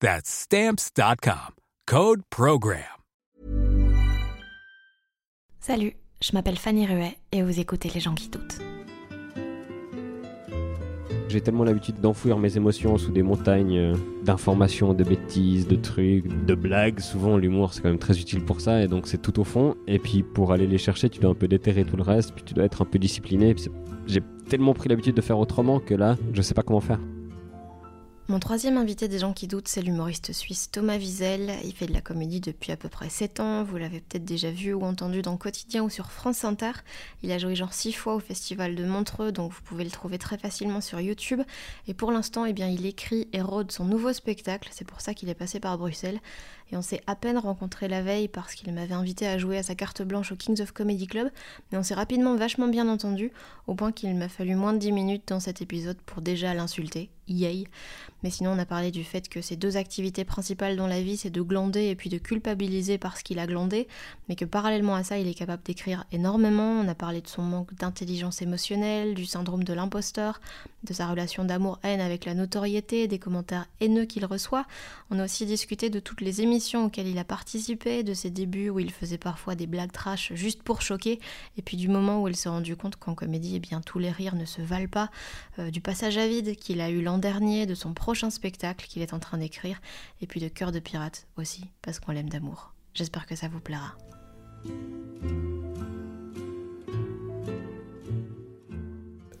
[0.00, 1.56] That's stamps.com.
[1.86, 2.84] Code Program.
[5.58, 8.60] Salut, je m'appelle Fanny Ruet et vous écoutez Les gens qui doutent.
[11.28, 16.28] J'ai tellement l'habitude d'enfouir mes émotions sous des montagnes euh, d'informations, de bêtises, de trucs,
[16.46, 17.00] de blagues.
[17.00, 19.74] Souvent, l'humour, c'est quand même très utile pour ça, et donc c'est tout au fond.
[19.88, 22.44] Et puis, pour aller les chercher, tu dois un peu déterrer tout le reste, puis
[22.44, 23.56] tu dois être un peu discipliné.
[24.06, 27.00] J'ai tellement pris l'habitude de faire autrement que là, je sais pas comment faire.
[28.30, 31.50] Mon troisième invité des gens qui doutent, c'est l'humoriste suisse Thomas Wiesel.
[31.64, 33.64] Il fait de la comédie depuis à peu près 7 ans.
[33.64, 36.72] Vous l'avez peut-être déjà vu ou entendu dans Quotidien ou sur France Inter.
[37.22, 40.18] Il a joué genre 6 fois au Festival de Montreux, donc vous pouvez le trouver
[40.18, 41.40] très facilement sur YouTube.
[41.86, 44.68] Et pour l'instant, eh il écrit et rôde son nouveau spectacle.
[44.72, 46.20] C'est pour ça qu'il est passé par Bruxelles.
[46.70, 49.62] Et on s'est à peine rencontré la veille parce qu'il m'avait invité à jouer à
[49.62, 51.30] sa carte blanche au Kings of Comedy Club.
[51.70, 53.32] Mais on s'est rapidement vachement bien entendu,
[53.66, 57.10] au point qu'il m'a fallu moins de 10 minutes dans cet épisode pour déjà l'insulter
[57.28, 57.64] yay.
[58.22, 61.16] Mais sinon, on a parlé du fait que ses deux activités principales dans la vie,
[61.16, 63.86] c'est de glander et puis de culpabiliser parce qu'il a glandé,
[64.28, 66.80] mais que parallèlement à ça, il est capable d'écrire énormément.
[66.80, 70.40] On a parlé de son manque d'intelligence émotionnelle, du syndrome de l'imposteur,
[70.84, 74.66] de sa relation d'amour-haine avec la notoriété, des commentaires haineux qu'il reçoit.
[75.10, 78.70] On a aussi discuté de toutes les émissions auxquelles il a participé, de ses débuts
[78.70, 81.20] où il faisait parfois des blagues trash juste pour choquer,
[81.56, 84.10] et puis du moment où il s'est rendu compte qu'en comédie, eh bien, tous les
[84.10, 85.10] rires ne se valent pas,
[85.58, 89.02] euh, du passage à vide qu'il a eu l'an dernier, de son prochain spectacle qu'il
[89.02, 89.80] est en train d'écrire,
[90.20, 92.74] et puis de Cœur de pirate aussi, parce qu'on l'aime d'amour.
[92.94, 93.96] J'espère que ça vous plaira.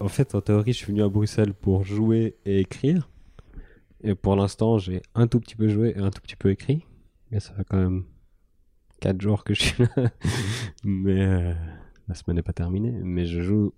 [0.00, 3.08] En fait, en théorie, je suis venu à Bruxelles pour jouer et écrire.
[4.04, 6.84] Et pour l'instant, j'ai un tout petit peu joué et un tout petit peu écrit.
[7.30, 8.04] Mais ça fait quand même
[9.00, 10.10] 4 jours que je suis là.
[10.84, 11.54] Mais euh,
[12.08, 12.92] la semaine n'est pas terminée.
[13.02, 13.74] Mais je joue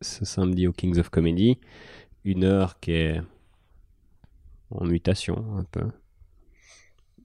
[0.00, 1.58] ce samedi au Kings of Comedy.
[2.24, 3.20] Une heure qui est
[4.70, 5.88] en mutation un peu.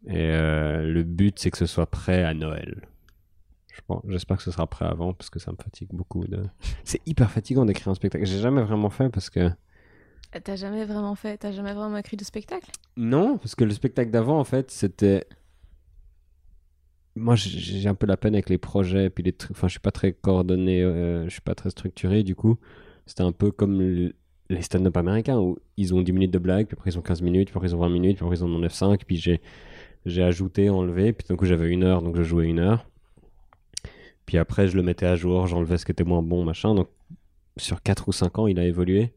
[0.08, 2.88] Et euh, le but, c'est que ce soit prêt à Noël.
[4.08, 6.26] J'espère que ce sera prêt avant parce que ça me fatigue beaucoup.
[6.26, 6.44] De...
[6.84, 8.26] C'est hyper fatigant d'écrire un spectacle.
[8.26, 9.50] J'ai jamais vraiment fait parce que.
[10.44, 12.70] T'as jamais vraiment fait T'as jamais vraiment écrit de spectacle?
[12.98, 15.26] Non, parce que le spectacle d'avant, en fait, c'était.
[17.18, 19.52] Moi, j'ai un peu la peine avec les projets, puis les trucs.
[19.52, 22.58] Enfin, je suis pas très coordonné, euh, je suis pas très structuré, du coup.
[23.06, 23.82] C'était un peu comme
[24.50, 27.22] les stand-up américains où ils ont 10 minutes de blague, puis après ils ont 15
[27.22, 29.42] minutes, puis après ils ont 20 minutes, puis après ils en ont 9-5, puis j'ai,
[30.06, 32.86] j'ai ajouté, enlevé, puis d'un coup j'avais une heure, donc je jouais une heure.
[34.26, 36.76] Puis après je le mettais à jour, j'enlevais ce qui était moins bon, machin.
[36.76, 36.90] Donc
[37.58, 39.14] sur 4 ou 5 ans il a évolué,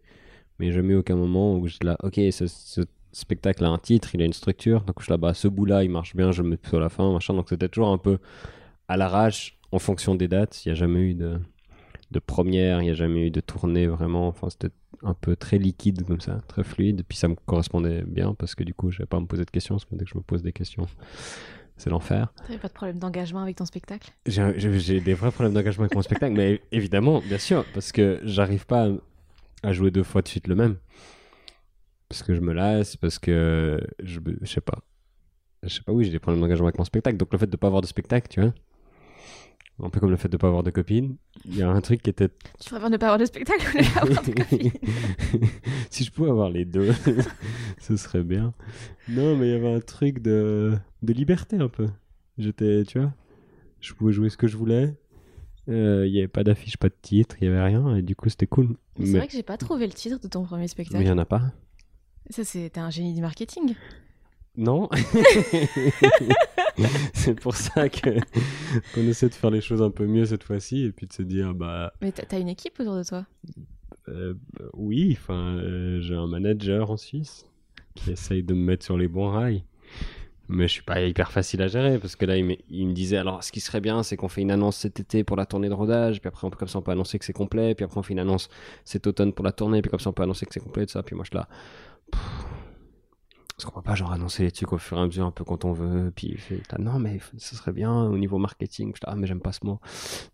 [0.59, 2.81] mais jamais aucun moment où je là, ok, ce,
[3.13, 5.91] spectacle a un titre, il a une structure, donc je là, bah ce bout-là il
[5.91, 7.35] marche bien, je le mets sur la fin, machin.
[7.35, 8.19] Donc c'était toujours un peu
[8.89, 11.41] à l'arrache en fonction des dates, il n'y a jamais eu de
[12.11, 14.29] de première, il n'y a jamais eu de tournée vraiment.
[14.29, 17.03] Enfin, c'était un peu très liquide comme ça, très fluide.
[17.09, 19.45] Puis ça me correspondait bien parce que du coup, je n'avais pas à me poser
[19.45, 19.77] de questions.
[19.77, 20.87] Parce que dès que je me pose des questions,
[21.77, 22.33] c'est l'enfer.
[22.51, 24.13] Tu pas de problème d'engagement avec ton spectacle?
[24.27, 28.67] J'ai des vrais problèmes d'engagement avec mon spectacle, mais évidemment, bien sûr, parce que j'arrive
[28.67, 28.89] pas
[29.63, 30.77] à jouer deux fois de suite le même.
[32.11, 34.81] Parce que je me lasse, parce que je, je sais pas.
[35.63, 37.17] Je sais pas, oui, j'ai des problèmes d'engagement avec mon spectacle.
[37.17, 38.53] Donc le fait de pas avoir de spectacle, tu vois,
[39.83, 41.17] un peu comme le fait de ne pas avoir de copine.
[41.47, 42.29] Il y a un truc qui était.
[42.61, 44.71] Tu préfères ne pas avoir de spectacle ou ne pas avoir de copine?
[45.91, 46.91] Si je pouvais avoir les deux,
[47.81, 48.53] ce serait bien.
[49.09, 51.89] Non, mais il y avait un truc de, de liberté un peu.
[52.39, 53.13] J'étais, tu vois,
[53.81, 54.95] je pouvais jouer ce que je voulais.
[55.69, 58.17] Euh, Il n'y avait pas d'affiche, pas de titre, il n'y avait rien, et du
[58.17, 58.77] coup c'était cool.
[58.99, 61.05] Mais C'est vrai que j'ai pas trouvé le titre de ton premier mais il spectacle.
[61.05, 61.53] n'y en a pas.
[62.31, 63.75] Ça, c'était un génie du marketing.
[64.57, 64.89] Non.
[67.15, 68.19] c'est pour ça que
[68.95, 71.23] qu'on essaie de faire les choses un peu mieux cette fois-ci, et puis de se
[71.23, 73.27] dire, bah Mais t'as une équipe autour de toi.
[74.09, 74.35] euh,
[74.75, 77.47] oui, enfin, euh, j'ai un manager en Suisse
[77.95, 79.65] qui essaye de me mettre sur les bons rails.
[80.49, 82.93] Mais je suis pas hyper facile à gérer parce que là, il me, il me
[82.93, 85.47] disait alors ce qui serait bien, c'est qu'on fait une annonce cet été pour la
[85.47, 87.75] tournée de rodage, puis après, on peut, comme ça, on peut annoncer que c'est complet,
[87.77, 88.49] puis après, on fait une annonce
[88.85, 90.93] cet automne pour la tournée, puis comme ça, on peut annoncer que c'est complet, tout
[90.93, 91.05] ça.
[91.05, 91.49] Puis moi, je suis là.
[92.13, 95.45] Parce qu'on peut pas genre annoncer les trucs au fur et à mesure un peu
[95.45, 96.11] quand on veut.
[96.15, 98.93] Puis il fait non, mais ce serait bien au niveau marketing.
[98.95, 99.81] Je suis là, ah, mais j'aime pas ce mot.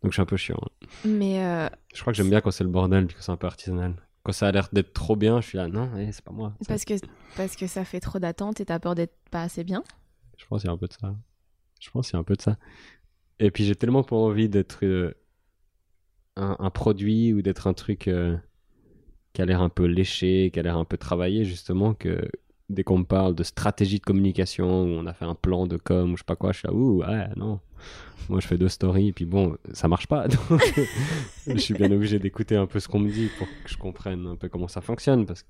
[0.03, 0.61] Donc je suis un peu chiant.
[1.05, 3.37] Mais euh, Je crois que j'aime bien quand c'est le bordel, puis que c'est un
[3.37, 3.97] peu artisanal.
[4.23, 6.55] Quand ça a l'air d'être trop bien, je suis là, non, eh, c'est pas moi.
[6.69, 6.95] Parce que,
[7.37, 9.83] parce que ça fait trop d'attentes et t'as peur d'être pas assez bien.
[10.37, 11.15] Je pense qu'il y a un peu de ça.
[11.81, 12.57] Je pense qu'il y a un peu de ça.
[13.41, 15.15] Et puis j'ai tellement pas envie d'être euh,
[16.37, 18.37] un, un produit ou d'être un truc euh,
[19.37, 22.27] qui a l'air un peu léché, qui a l'air un peu travaillé, justement, que
[22.71, 25.77] dès qu'on me parle de stratégie de communication, où on a fait un plan de
[25.77, 27.61] com, ou je sais pas quoi, je suis là, ouh, ouais, non.
[28.31, 30.27] Moi, je fais deux stories, puis bon, ça marche pas.
[30.27, 30.63] Donc,
[31.47, 34.27] je suis bien obligé d'écouter un peu ce qu'on me dit pour que je comprenne
[34.27, 35.49] un peu comment ça fonctionne, parce que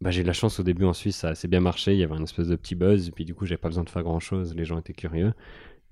[0.00, 2.00] bah, j'ai eu la chance au début en Suisse, ça a assez bien marché, il
[2.00, 3.90] y avait un espèce de petit buzz, et puis du coup, j'avais pas besoin de
[3.90, 5.32] faire grand chose, les gens étaient curieux.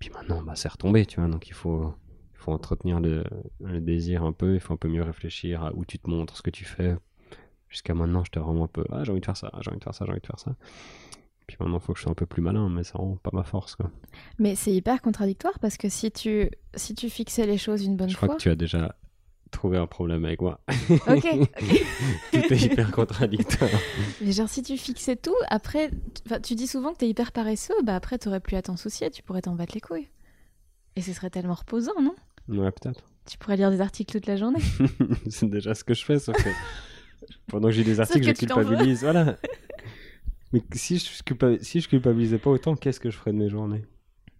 [0.00, 1.94] Puis maintenant, bah, c'est retombé, tu vois, donc il faut,
[2.38, 3.24] il faut entretenir le,
[3.60, 6.36] le désir un peu, il faut un peu mieux réfléchir à où tu te montres,
[6.36, 6.94] ce que tu fais.
[7.68, 9.84] Jusqu'à maintenant, j'étais vraiment un peu, ah, j'ai envie de faire ça, j'ai envie de
[9.84, 10.54] faire ça, j'ai envie de faire ça.
[11.46, 13.30] Puis maintenant, il faut que je sois un peu plus malin, mais ça rend pas
[13.32, 13.90] ma force, quoi.
[14.38, 18.08] Mais c'est hyper contradictoire parce que si tu, si tu fixais les choses une bonne
[18.08, 18.36] Je crois fois.
[18.36, 18.94] que tu as déjà
[19.50, 20.60] trouvé un problème avec moi.
[20.90, 21.26] Ok.
[22.32, 23.70] Tout est hyper contradictoire.
[24.20, 25.90] Mais genre, si tu fixais tout, après,
[26.42, 29.22] tu dis souvent que t'es hyper paresseux, bah après, t'aurais plus à t'en soucier, tu
[29.22, 30.08] pourrais t'en battre les couilles.
[30.96, 32.14] Et ce serait tellement reposant, non?
[32.48, 33.02] Ouais, peut-être.
[33.26, 34.60] Tu pourrais lire des articles toute la journée.
[35.28, 36.48] c'est déjà ce que je fais, sauf que
[37.48, 39.02] pendant que j'ai des articles, je culpabilise.
[39.02, 39.36] Voilà.
[40.52, 43.50] Mais si je, culpa- si je culpabilisais pas autant, qu'est-ce que je ferais de mes
[43.50, 43.84] journées?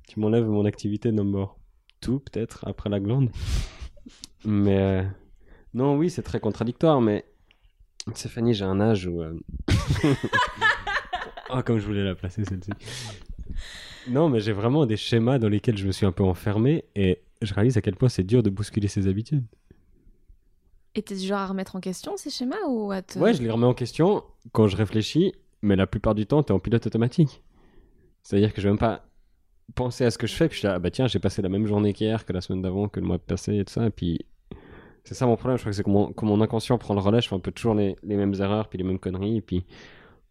[0.08, 1.54] Tu m'enlèves mon activité number
[2.00, 3.30] tout, peut-être, après la glande.
[4.44, 5.02] Mais euh,
[5.74, 7.26] non, oui, c'est très contradictoire, mais
[8.14, 9.20] Stéphanie, j'ai un âge où.
[9.20, 9.34] euh,
[11.50, 12.70] oh, comme je voulais la placer celle-ci.
[14.08, 17.20] Non, mais j'ai vraiment des schémas dans lesquels je me suis un peu enfermé et
[17.42, 19.44] je réalise à quel point c'est dur de bousculer ses habitudes.
[20.94, 23.18] Et t'es du genre à remettre en question ces schémas ou à te...
[23.18, 25.32] Ouais, je les remets en question quand je réfléchis,
[25.62, 27.42] mais la plupart du temps, t'es en pilote automatique.
[28.22, 29.04] C'est-à-dire que je vais même pas
[29.74, 31.42] penser à ce que je fais, puis je suis là, ah bah tiens, j'ai passé
[31.42, 33.86] la même journée qu'hier, que la semaine d'avant, que le mois passé et tout ça,
[33.86, 34.24] et puis
[35.04, 37.00] c'est ça mon problème, je crois que c'est que mon, que mon inconscient prend le
[37.00, 39.42] relais, je fais un peu toujours les, les mêmes erreurs, puis les mêmes conneries, et
[39.42, 39.64] puis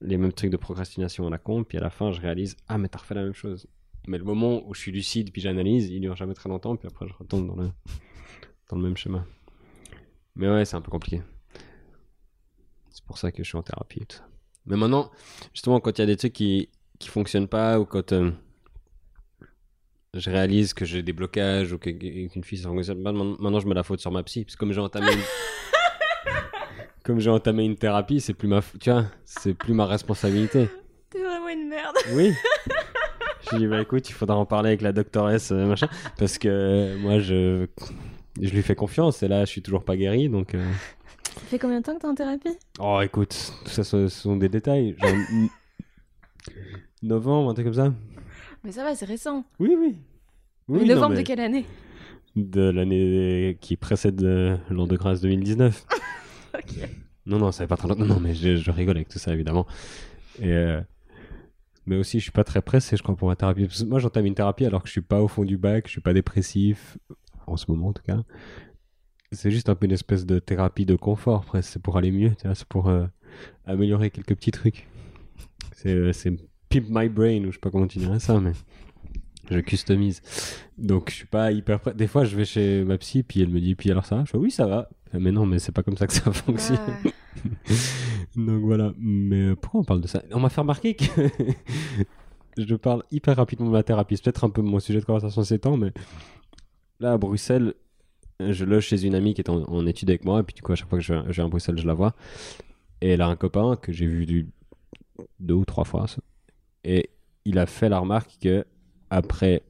[0.01, 2.77] les mêmes trucs de procrastination à la con, puis à la fin, je réalise, ah
[2.77, 3.67] mais t'as refait la même chose.
[4.07, 6.87] Mais le moment où je suis lucide, puis j'analyse, il dure jamais très longtemps, puis
[6.87, 7.69] après je retombe dans le,
[8.69, 9.25] dans le même schéma.
[10.35, 11.21] Mais ouais, c'est un peu compliqué.
[12.89, 14.27] C'est pour ça que je suis en thérapie et tout ça.
[14.65, 15.11] Mais maintenant,
[15.53, 16.69] justement, quand il y a des trucs qui,
[16.99, 18.31] qui fonctionnent pas, ou quand euh,
[20.13, 23.83] je réalise que j'ai des blocages, ou qu'une fille pas, man- maintenant je mets la
[23.83, 24.43] faute sur ma psy.
[24.45, 25.19] Parce que comme j'ai entamé une...
[27.03, 30.69] comme j'ai entamé une thérapie, c'est plus ma tu vois, c'est plus ma responsabilité.
[31.09, 31.95] T'es vraiment une merde.
[32.13, 32.33] Oui.
[33.51, 36.47] Je dis bah écoute, il faudra en parler avec la doctoresse euh, machin parce que
[36.49, 37.67] euh, moi je
[38.41, 40.63] je lui fais confiance et là je suis toujours pas guéri donc euh,
[41.35, 42.57] Ça fait combien de temps que t'es en thérapie?
[42.79, 44.95] Oh, écoute, tout ça, ce sont des détails.
[44.99, 45.11] Genre,
[47.03, 47.93] novembre, un truc comme ça
[48.63, 49.43] Mais ça va, c'est récent.
[49.59, 49.95] Oui, oui.
[50.67, 51.65] Oui, mais non, novembre mais de quelle année?
[52.35, 54.21] De l'année qui précède
[54.69, 55.85] l'an de grâce 2019.
[56.53, 56.89] Ok.
[57.27, 58.05] Non, non, ça fait pas très longtemps.
[58.05, 59.67] Non, non, mais je, je rigole avec tout ça, évidemment.
[60.41, 60.81] Et, euh,
[61.87, 63.67] mais aussi, je suis pas très pressé, je crois, pour ma thérapie.
[63.85, 66.01] Moi, j'entame une thérapie alors que je suis pas au fond du bac, je suis
[66.01, 66.97] pas dépressif,
[67.47, 68.19] en ce moment en tout cas.
[69.31, 71.71] C'est juste un peu une espèce de thérapie de confort, presque.
[71.71, 73.05] C'est pour aller mieux, c'est pour euh,
[73.65, 74.87] améliorer quelques petits trucs.
[75.73, 76.11] C'est euh,
[76.69, 78.51] pimp my brain, ou je sais pas comment tu ça, mais
[79.49, 80.21] je customise.
[80.77, 81.93] Donc, je suis pas hyper prêt.
[81.93, 84.25] Des fois, je vais chez ma psy, puis elle me dit, puis alors ça va?
[84.25, 84.89] Je fais, oui, ça va.
[85.13, 86.79] Mais non, mais c'est pas comme ça que ça fonctionne.
[88.35, 90.21] Donc voilà, mais euh, pourquoi on parle de ça?
[90.31, 91.03] On m'a fait remarquer que
[92.57, 94.17] je parle hyper rapidement de ma thérapie.
[94.17, 95.91] C'est peut-être un peu mon sujet de conversation ces temps, mais
[96.99, 97.73] là à Bruxelles,
[98.39, 100.61] je loge chez une amie qui est en, en études avec moi, et puis du
[100.61, 102.13] coup, à chaque fois que je vais, à Bruxelles, je la vois.
[103.01, 104.49] Et elle a un copain que j'ai vu du-
[105.39, 106.05] deux ou trois fois,
[106.83, 107.09] et
[107.45, 108.65] il a fait la remarque que
[109.09, 109.61] après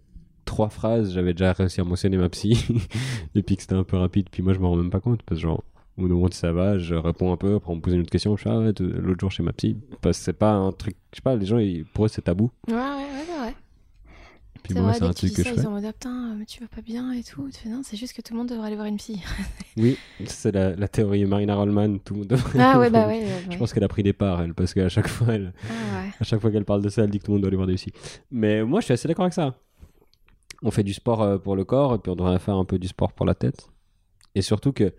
[0.46, 2.58] trois phrases, j'avais déjà réussi à mentionner ma psy,
[3.36, 5.22] et puis que c'était un peu rapide, puis moi je m'en rends même pas compte,
[5.24, 5.64] parce que genre,
[5.98, 8.36] au moment, ça va, je réponds un peu, après on me pose une autre question,
[8.38, 10.96] je fais, ah ouais, l'autre jour chez ma psy, parce que c'est pas un truc,
[11.12, 12.50] je sais pas, les gens, ils- pour eux c'est tabou.
[12.68, 13.56] Ouais, ouais, ouais, vrai.
[14.68, 15.62] Puis C'est moi, c'est un truc que ça, je ils fais.
[15.62, 17.50] sont en mode ah, putain, mais tu vas pas bien et tout.
[17.54, 19.22] Tu fais non, c'est juste que tout le monde devrait aller voir une psy.
[19.78, 22.00] Oui, c'est la, la théorie Marina Rollman.
[22.00, 22.60] Tout le monde devrait.
[22.60, 23.22] ah ouais, bah ouais.
[23.24, 26.04] ouais, Je pense qu'elle a pris des parts, elle, parce qu'à chaque fois, elle, Ah
[26.20, 27.56] à chaque fois qu'elle parle de ça, elle dit que tout le monde doit aller
[27.58, 27.94] voir des psys.
[28.32, 29.56] Mais moi, je suis assez d'accord avec ça.
[30.64, 32.78] On fait du sport euh, pour le corps, et puis on devrait faire un peu
[32.80, 33.70] du sport pour la tête.
[34.36, 34.94] Et surtout que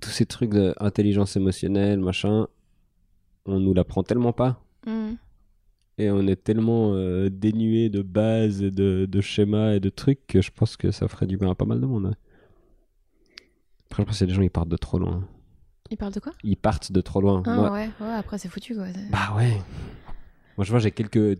[0.00, 2.46] tous ces trucs d'intelligence émotionnelle, machin,
[3.46, 4.62] on nous l'apprend tellement pas.
[4.86, 5.12] Mm.
[5.98, 10.26] Et on est tellement euh, dénué de bases, et de, de schémas et de trucs
[10.26, 12.06] que je pense que ça ferait du bien à pas mal de monde.
[12.06, 12.14] ouais.
[13.86, 15.26] Après, je pense que les gens ils partent de trop loin.
[15.90, 16.32] Il parle de quoi?
[16.42, 17.42] Ils partent de trop loin.
[17.46, 18.86] Ah Moi- ouais, ouais, après c'est foutu quoi.
[19.12, 19.52] Bah ouais.
[20.56, 21.38] Moi, je vois, j'ai quelques.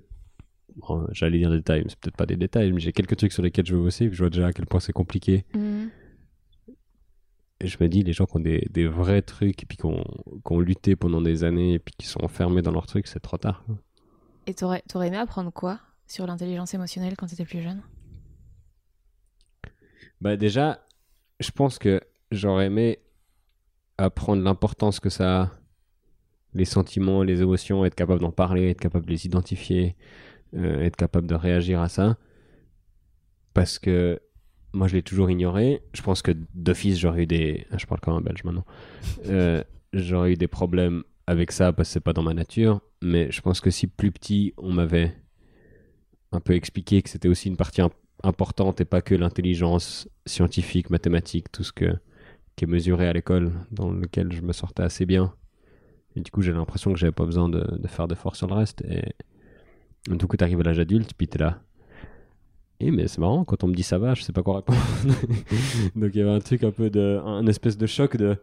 [0.77, 3.33] bon, J'allais dire des détails, mais c'est peut-être pas des détails, mais j'ai quelques trucs
[3.33, 5.45] sur lesquels je veux bosser, puis je vois déjà à quel point c'est compliqué.
[5.55, 5.87] Mm.
[7.61, 9.87] Et je me dis, les gens qui ont des, des vrais trucs, et puis qui
[9.87, 10.05] ont,
[10.45, 13.21] qui ont lutté pendant des années, et puis qui sont enfermés dans leurs trucs, c'est
[13.21, 13.65] trop tard.
[13.67, 13.77] quoi.
[14.47, 17.83] Et t'aurais, t'aurais aimé apprendre quoi sur l'intelligence émotionnelle quand t'étais plus jeune?
[20.21, 20.87] Bah déjà,
[21.41, 22.99] je pense que j'aurais aimé
[23.99, 25.51] apprendre l'importance que ça a,
[26.53, 29.97] les sentiments, les émotions, être capable d'en parler, être capable de les identifier,
[30.55, 32.17] euh, être capable de réagir à ça.
[33.55, 34.21] Parce que
[34.73, 35.83] moi, je l'ai toujours ignoré.
[35.93, 37.67] Je pense que d'office, j'aurais eu des...
[37.71, 38.65] ah, Je parle comme un belge maintenant.
[39.27, 42.81] Euh, j'aurais eu des problèmes avec ça parce que c'est pas dans ma nature.
[43.03, 45.15] Mais je pense que si plus petit, on m'avait
[46.33, 47.91] un peu expliqué que c'était aussi une partie im-
[48.23, 51.95] importante et pas que l'intelligence scientifique, mathématique, tout ce que,
[52.57, 55.35] qui est mesuré à l'école, dans lequel je me sortais assez bien.
[56.17, 58.55] Et du coup, j'ai l'impression que j'avais pas besoin de, de faire d'efforts sur le
[58.55, 58.83] reste.
[58.83, 59.13] Et
[60.09, 61.61] du coup, t'arrives à l'âge adulte, puis t'es là.
[62.81, 64.79] Eh, mais c'est marrant, quand on me dit ça va, je sais pas quoi répondre.
[65.97, 67.21] Donc il y avait un truc un peu de.
[67.25, 68.37] un espèce de choc de.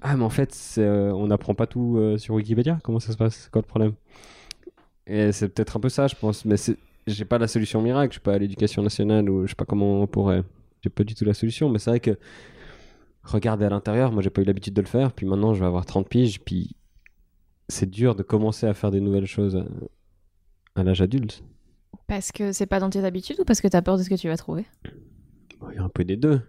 [0.00, 3.16] Ah, mais en fait, euh, on n'apprend pas tout euh, sur Wikipédia Comment ça se
[3.16, 3.34] passe?
[3.36, 3.94] C'est quoi le problème?
[5.06, 6.44] Et c'est peut-être un peu ça, je pense.
[6.44, 6.56] Mais
[7.06, 8.12] j'ai pas la solution miracle.
[8.12, 10.44] Je suis pas à l'éducation nationale ou je sais pas comment on pourrait.
[10.82, 11.68] J'ai pas du tout la solution.
[11.68, 12.16] Mais c'est vrai que
[13.24, 15.12] regarder à l'intérieur, moi j'ai pas eu l'habitude de le faire.
[15.12, 16.40] Puis maintenant, je vais avoir 30 piges.
[16.40, 16.76] Puis
[17.68, 19.64] c'est dur de commencer à faire des nouvelles choses à,
[20.80, 21.42] à l'âge adulte.
[22.06, 24.14] Parce que c'est pas dans tes habitudes ou parce que t'as peur de ce que
[24.14, 24.66] tu vas trouver?
[25.60, 26.40] Bon, Il y a un peu des deux.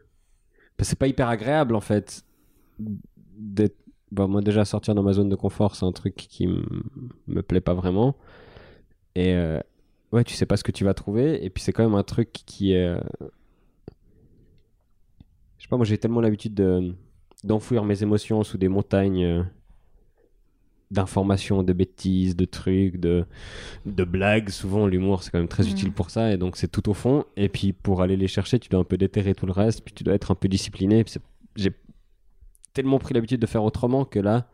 [0.77, 2.23] Parce que c'est pas hyper agréable en fait.
[3.39, 3.75] D'être-
[4.11, 6.47] Bon, moi déjà sortir dans ma zone de confort, c'est un truc qui
[7.27, 8.15] me plaît pas vraiment.
[9.15, 9.59] Et euh,
[10.11, 11.43] ouais, tu sais pas ce que tu vas trouver.
[11.45, 12.85] Et puis c'est quand même un truc qui est.
[12.87, 12.99] euh,
[15.57, 16.93] Je sais pas, moi j'ai tellement l'habitude de
[17.43, 19.43] d'enfouir mes émotions sous des montagnes euh,
[20.91, 23.25] d'informations, de bêtises, de trucs, de,
[23.85, 24.49] de blagues.
[24.49, 25.69] Souvent, l'humour, c'est quand même très Mhm.
[25.71, 26.33] utile pour ça.
[26.33, 27.25] Et donc, c'est tout au fond.
[27.37, 29.83] Et puis, pour aller les chercher, tu dois un peu déterrer tout le reste.
[29.85, 31.05] Puis, tu dois être un peu discipliné.
[31.55, 31.69] J'ai
[32.73, 34.47] tellement pris l'habitude de faire autrement que là,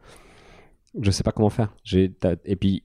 [1.00, 1.74] je sais pas comment faire.
[1.94, 2.84] Et puis,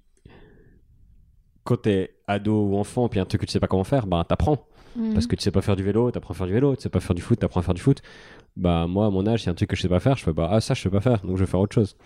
[1.65, 4.25] quand t'es ado ou enfant, puis un truc que tu sais pas comment faire, bah,
[4.29, 4.67] t'apprends.
[4.97, 5.13] Mm.
[5.13, 6.75] Parce que tu sais pas faire du vélo, t'apprends à faire du vélo.
[6.75, 8.03] Tu sais pas faire du foot, t'apprends à faire du foot.
[8.57, 10.33] Bah, moi, à mon âge, a un truc que je sais pas faire, je fais
[10.33, 11.21] bah, ah, ça, je sais pas faire.
[11.23, 11.97] Donc, je vais faire autre chose.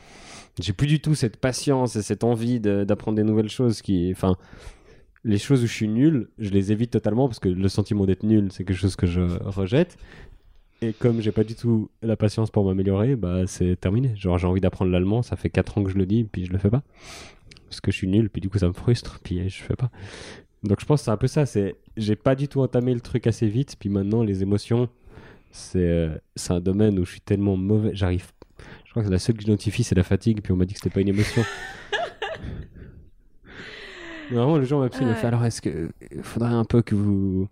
[0.61, 4.11] J'ai plus du tout cette patience et cette envie de- d'apprendre des nouvelles choses qui.
[4.13, 4.37] Enfin,
[5.25, 8.23] les choses où je suis nul, je les évite totalement parce que le sentiment d'être
[8.25, 9.97] nul, c'est quelque chose que je rejette.
[10.83, 14.13] Et comme j'ai pas du tout la patience pour m'améliorer, bah c'est terminé.
[14.17, 16.53] Genre j'ai envie d'apprendre l'allemand, ça fait 4 ans que je le dis, puis je
[16.53, 16.83] le fais pas.
[17.69, 19.91] Parce que je suis nul, puis du coup ça me frustre, puis je fais pas.
[20.63, 23.01] Donc je pense que c'est un peu ça, c'est j'ai pas du tout entamé le
[23.01, 24.89] truc assez vite, puis maintenant les émotions,
[25.51, 28.27] c'est euh, c'est un domaine où je suis tellement mauvais, j'arrive.
[28.85, 30.81] Je crois que la seule que j'identifie c'est la fatigue, puis on m'a dit que
[30.81, 31.43] c'était pas une émotion.
[34.31, 35.15] Mais Vraiment, le jour m'a me Ouais.
[35.15, 37.49] fait alors est-ce que il faudrait un peu que vous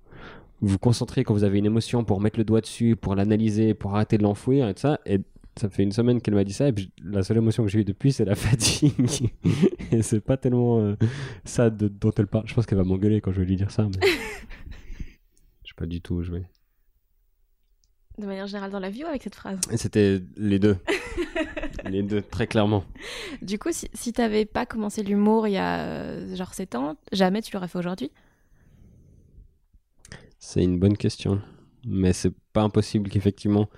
[0.62, 3.94] vous concentrez quand vous avez une émotion pour mettre le doigt dessus, pour l'analyser, pour
[3.94, 5.00] arrêter de l'enfouir et tout ça.
[5.06, 5.18] Et
[5.58, 6.68] ça fait une semaine qu'elle m'a dit ça.
[6.68, 8.94] Et puis la seule émotion que j'ai eue depuis, c'est la fatigue.
[9.90, 10.94] et c'est pas tellement euh,
[11.44, 12.46] ça de- dont elle parle.
[12.46, 13.82] Je pense qu'elle va m'engueuler quand je vais lui dire ça.
[13.84, 14.06] Mais...
[15.64, 16.44] je sais pas du tout où je vais.
[18.18, 19.58] De manière générale dans la vie ou avec cette phrase?
[19.74, 20.76] C'était les deux.
[21.90, 22.84] les deux, très clairement.
[23.40, 26.96] Du coup, si, si t'avais pas commencé l'humour il y a euh, genre 7 ans,
[27.10, 28.10] jamais tu l'aurais fait aujourd'hui?
[30.44, 31.40] C'est une bonne question.
[31.86, 33.70] Mais c'est pas impossible qu'effectivement,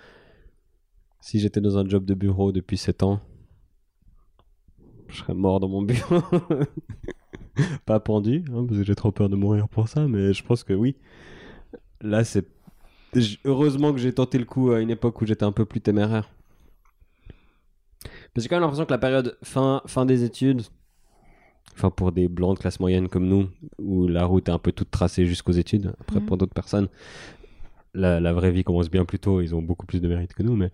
[1.20, 3.20] si j'étais dans un job de bureau depuis 7 ans,
[5.08, 6.22] je serais mort dans mon bureau.
[7.86, 10.64] pas pendu, hein, parce que j'ai trop peur de mourir pour ça, mais je pense
[10.64, 10.96] que oui.
[12.00, 12.46] Là, c'est.
[13.44, 16.30] Heureusement que j'ai tenté le coup à une époque où j'étais un peu plus téméraire.
[18.34, 20.62] Mais j'ai quand même l'impression que la période fin des études,
[21.76, 24.72] enfin pour des blancs de classe moyenne comme nous, où la route est un peu
[24.72, 26.26] toute tracée jusqu'aux études, après Mhm.
[26.26, 26.88] pour d'autres personnes,
[27.94, 30.42] la, la vraie vie commence bien plus tôt, ils ont beaucoup plus de mérite que
[30.42, 30.70] nous, mais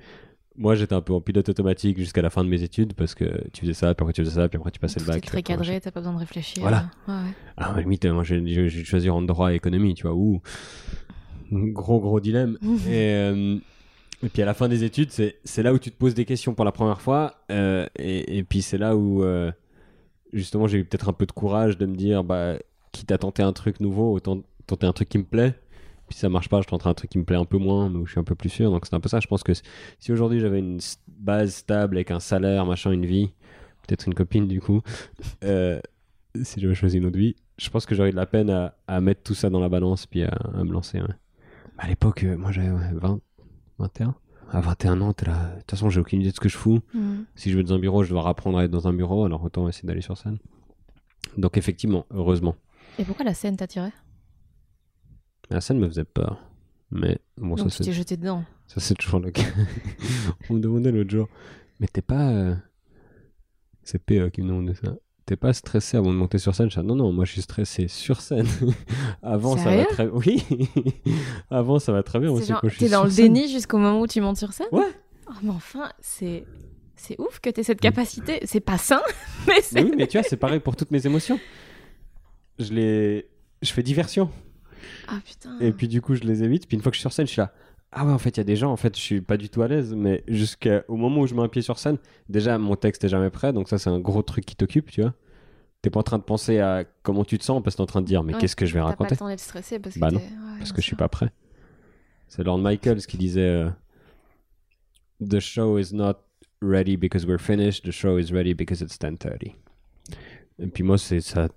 [0.57, 3.25] moi j'étais un peu en pilote automatique jusqu'à la fin de mes études parce que
[3.53, 5.15] tu faisais ça, puis après tu faisais ça, puis après tu passais le Tout est
[5.15, 5.25] bac.
[5.27, 6.63] très cadré, t'as pas besoin de réfléchir.
[6.63, 6.91] Voilà.
[7.09, 7.21] Ouais, ouais.
[7.57, 10.41] Ah, à la limite, moi j'ai choisi en droit et économie, tu vois, ouh.
[11.53, 12.59] Gros, gros dilemme.
[12.63, 13.57] et, euh,
[14.23, 16.25] et puis à la fin des études, c'est c'est là où tu te poses des
[16.25, 17.35] questions pour la première fois.
[17.51, 19.51] euh, et, et puis c'est là où, euh,
[20.33, 22.55] justement, j'ai eu peut-être un peu de courage de me dire, bah,
[22.93, 25.55] quitte à tenter un truc nouveau, autant tenter un truc qui me plaît.
[26.07, 27.89] Puis si ça marche pas, je tenterai un truc qui me plaît un peu moins,
[27.89, 28.71] mais où je suis un peu plus sûr.
[28.71, 29.21] Donc c'est un peu ça.
[29.21, 33.33] Je pense que si- aujourd'hui j'avais une base stable avec un salaire, machin, une vie,
[33.87, 34.81] peut-être une copine du coup,
[35.45, 35.81] euh,
[36.43, 39.23] si j'avais choisi une autre vie, je pense que j'aurais de la peine à, mettre
[39.23, 41.01] tout ça dans la balance puis à, me lancer.
[41.79, 43.21] À l'époque, euh, moi j'avais ouais, 20,
[43.79, 44.15] 21.
[44.53, 45.53] À 21 ans, t'es là.
[45.55, 46.81] De toute façon, j'ai aucune idée de ce que je fous.
[46.93, 47.25] Mhm.
[47.37, 49.43] Si je vais dans un bureau, je dois apprendre à être dans un bureau, alors
[49.45, 50.39] autant essayer d'aller sur scène.
[51.37, 52.57] Donc effectivement, heureusement.
[52.99, 53.93] Et pourquoi la scène t'attirait
[55.51, 56.43] La scène me faisait peur.
[56.91, 58.43] Mais bon, ça Donc tu c'est t'es jeté dedans.
[58.67, 59.43] Ça, c'est toujours le cas.
[60.51, 61.29] On me demandait l'autre jour,
[61.79, 62.31] mais t'es pas.
[62.31, 62.55] euh,
[63.85, 64.95] C'est PE qui me demandait ça.
[65.31, 68.21] T'es pas stressé avant de monter sur scène Non, non, moi je suis stressé sur
[68.21, 68.49] scène.
[69.23, 70.43] avant, ça va très Oui
[71.53, 72.35] Avant, ça va très bien.
[72.35, 73.33] C'est genre, t'es dans le scène.
[73.33, 74.67] déni jusqu'au moment où tu montes sur scène?
[74.73, 74.93] Ouais.
[75.29, 76.45] Oh, mais enfin, c'est.
[76.97, 78.41] C'est ouf que t'aies cette capacité.
[78.45, 79.01] C'est pas sain,
[79.47, 79.83] mais Mais c'est.
[79.85, 81.39] oui, mais tu vois, c'est pareil pour toutes mes émotions.
[82.59, 83.29] Je les.
[83.63, 84.33] Je fais diversion.
[85.07, 85.57] Ah putain.
[85.61, 86.67] Et puis du coup, je les évite.
[86.67, 87.53] Puis une fois que je suis sur scène, je suis là.
[87.93, 89.49] Ah ouais, en fait, il y a des gens, en fait, je suis pas du
[89.49, 89.95] tout à l'aise.
[89.95, 93.31] Mais jusqu'au moment où je mets un pied sur scène, déjà, mon texte est jamais
[93.31, 93.53] prêt.
[93.53, 95.13] Donc ça, c'est un gros truc qui t'occupe, tu vois.
[95.83, 97.87] T'es pas en train de penser à comment tu te sens parce que t'es en
[97.87, 99.41] train de dire, mais Ouais, qu'est-ce que je vais T'as pas raconter le temps d'être
[99.41, 101.31] stressé parce que Bah non, ouais, Parce que je suis pas prêt.
[102.29, 103.71] C'est Lord Michaels qui disait euh,
[105.27, 106.15] The show is not
[106.61, 109.55] ready because we're finished, the show is ready because it's 10.30.
[110.59, 111.49] Et puis moi, c'est ça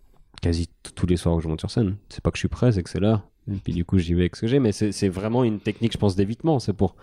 [0.42, 1.98] quasi tous les soirs où je monte sur scène.
[2.10, 3.28] C'est pas que je suis prêt, c'est que c'est l'heure.
[3.52, 4.60] Et puis du coup, j'y vais avec ce que j'ai.
[4.60, 6.60] Mais c'est vraiment une technique, je pense, d'évitement.
[6.60, 6.96] C'est pour,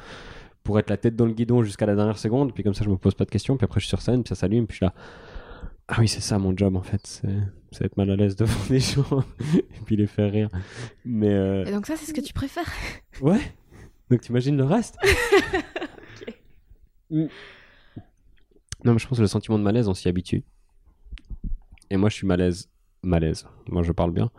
[0.62, 2.54] pour être la tête dans le guidon jusqu'à la dernière seconde.
[2.54, 3.56] Puis comme ça, je me pose pas de questions.
[3.56, 4.66] Puis après, je suis sur scène, puis ça s'allume.
[4.66, 4.94] Puis je suis là.
[5.88, 7.22] Ah oui, c'est ça mon job en fait.
[7.72, 10.48] C'est être mal à l'aise devant des gens et puis les faire rire.
[11.04, 12.72] Mais euh, Et donc, ça, c'est ce que tu préfères
[13.20, 13.40] Ouais.
[14.08, 14.96] Donc t'imagines le reste
[17.10, 17.26] Mm.
[18.84, 20.44] Non, mais je pense que le sentiment de malaise, on s'y habitue.
[21.90, 22.70] Et moi, je suis malaise.
[23.02, 23.46] Malaise.
[23.68, 24.30] Moi, je parle bien.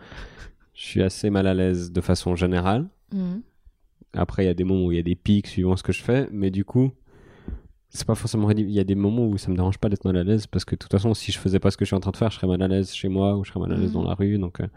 [0.82, 2.88] Je suis assez mal à l'aise de façon générale.
[3.14, 3.44] Mhm.
[4.14, 5.92] Après, il y a des moments où il y a des pics suivant ce que
[5.94, 6.28] je fais.
[6.32, 6.90] Mais du coup,
[7.90, 8.50] c'est pas forcément.
[8.50, 10.48] Il y a des moments où ça me dérange pas d'être mal à l'aise.
[10.48, 12.10] Parce que de toute façon, si je faisais pas ce que je suis en train
[12.10, 13.90] de faire, je serais mal à l'aise chez moi ou je serais mal à l'aise
[13.90, 14.02] Mhm.
[14.02, 14.40] dans la rue.
[14.40, 14.68] Donc, euh,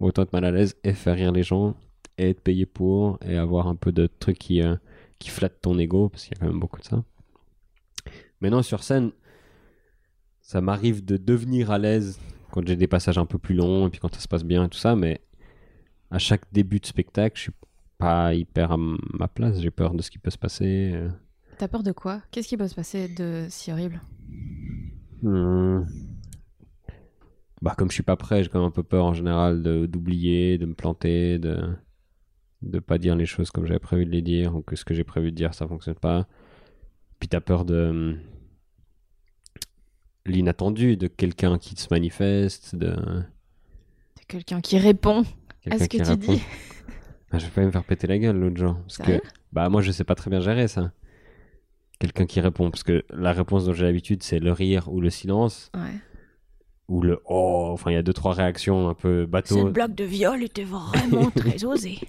[0.00, 1.76] autant être mal à l'aise et faire rire les gens
[2.18, 4.74] et être payé pour et avoir un peu de trucs qui, euh,
[5.20, 6.08] qui flattent ton ego.
[6.08, 7.04] Parce qu'il y a quand même beaucoup de ça.
[8.40, 9.12] Maintenant, sur scène,
[10.40, 12.18] ça m'arrive de devenir à l'aise
[12.50, 14.64] quand j'ai des passages un peu plus longs et puis quand ça se passe bien
[14.64, 14.96] et tout ça.
[14.96, 15.20] Mais
[16.12, 17.52] à chaque début de spectacle, je suis
[17.98, 19.60] pas hyper à ma place.
[19.60, 20.92] J'ai peur de ce qui peut se passer.
[20.94, 21.08] euh.
[21.58, 22.22] T'as peur de quoi?
[22.30, 24.00] Qu'est-ce qui peut se passer de si horrible?
[25.22, 25.82] Hmm.
[27.60, 29.86] Bah, comme je suis pas prêt, j'ai quand même un peu peur en général de-
[29.86, 31.74] d'oublier, de me planter, de
[32.62, 34.94] de pas dire les choses comme j'avais prévu de les dire ou que ce que
[34.94, 36.28] j'ai prévu de dire ça fonctionne pas.
[37.18, 38.18] Puis t'as peur de hum,
[40.26, 42.94] l'inattendu, de quelqu'un qui se manifeste, de
[44.14, 45.24] T'es quelqu'un qui répond
[45.70, 46.32] à quelqu'un ce que qui tu répond.
[46.34, 46.42] dis.
[47.34, 48.76] Ah, je vais pas me faire péter la gueule l'autre jour.
[48.82, 49.22] Parce que,
[49.54, 50.92] bah, moi, je sais pas très bien gérer ça.
[51.98, 52.70] Quelqu'un qui répond.
[52.70, 55.70] Parce que la réponse dont j'ai l'habitude, c'est le rire ou le silence.
[55.74, 55.94] Ouais.
[56.88, 57.70] Ou le oh.
[57.72, 59.70] Enfin, il y a deux, trois réactions un peu bateau.
[59.70, 62.00] blague de viol était vraiment très osée.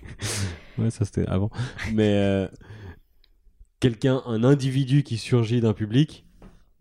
[0.78, 1.52] Ouais, ça c'était avant.
[1.94, 2.50] Mais euh,
[3.80, 6.26] quelqu'un, un individu qui surgit d'un public,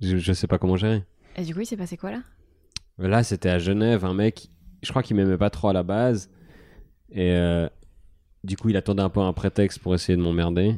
[0.00, 1.04] je, je sais pas comment gérer.
[1.36, 2.22] Et du coup, il s'est passé quoi là?
[2.98, 4.50] Là, c'était à Genève, un mec,
[4.82, 6.28] je crois qu'il m'aimait pas trop à la base.
[7.12, 7.68] Et euh,
[8.44, 10.76] du coup, il attendait un peu un prétexte pour essayer de m'emmerder.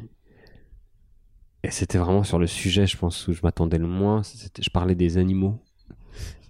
[1.63, 4.21] Et c'était vraiment sur le sujet, je pense, où je m'attendais le moins.
[4.23, 5.59] Je parlais des animaux.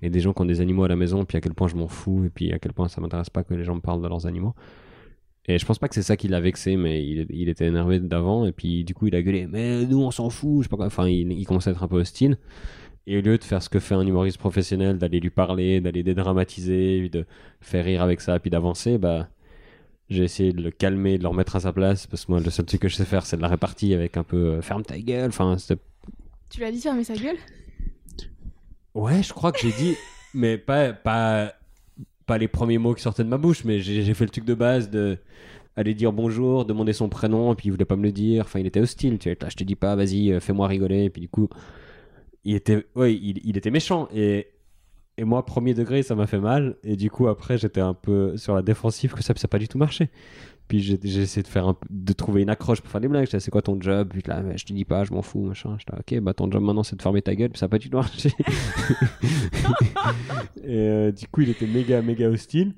[0.02, 1.76] Et des gens qui ont des animaux à la maison, puis à quel point je
[1.76, 4.02] m'en fous, et puis à quel point ça m'intéresse pas que les gens me parlent
[4.02, 4.54] de leurs animaux.
[5.48, 8.46] Et je pense pas que c'est ça qui l'a vexé, mais il, était énervé d'avant,
[8.46, 10.86] et puis du coup il a gueulé, mais nous on s'en fout, je sais pas.
[10.86, 12.38] Enfin, il, il commençait à être un peu hostile.
[13.08, 16.04] Et au lieu de faire ce que fait un humoriste professionnel, d'aller lui parler, d'aller
[16.04, 17.26] dédramatiser, de
[17.62, 19.30] faire rire avec ça, puis d'avancer, bah
[20.10, 22.50] j'ai essayé de le calmer, de le remettre à sa place, parce que moi le
[22.50, 24.84] seul truc que je sais faire c'est de la répartie avec un peu euh, ferme
[24.84, 25.30] ta gueule.
[25.30, 25.82] Enfin, c'était
[26.50, 27.38] Tu lui as dit fermer sa gueule?
[28.94, 29.96] Ouais, je crois que j'ai dit,
[30.34, 31.54] mais pas, pas,
[32.26, 34.46] pas les premiers mots qui sortaient de ma bouche, mais j'ai j'ai fait le truc
[34.46, 35.18] de base de
[35.76, 38.46] aller dire bonjour, demander son prénom, et puis il voulait pas me le dire.
[38.46, 39.38] Enfin, il était hostile, tu vois.
[39.42, 41.04] Là, je te dis pas, vas-y, euh, fais-moi rigoler.
[41.06, 41.50] Et puis du coup,
[42.46, 44.08] il était, ouais, il, il était méchant.
[44.16, 44.48] Et,
[45.18, 46.76] et moi, premier degré, ça m'a fait mal.
[46.84, 49.68] Et du coup, après, j'étais un peu sur la défensive que ça, n'a pas du
[49.68, 50.10] tout marché.
[50.68, 53.26] Puis j'ai essayé de, faire de trouver une accroche pour faire des blagues.
[53.26, 54.10] J'étais, c'est quoi ton job?
[54.12, 55.78] Puis là, je te dis pas, je m'en fous, machin.
[55.78, 57.78] J'étais, ok, bah ton job maintenant c'est de fermer ta gueule, puis ça a pas
[57.78, 58.32] du tout marché.
[60.64, 62.74] Et euh, du coup, il était méga, méga hostile.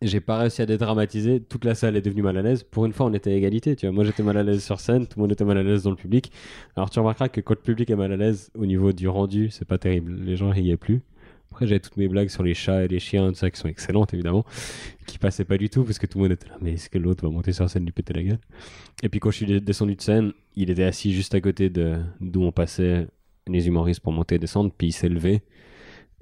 [0.00, 1.40] J'ai pas réussi à dédramatiser.
[1.40, 2.62] Toute la salle est devenue mal à l'aise.
[2.62, 3.74] Pour une fois, on était à égalité.
[3.74, 5.62] Tu vois, moi j'étais mal à l'aise sur scène, tout le monde était mal à
[5.64, 6.30] l'aise dans le public.
[6.76, 9.50] Alors tu remarqueras que quand le public est mal à l'aise au niveau du rendu,
[9.50, 10.14] c'est pas terrible.
[10.24, 11.02] Les gens riaient plus.
[11.50, 13.68] Après, j'avais toutes mes blagues sur les chats et les chiens, tout ça, qui sont
[13.68, 14.44] excellentes évidemment,
[15.06, 16.56] qui passaient pas du tout parce que tout le monde était là.
[16.60, 18.38] Mais est-ce que l'autre va monter sur scène lui péter la gueule?
[19.02, 22.42] Et puis quand je suis descendu de scène, il était assis juste à côté d'où
[22.42, 23.08] on passait
[23.48, 25.42] les humoristes pour monter et descendre, puis il s'est levé.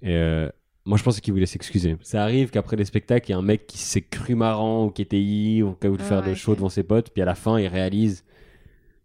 [0.03, 0.49] Et euh,
[0.87, 1.97] moi, je pensais qu'il voulait s'excuser.
[2.01, 4.91] Ça arrive qu'après les spectacles, il y a un mec qui s'est cru marrant ou
[4.91, 6.59] qui était ivre ou qui a voulu Ah faire ouais, le show ok.
[6.59, 8.25] devant ses potes, puis à la fin, il réalise.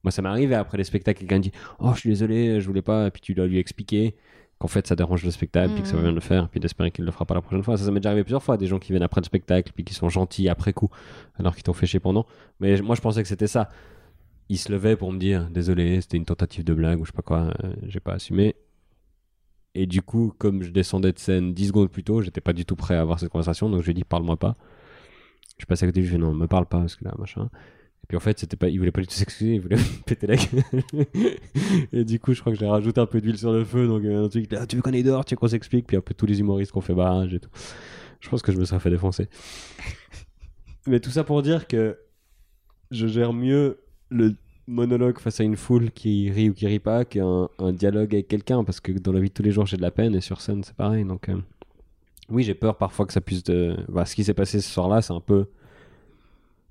[0.04, 2.82] Moi, ça m'arrive et après les spectacles, quelqu'un dit Oh, je suis désolé, je voulais
[2.82, 3.08] pas.
[3.08, 4.16] Et puis tu dois lui expliquer
[4.60, 6.08] qu'en fait, ça dérange le spectacle, puis que ça va Mhm.
[6.10, 7.78] bien le faire, puis d'espérer qu'il le fera pas la prochaine fois.
[7.78, 9.84] Ça, ça m'est déjà arrivé plusieurs fois, des gens qui viennent après le spectacle, puis
[9.84, 10.90] qui sont gentils après coup,
[11.40, 12.28] alors qu'ils t'ont fait chier pendant.
[12.60, 13.70] Mais moi, je pensais que c'était ça.
[14.50, 17.16] Il se levait pour me dire Désolé, c'était une tentative de blague ou je sais
[17.16, 18.56] pas quoi, euh, j'ai pas assumé.
[19.74, 22.66] Et du coup, comme je descendais de scène 10 secondes plus tôt, j'étais pas du
[22.66, 24.58] tout prêt à avoir cette conversation, donc je lui ai dit Parle-moi pas.
[25.58, 27.06] Je suis passé à côté, je lui ai dit Non, me parle pas, parce que
[27.06, 27.50] là, machin.
[28.04, 30.04] Et puis en fait, c'était pas, il voulait pas du tout s'excuser, il voulait me
[30.04, 30.64] péter la gueule.
[31.94, 34.04] et du coup, je crois que j'ai rajouté un peu d'huile sur le feu, donc
[34.04, 36.02] euh, un truc, ah, tu veux qu'on aille dehors, tu veux qu'on s'explique, puis un
[36.02, 37.50] peu tous les humoristes qu'on fait barrage et tout.
[38.20, 39.30] Je pense que je me serais fait défoncer.
[40.88, 41.98] Mais tout ça pour dire que
[42.90, 43.80] je gère mieux
[44.10, 44.36] le
[44.68, 48.28] monologue face à une foule qui rit ou qui rit pas qu'un un dialogue avec
[48.28, 50.22] quelqu'un, parce que dans la vie de tous les jours, j'ai de la peine, et
[50.22, 51.04] sur scène, c'est pareil.
[51.06, 51.38] Donc, euh,
[52.30, 53.44] oui, j'ai peur parfois que ça puisse.
[53.44, 53.76] De...
[53.90, 55.48] bah, ce qui s'est passé ce soir-là, c'est un peu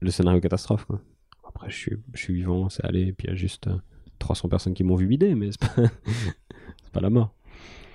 [0.01, 0.85] le scénario catastrophe.
[0.87, 1.01] Quoi.
[1.47, 3.77] Après, je suis, je suis vivant, c'est allé, et puis il y a juste euh,
[4.19, 5.75] 300 personnes qui m'ont vu bider, mais c'est pas,
[6.83, 7.35] c'est pas la mort.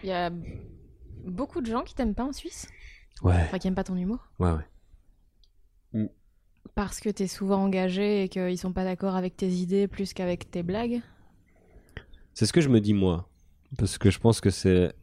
[0.04, 0.30] Il y a
[1.26, 2.68] beaucoup de gens qui t'aiment pas en Suisse?
[3.24, 4.28] Ouais, Enfin, qui aiment pas ton humour?
[4.40, 6.10] Ouais, ouais.
[6.74, 10.50] Parce que t'es souvent engagé et qu'ils sont pas d'accord avec tes idées plus qu'avec
[10.50, 11.02] tes blagues
[12.34, 13.30] C'est ce que je me dis moi.
[13.78, 14.94] Parce que je pense que c'est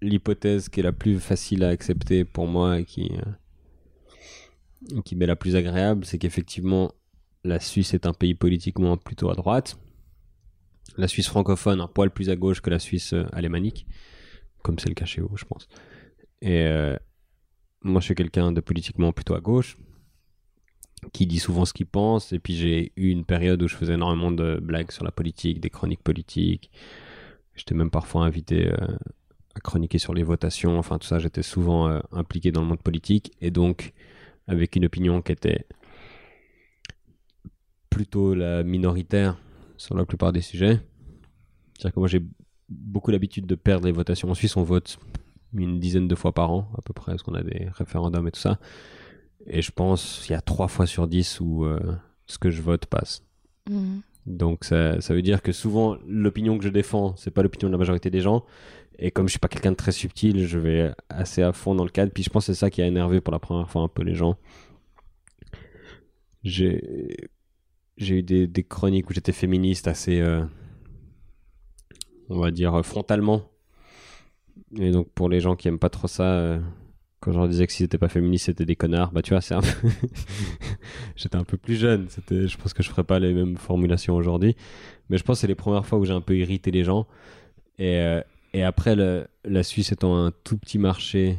[0.00, 3.10] l'hypothèse qui est la plus facile à accepter pour moi et qui,
[4.92, 6.04] euh, qui m'est la plus agréable.
[6.04, 6.92] C'est qu'effectivement,
[7.44, 9.78] la Suisse est un pays politiquement plutôt à droite.
[10.96, 13.86] La Suisse francophone un poil plus à gauche que la Suisse euh, alémanique.
[14.62, 15.68] Comme c'est le cas chez vous, je pense.
[16.40, 16.96] Et euh,
[17.82, 19.76] moi, je suis quelqu'un de politiquement plutôt à gauche
[21.12, 22.32] qui dit souvent ce qu'il pense.
[22.32, 25.60] Et puis j'ai eu une période où je faisais énormément de blagues sur la politique,
[25.60, 26.70] des chroniques politiques.
[27.54, 28.76] J'étais même parfois invité euh,
[29.54, 30.78] à chroniquer sur les votations.
[30.78, 33.32] Enfin, tout ça, j'étais souvent euh, impliqué dans le monde politique.
[33.40, 33.92] Et donc,
[34.46, 35.66] avec une opinion qui était
[37.90, 39.36] plutôt la minoritaire
[39.76, 40.80] sur la plupart des sujets.
[41.74, 42.22] C'est-à-dire que moi, j'ai
[42.68, 44.30] beaucoup l'habitude de perdre les votations.
[44.30, 44.98] En Suisse, on vote
[45.54, 48.30] une dizaine de fois par an, à peu près, parce qu'on a des référendums et
[48.30, 48.58] tout ça.
[49.46, 51.80] Et je pense qu'il y a trois fois sur dix où euh,
[52.26, 53.24] ce que je vote passe.
[53.68, 54.02] Mhm.
[54.26, 57.72] Donc ça, ça veut dire que souvent l'opinion que je défends, c'est pas l'opinion de
[57.72, 58.44] la majorité des gens.
[58.98, 61.84] Et comme je suis pas quelqu'un de très subtil, je vais assez à fond dans
[61.84, 62.12] le cadre.
[62.12, 64.02] Puis je pense que c'est ça qui a énervé pour la première fois un peu
[64.02, 64.36] les gens.
[66.44, 67.30] J'ai
[67.96, 70.44] j'ai eu des, des chroniques où j'étais féministe assez, euh,
[72.28, 73.42] on va dire, euh, frontalement.
[74.78, 76.60] Et donc pour les gens qui aiment pas trop ça, euh,
[77.22, 79.40] quand je leur disais que s'ils étaient pas féministes, c'était des connards, bah tu vois,
[79.40, 79.88] c'est un peu...
[81.16, 82.06] j'étais un peu plus jeune.
[82.08, 84.56] C'était, je pense que je ferais pas les mêmes formulations aujourd'hui.
[85.08, 87.06] Mais je pense que c'est les premières fois où j'ai un peu irrité les gens.
[87.78, 88.20] Et, euh,
[88.52, 91.38] et après, le- la Suisse étant un tout petit marché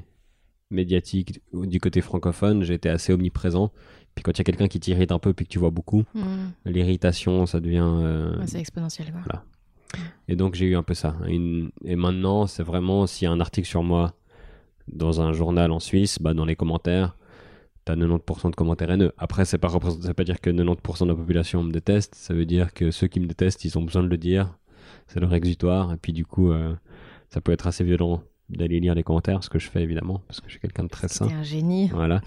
[0.71, 3.71] médiatique du côté francophone, été assez omniprésent.
[4.15, 6.03] Puis quand il y a quelqu'un qui t'irrite un peu, puis que tu vois beaucoup,
[6.15, 6.51] Mhm.
[6.65, 7.83] l'irritation, ça devient...
[7.85, 9.21] euh, Ouais, c'est exponentiel, quoi.
[9.25, 9.43] Voilà.
[10.27, 11.15] et donc j'ai eu un peu ça.
[11.27, 14.13] Une- Et maintenant, c'est vraiment s'il y a un article sur moi
[14.87, 17.15] dans un journal en Suisse, bah, dans les commentaires,
[17.85, 19.11] t'as 90% de commentaires haineux.
[19.17, 22.15] Après, c'est pas ça veut pas dire que 90% de la population me déteste.
[22.15, 24.57] Ça veut dire que ceux qui me détestent, ils ont besoin de le dire.
[25.07, 25.93] C'est leur exutoire.
[25.93, 26.73] Et puis du coup, euh,
[27.29, 30.39] ça peut être assez violent d'aller lire les commentaires, ce que je fais évidemment, parce
[30.41, 31.27] que je suis quelqu'un de très sain.
[31.27, 31.87] T'es un génie.
[31.87, 32.21] Voilà.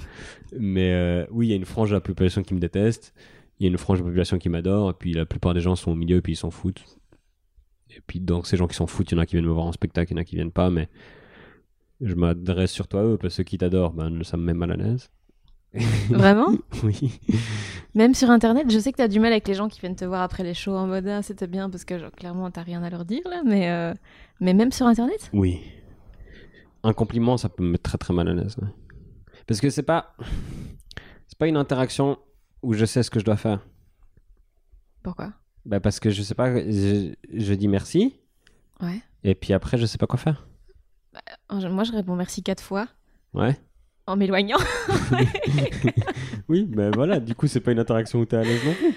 [0.58, 3.14] Mais euh, oui, il y a une frange de la population qui me déteste.
[3.58, 4.90] Il y a une frange de la population qui m'adore.
[4.90, 6.84] Et puis la plupart des gens sont au milieu et puis ils s'en foutent.
[7.90, 9.52] Et puis donc ces gens qui s'en foutent, il y en a qui viennent me
[9.52, 10.70] voir en spectacle, il y en a qui viennent pas.
[10.70, 10.88] Mais
[12.00, 14.72] je m'adresse surtout à eux parce que ceux qui t'adorent, ben, ça me met mal
[14.72, 15.08] à l'aise.
[16.08, 16.52] Vraiment
[16.84, 17.20] oui.
[17.94, 20.04] Même sur internet, je sais que t'as du mal avec les gens qui viennent te
[20.04, 22.82] voir après les shows en mode ah, c'était bien parce que genre, clairement t'as rien
[22.82, 23.92] à leur dire là, mais, euh,
[24.40, 25.60] mais même sur internet Oui.
[26.82, 28.56] Un compliment, ça peut me mettre très très mal à l'aise.
[28.62, 28.68] ouais.
[29.46, 30.14] Parce que c'est pas.
[31.28, 32.18] C'est pas une interaction
[32.62, 33.66] où je sais ce que je dois faire.
[35.02, 35.32] Pourquoi?
[35.64, 38.16] Bah parce que je sais pas, je, je dis merci.
[38.80, 39.00] Ouais.
[39.24, 40.46] Et puis après, je sais pas quoi faire.
[41.52, 42.86] Euh, Moi je réponds merci quatre fois
[43.34, 43.56] Ouais.
[44.06, 44.58] En m'éloignant.
[46.48, 48.94] oui, mais voilà, du coup, c'est pas une interaction où t'es à l'aise non plus.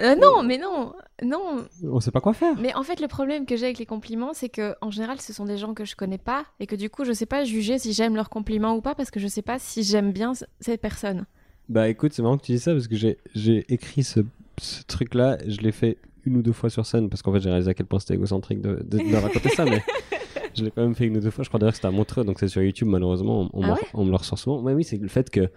[0.00, 1.64] Euh, non, mais non, non.
[1.84, 2.54] On sait pas quoi faire.
[2.60, 5.32] Mais en fait, le problème que j'ai avec les compliments, c'est que en général, ce
[5.32, 7.78] sont des gens que je connais pas et que du coup, je sais pas juger
[7.78, 10.44] si j'aime leurs compliments ou pas parce que je sais pas si j'aime bien c-
[10.60, 11.24] cette personne.
[11.68, 14.20] Bah écoute, c'est marrant que tu dis ça parce que j'ai j'ai écrit ce,
[14.58, 15.96] ce truc-là, je l'ai fait
[16.26, 18.14] une ou deux fois sur scène parce qu'en fait j'ai réalisé à quel point c'était
[18.14, 19.82] égocentrique de, de, de raconter ça, mais
[20.56, 21.44] je l'ai quand même fait une ou deux fois.
[21.44, 23.66] Je crois d'ailleurs que c'était à Montreux, donc c'est sur YouTube malheureusement, on, on Ah
[23.68, 24.62] me, ouais on me le ressort souvent.
[24.62, 25.50] Mais oui, c'est le fait que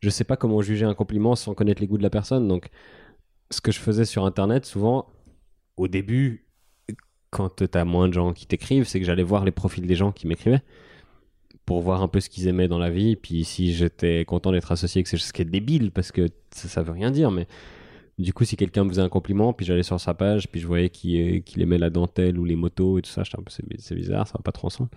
[0.00, 2.48] je sais pas comment juger un compliment sans connaître les goûts de la personne.
[2.48, 2.68] Donc
[3.50, 5.06] ce que je faisais sur Internet, souvent,
[5.76, 6.46] au début,
[7.30, 10.12] quand t'as moins de gens qui t'écrivent, c'est que j'allais voir les profils des gens
[10.12, 10.62] qui m'écrivaient
[11.64, 13.16] pour voir un peu ce qu'ils aimaient dans la vie.
[13.16, 16.82] Puis si j'étais content d'être associé avec choses qui est débile, parce que ça, ça
[16.82, 17.46] veut rien dire, mais
[18.18, 20.66] du coup, si quelqu'un me faisait un compliment, puis j'allais sur sa page, puis je
[20.66, 23.42] voyais qu'il euh, qu'il aimait la dentelle ou les motos et tout ça, j'étais un
[23.42, 24.90] peu, c'est bizarre, ça va pas trop ensemble.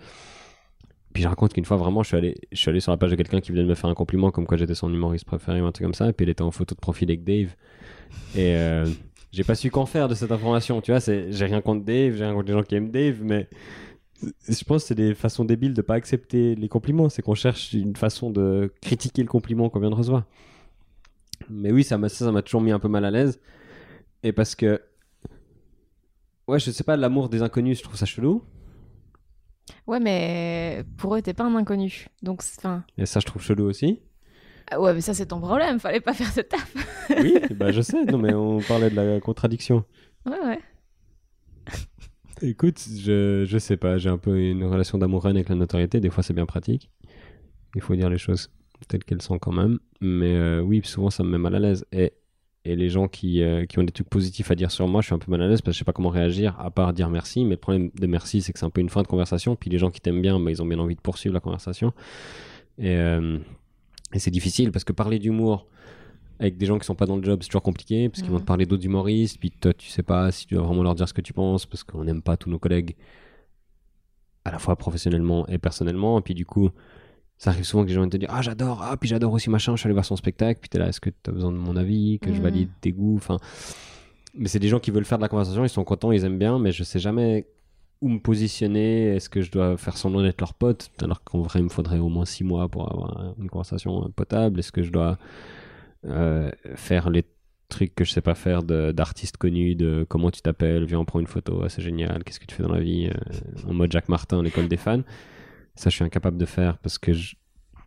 [1.12, 3.10] Puis je raconte qu'une fois, vraiment, je suis, allé, je suis allé sur la page
[3.10, 5.60] de quelqu'un qui venait de me faire un compliment, comme quoi j'étais son humoriste préféré
[5.60, 7.48] ou un truc comme ça, et puis il était en photo de profil avec Dave.
[8.36, 8.86] Et euh,
[9.32, 12.24] j'ai pas su qu'en faire de cette information, tu vois, j'ai rien contre Dave, j'ai
[12.24, 13.48] rien contre les gens qui aiment Dave, mais
[14.22, 17.72] je pense que c'est des façons débiles de pas accepter les compliments, c'est qu'on cherche
[17.72, 20.24] une façon de critiquer le compliment qu'on vient de recevoir.
[21.50, 23.40] Mais oui, ça m'a ça ça m'a toujours mis un peu mal à l'aise.
[24.22, 24.80] Et parce que.
[26.46, 28.42] Ouais, je sais pas, l'amour des inconnus, je trouve ça chelou.
[29.86, 32.06] Ouais, mais pour eux, t'es pas un inconnu.
[32.22, 32.84] Donc, enfin.
[32.98, 34.00] Et ça, je trouve chelou aussi.
[34.70, 35.78] ah Ouais, mais ça, c'est ton problème.
[35.78, 36.74] Fallait pas faire ce taf.
[37.10, 39.84] Oui, bah je sais, non, mais on parlait de la contradiction.
[40.26, 40.58] Ouais, ouais.
[42.42, 46.00] Écoute, je, je sais pas, j'ai un peu une relation d'amour-haine avec la notoriété.
[46.00, 46.90] Des fois, c'est bien pratique.
[47.74, 48.50] Il faut dire les choses
[48.88, 49.78] telles qu'elles sont quand même.
[50.00, 51.84] Mais euh, oui, souvent, ça me met mal à l'aise.
[51.92, 52.12] Et,
[52.64, 55.06] et les gens qui, euh, qui ont des trucs positifs à dire sur moi, je
[55.06, 56.92] suis un peu mal à l'aise parce que je sais pas comment réagir à part
[56.92, 57.44] dire merci.
[57.44, 59.56] Mais le problème de merci, c'est que c'est un peu une fin de conversation.
[59.56, 61.92] Puis les gens qui t'aiment bien, bah, ils ont bien envie de poursuivre la conversation.
[62.78, 63.38] Et, euh,
[64.12, 65.66] et c'est difficile parce que parler d'humour
[66.38, 68.38] avec des gens qui sont pas dans le job, c'est toujours compliqué parce qu'ils vont
[68.38, 68.42] Mhm.
[68.42, 71.06] te parler d'autres humoristes, puis toi, tu sais pas si tu dois vraiment leur dire
[71.06, 72.96] ce que tu penses parce qu'on n'aime pas tous nos collègues
[74.46, 76.18] à la fois professionnellement et personnellement.
[76.18, 76.70] Et puis du coup,
[77.42, 79.48] ça arrive souvent que les gens viennent te dire Ah, j'adore, ah, puis j'adore aussi
[79.48, 81.56] machin, je suis allé voir son spectacle, puis t'es là, est-ce que t'as besoin de
[81.56, 82.42] mon avis, que je Mhm.
[82.42, 83.38] valide tes goûts Enfin,
[84.34, 86.38] mais c'est des gens qui veulent faire de la conversation, ils sont contents, ils aiment
[86.38, 87.46] bien, mais je sais jamais
[88.02, 89.16] où me positionner.
[89.16, 91.98] Est-ce que je dois faire semblant d'être leur pote alors qu'en vrai, il me faudrait
[91.98, 95.18] au moins six mois pour avoir une conversation potable Est-ce que je dois
[96.06, 97.24] euh, faire les
[97.68, 101.04] trucs que je sais pas faire de- d'artistes connus, de comment tu t'appelles, viens on
[101.04, 103.74] prend une photo, ah, c'est génial, qu'est-ce que tu fais dans la vie, euh, en
[103.74, 105.02] mode Jacques Martin, l'école des fans.
[105.80, 107.36] Ça, je suis incapable de faire parce que je-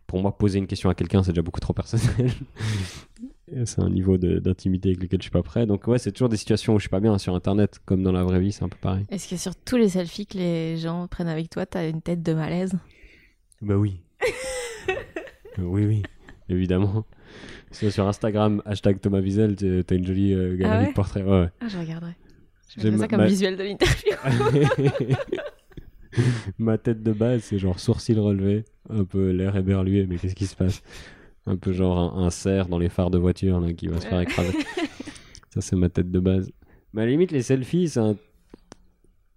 [0.08, 2.32] pour moi, poser une question à quelqu'un, c'est déjà beaucoup trop personnel.
[3.66, 5.64] C'est un niveau d'intimité avec lequel je suis pas prêt.
[5.66, 8.10] Donc ouais, c'est toujours des situations où je suis pas bien sur Internet, comme dans
[8.10, 9.04] la vraie vie, c'est un peu pareil.
[9.10, 12.22] Est-ce que sur tous les selfies que les gens prennent avec toi, t'as une tête
[12.22, 12.72] de malaise?
[13.62, 14.00] Bah oui.
[15.58, 16.02] oui, oui,
[16.48, 17.04] évidemment.
[17.70, 20.88] Sur Instagram, hashtag Thomas Wiesel, t'as une jolie euh, galerie Ah ouais?
[20.88, 21.24] de portraits.
[21.24, 21.50] Ouais, ouais.
[21.60, 22.16] Ah, je regarderai.
[22.76, 24.12] Je mettrai ça comme ma- visuel de l'interview.
[26.58, 30.46] Ma tête de base, c'est genre sourcil relevé, un peu l'air éberlué, mais qu'est-ce qui
[30.46, 30.82] se passe?
[31.46, 34.06] Un peu genre un, un cerf dans les phares de voiture là, qui va se
[34.06, 34.56] faire écraser.
[35.50, 36.50] Ça, c'est ma tête de base.
[36.92, 38.16] Mais à la limite, les selfies, c'est un-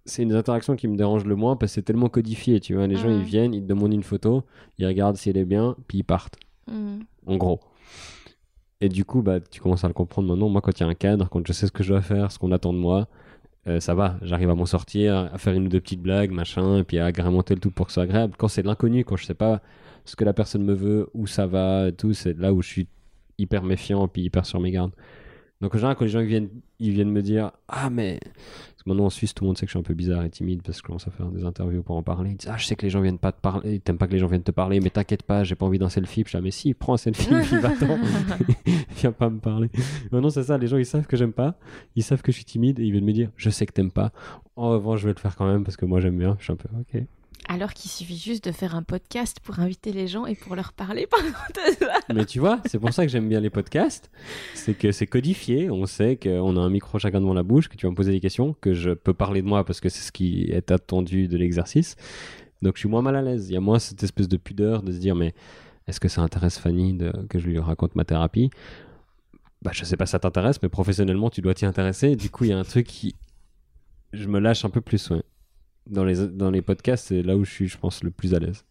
[0.04, 2.86] c'est une interaction qui me dérange le moins parce que c'est tellement codifié, tu vois.
[2.86, 4.42] Les gens, ils viennent, ils te demandent une photo,
[4.78, 6.36] ils regardent si elle est bien, puis ils partent,
[6.66, 7.00] Hmm.
[7.26, 7.60] en gros.
[8.80, 10.48] Et du coup, bah, tu commences à le comprendre maintenant.
[10.48, 12.30] Moi, quand il y a un cadre, quand je sais ce que je dois faire,
[12.32, 13.08] ce qu'on attend de moi,
[13.68, 14.16] euh, ça va.
[14.22, 17.06] J'arrive à m'en sortir, à faire une ou deux petites blagues, machin, et puis à
[17.06, 18.34] agrémenter le tout pour que ce soit agréable.
[18.38, 19.60] Quand c'est de l'inconnu, quand je sais pas
[20.04, 22.88] ce que la personne me veut, où ça va, tout, c'est là où je suis
[23.36, 24.92] hyper méfiant, puis hyper sur mes gardes.
[25.60, 28.20] Donc, en général, quand les gens viennent, ils viennent me dire Ah, mais.
[28.88, 30.62] Maintenant en Suisse, tout le monde sait que je suis un peu bizarre et timide
[30.62, 32.30] parce que je commence à faire des interviews pour en parler.
[32.30, 34.12] Ils disent Ah, je sais que les gens viennent pas te parler, t'aimes pas que
[34.12, 36.24] les gens viennent te parler, mais t'inquiète pas, j'ai pas envie d'un selfie.
[36.24, 37.98] Puis je dis Ah, mais si, prends un selfie, puis va-t'en.
[38.96, 39.70] Viens pas me parler.
[40.10, 41.58] Maintenant, c'est ça, les gens ils savent que j'aime pas,
[41.96, 43.92] ils savent que je suis timide et ils viennent me dire Je sais que t'aimes
[43.92, 44.10] pas.
[44.56, 46.36] En revanche, je vais le faire quand même parce que moi j'aime bien.
[46.38, 47.02] Je suis un peu Ok.
[47.46, 50.72] Alors qu'il suffit juste de faire un podcast pour inviter les gens et pour leur
[50.72, 51.94] parler pendant de ça.
[52.14, 54.10] Mais tu vois, c'est pour ça que j'aime bien les podcasts.
[54.54, 55.70] C'est que c'est codifié.
[55.70, 58.12] On sait qu'on a un micro chacun devant la bouche, que tu vas me poser
[58.12, 61.26] des questions, que je peux parler de moi parce que c'est ce qui est attendu
[61.28, 61.96] de l'exercice.
[62.60, 63.48] Donc je suis moins mal à l'aise.
[63.48, 65.32] Il y a moins cette espèce de pudeur de se dire mais
[65.86, 68.50] est-ce que ça intéresse Fanny de- que je lui raconte ma thérapie?
[69.62, 72.14] Bah je sais pas si ça t'intéresse, mais professionnellement tu dois t'y intéresser.
[72.14, 73.14] Du coup il y a un truc qui
[74.12, 75.08] je me lâche un peu plus.
[75.10, 75.22] Ouais.
[75.88, 78.38] Dans les dans les podcasts c'est là où je suis je pense le plus à
[78.38, 78.64] l'aise.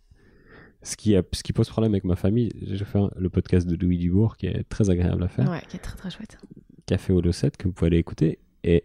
[0.84, 3.67] Ce qui, a- ce qui pose problème avec ma famille, j'ai fait un- le podcast
[3.67, 6.38] de Louis Dubourg qui est très agréable à faire, Ouais, qui est très très chouette.
[6.86, 8.38] Café au 7 que vous pouvez aller écouter.
[8.63, 8.84] Et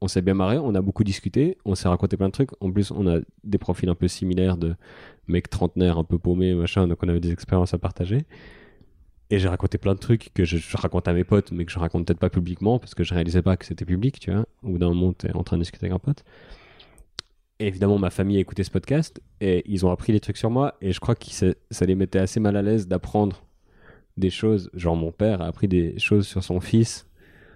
[0.00, 2.50] on s'est bien marré, on a beaucoup discuté, on s'est raconté plein de trucs.
[2.60, 4.74] En plus, on a des profils un peu similaires de,
[5.28, 8.26] mec trentenaire, un peu paumé, machin, donc on avait des expériences à partager.
[9.30, 11.72] Et j'ai raconté plein de trucs que je, je raconte à mes potes, mais que
[11.72, 14.44] je raconte peut-être pas publiquement, parce que je réalisais pas que c'était public, tu vois.
[14.64, 16.24] Ou d'un moment, t'es en train de discuter avec un pote.
[17.62, 20.50] Et évidemment, ma famille a écouté ce podcast, et ils ont appris des trucs sur
[20.50, 23.44] moi, et je crois que ça, les mettait assez mal à l'aise d'apprendre
[24.16, 24.68] des choses.
[24.74, 27.06] Genre, mon père a appris des choses sur son fils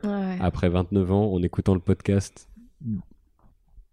[0.04, 0.36] Ouais.
[0.40, 2.48] après 29 ans en écoutant le podcast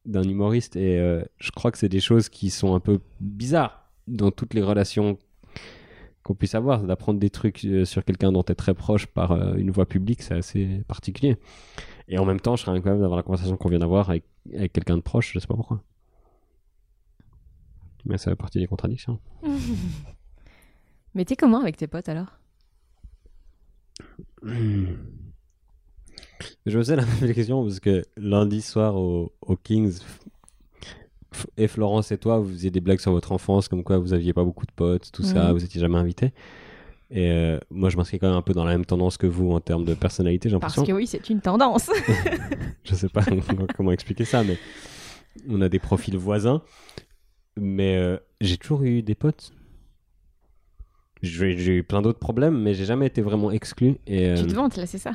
[0.06, 0.76] d'un humoriste.
[0.76, 4.54] Et euh, je crois que c'est des choses qui sont un peu bizarres dans toutes
[4.54, 5.17] les relations
[6.21, 6.84] qu'on puisse avoir.
[6.84, 9.88] D'apprendre des trucs euh, sur quelqu'un dont tu es très proche par euh, une voix
[9.88, 11.38] publique, c'est assez particulier.
[12.08, 14.73] Et en même temps, je serais incapable d'avoir la conversation qu'on vient d'avoir avec, avec
[14.73, 15.82] quelqu'un de proche, je sais pas pourquoi.
[18.06, 19.20] Mais ça fait partie des contradictions.
[21.16, 22.38] Mais t'es comment avec tes potes alors?
[26.66, 30.00] Je me faisais la même question parce que lundi soir au, au Kings,
[31.34, 34.13] F- et Florence et toi, vous faisiez des blagues sur votre enfance, comme quoi vous
[34.13, 36.34] aviez pas beaucoup de potes, tout ça, vous étiez jamais invité.
[37.12, 39.52] Et euh, moi, je m'inscris quand même un peu dans la même tendance que vous
[39.52, 40.94] en termes de personnalité, j'ai Parce l'impression.
[40.94, 41.89] que oui, c'est une tendance.
[42.84, 43.24] Je sais pas
[43.78, 44.58] comment expliquer ça, mais
[45.48, 46.62] on a des profils voisins.
[47.58, 49.54] Mais euh, j'ai toujours eu des potes.
[51.22, 53.96] J'ai j'ai eu plein d'autres problèmes, mais j'ai jamais été vraiment exclu.
[54.08, 55.13] Et, euh, tu te vantes là, c'est ça?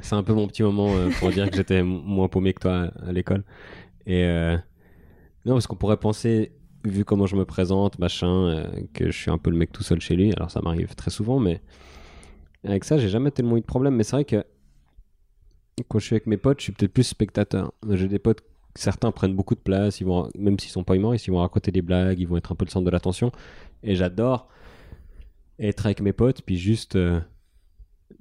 [0.00, 2.60] c'est un peu mon petit moment euh, pour dire que j'étais m- moins paumé que
[2.60, 3.42] toi à, à l'école.
[4.06, 4.56] Et euh,
[5.46, 6.52] non, parce qu'on pourrait penser,
[6.84, 9.82] vu comment je me présente, machin, euh, que je suis un peu le mec tout
[9.82, 10.32] seul chez lui.
[10.34, 11.60] Alors ça m'arrive très souvent, mais
[12.64, 13.96] avec ça, j'ai jamais tellement eu de problème.
[13.96, 14.44] Mais c'est vrai que
[15.88, 17.72] quand je suis avec mes potes, je suis peut-être plus spectateur.
[17.90, 18.42] J'ai des potes,
[18.74, 21.70] certains prennent beaucoup de place, ils vont, même s'ils sont pas humoristes, ils vont raconter
[21.70, 23.32] des blagues, ils vont être un peu le centre de l'attention.
[23.82, 24.48] Et j'adore
[25.58, 27.20] être avec mes potes, puis juste euh,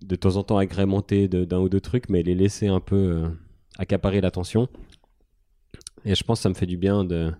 [0.01, 3.29] de temps en temps agrémenter d'un ou deux trucs, mais les laisser un peu euh,
[3.77, 4.67] accaparer l'attention.
[6.05, 7.31] Et je pense que ça me fait du bien de,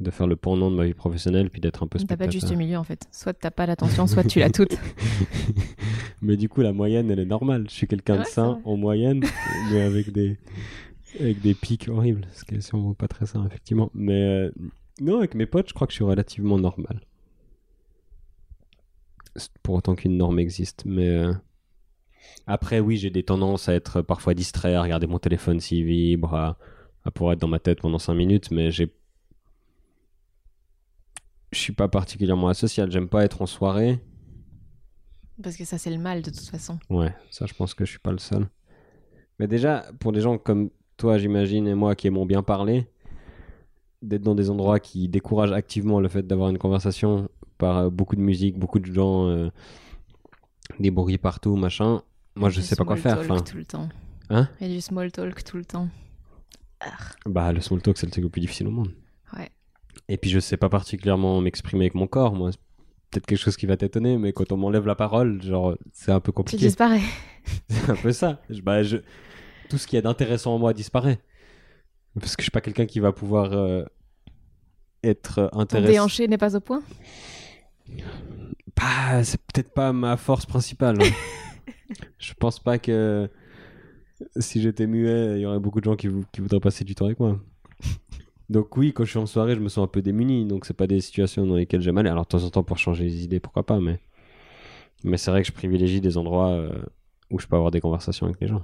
[0.00, 2.54] de faire le pendant de ma vie professionnelle, puis d'être un peu T'as pas juste
[2.56, 3.06] milieu en fait.
[3.12, 4.76] Soit t'as pas l'attention, soit tu l'as toute.
[6.22, 7.66] mais du coup, la moyenne, elle est normale.
[7.68, 9.22] Je suis quelqu'un Ouais, de sain en moyenne,
[9.70, 10.38] mais avec des,
[11.18, 13.90] avec des pics horribles, ce qui est sûrement pas très sain, effectivement.
[13.94, 14.52] Mais euh,
[15.00, 17.00] non, avec mes potes, je crois que je suis relativement normal.
[19.62, 20.84] Pour autant qu'une norme existe.
[20.84, 21.32] Mais euh,
[22.46, 26.34] après, oui, j'ai des tendances à être parfois distrait, à regarder mon téléphone s'il vibre,
[26.34, 26.58] à,
[27.04, 28.92] à pouvoir être dans ma tête pendant 5 minutes, mais j'ai.
[31.52, 32.90] Je suis pas particulièrement asocial.
[32.90, 34.00] J'aime pas être en soirée.
[35.42, 36.78] Parce que ça, c'est le mal de toute façon.
[36.90, 38.48] Ouais, ça, je pense que je suis pas le seul.
[39.38, 42.86] Mais déjà, pour des gens comme toi, j'imagine, et moi qui aimons bien parler,
[44.02, 47.28] d'être dans des endroits qui découragent activement le fait d'avoir une conversation
[47.58, 49.50] par euh, beaucoup de musique, beaucoup de gens, euh,
[50.80, 52.02] des bruits partout, machin.
[52.36, 53.20] Moi, je sais pas quoi small faire.
[53.26, 53.88] talk Enfin, tout le temps.
[54.30, 54.48] Hein?
[54.60, 55.88] Et du small talk tout le temps.
[57.26, 58.90] bah, le small talk, c'est le truc le plus difficile au monde.
[59.36, 59.50] Ouais.
[60.08, 62.50] Et puis, je sais pas particulièrement m'exprimer avec mon corps, moi.
[63.10, 66.20] Peut-être quelque chose qui va t'étonner, mais quand on m'enlève la parole, genre, c'est un
[66.20, 66.66] peu Tu compliqué.
[66.66, 67.00] disparais.
[67.68, 68.40] C'est un peu ça.
[68.50, 68.96] Je- bah, je-
[69.68, 71.20] Tout ce qui est d'intéressant en moi disparaît.
[72.18, 73.84] Parce que je suis pas quelqu'un qui va pouvoir euh,
[75.02, 75.92] être intéressé.
[75.92, 76.82] déhanché n'est pas au point?
[78.76, 81.02] Bah, c'est peut-être pas ma force principale.
[81.02, 81.94] hein.
[82.18, 83.28] je pense pas que
[84.36, 87.18] si j'étais muet, il y aurait beaucoup de gens qui voudraient passer du temps avec
[87.18, 87.40] moi.
[88.50, 90.46] Donc oui, quand je suis en soirée, je me sens un peu démuni.
[90.46, 92.10] Donc c'est pas des situations dans lesquelles j'aime aller.
[92.10, 93.80] Alors de temps en temps pour changer les idées, pourquoi pas.
[93.80, 93.98] Mais,
[95.02, 96.70] mais c'est vrai que je privilégie des endroits euh,
[97.30, 98.62] où je peux avoir des conversations avec les gens.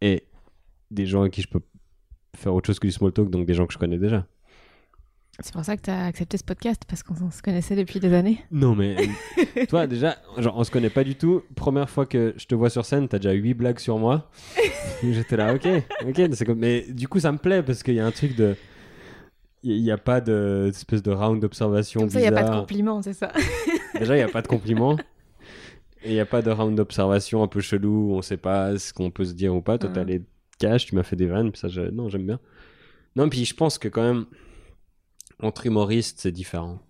[0.00, 0.24] Et
[0.90, 1.60] des gens avec qui je peux
[2.36, 4.26] faire autre chose que du small talk, donc des gens que je connais déjà.
[5.42, 8.44] C'est pour ça que t'as accepté ce podcast, parce qu'on se connaissait depuis des années.
[8.50, 8.96] Non, mais
[9.68, 11.42] toi, déjà, genre, on se connaît pas du tout.
[11.54, 14.30] Première fois que je te vois sur scène, t'as déjà 8 blagues sur moi.
[15.02, 15.66] J'étais là, ok,
[16.06, 16.28] ok.
[16.34, 16.58] c'est Comme...
[16.58, 18.54] Mais du coup, ça me plaît parce qu'il y a un truc de.
[19.62, 22.42] Il n'y a pas de espèce de round d'observation Comme ça, il n'y a pas
[22.42, 22.60] de bizarre.
[22.60, 23.30] compliments, c'est ça.
[23.98, 24.96] Déjà, il n'y a pas de compliments.
[26.02, 28.78] Et il n'y a pas de round d'observation un peu chelou où on sait pas
[28.78, 29.78] ce qu'on peut se dire ou pas.
[29.78, 30.22] Toi, t'as les
[30.58, 32.40] caches, tu m'as fait des vannes, puis ça, je- non, j'aime bien.
[33.16, 34.26] Non, puis je pense que quand même,
[35.40, 36.80] entre humoristes, c'est différent.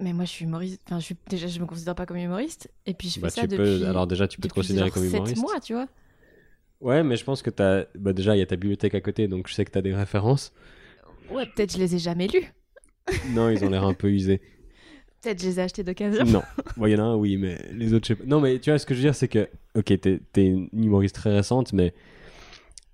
[0.00, 0.80] Mais moi, je suis humoriste.
[0.86, 1.16] Enfin, je suis...
[1.28, 2.70] déjà, je me considère pas comme humoriste.
[2.86, 3.56] Et puis, je fais Bah, ça tu depuis.
[3.56, 5.42] peux, alors déjà, tu peux te considérer comme humoriste.
[5.42, 5.88] mois, tu vois.
[6.80, 7.84] Ouais, mais je pense que t'as.
[7.94, 9.94] Bah, déjà, il y a ta bibliothèque à côté, donc je sais que t'as des
[9.94, 10.52] références.
[11.30, 12.46] Ouais, peut-être je les ai jamais lus.
[13.24, 14.40] Non, ils ont l'air un peu usés.
[15.22, 16.24] Peut-être je les ai achetés d'occasion.
[16.24, 16.42] Non.
[16.76, 18.24] Bon, il y en a un, oui, mais les autres, je sais pas.
[18.24, 19.48] Non, mais tu vois, ce que je veux dire, c'est que.
[19.76, 21.94] Ok, t'es t'es une humoriste très récente, mais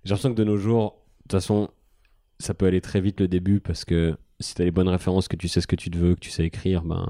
[0.04, 1.68] j'ai l'impression que de nos jours, de toute façon,
[2.38, 5.36] ça peut aller très vite le début parce que si t'as les bonnes références, que
[5.36, 7.06] tu sais ce que tu te veux, que tu sais écrire, ben.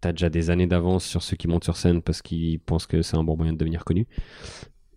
[0.00, 3.02] T'as déjà des années d'avance sur ceux qui montent sur scène parce qu'ils pensent que
[3.02, 4.06] c'est un bon moyen de devenir connu.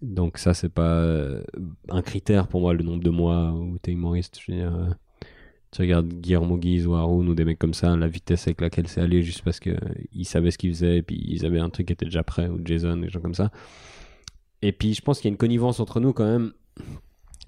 [0.01, 1.41] Donc, ça, c'est pas euh,
[1.89, 4.39] un critère pour moi, le nombre de mois où t'es humoriste.
[4.45, 4.89] Je veux dire, euh,
[5.71, 8.87] Tu regardes Guillermo Guise ou Haroun ou des mecs comme ça, la vitesse avec laquelle
[8.87, 11.87] c'est allé juste parce qu'ils savaient ce qu'ils faisaient et puis ils avaient un truc
[11.87, 13.51] qui était déjà prêt, ou Jason, des gens comme ça.
[14.61, 16.53] Et puis je pense qu'il y a une connivence entre nous quand même.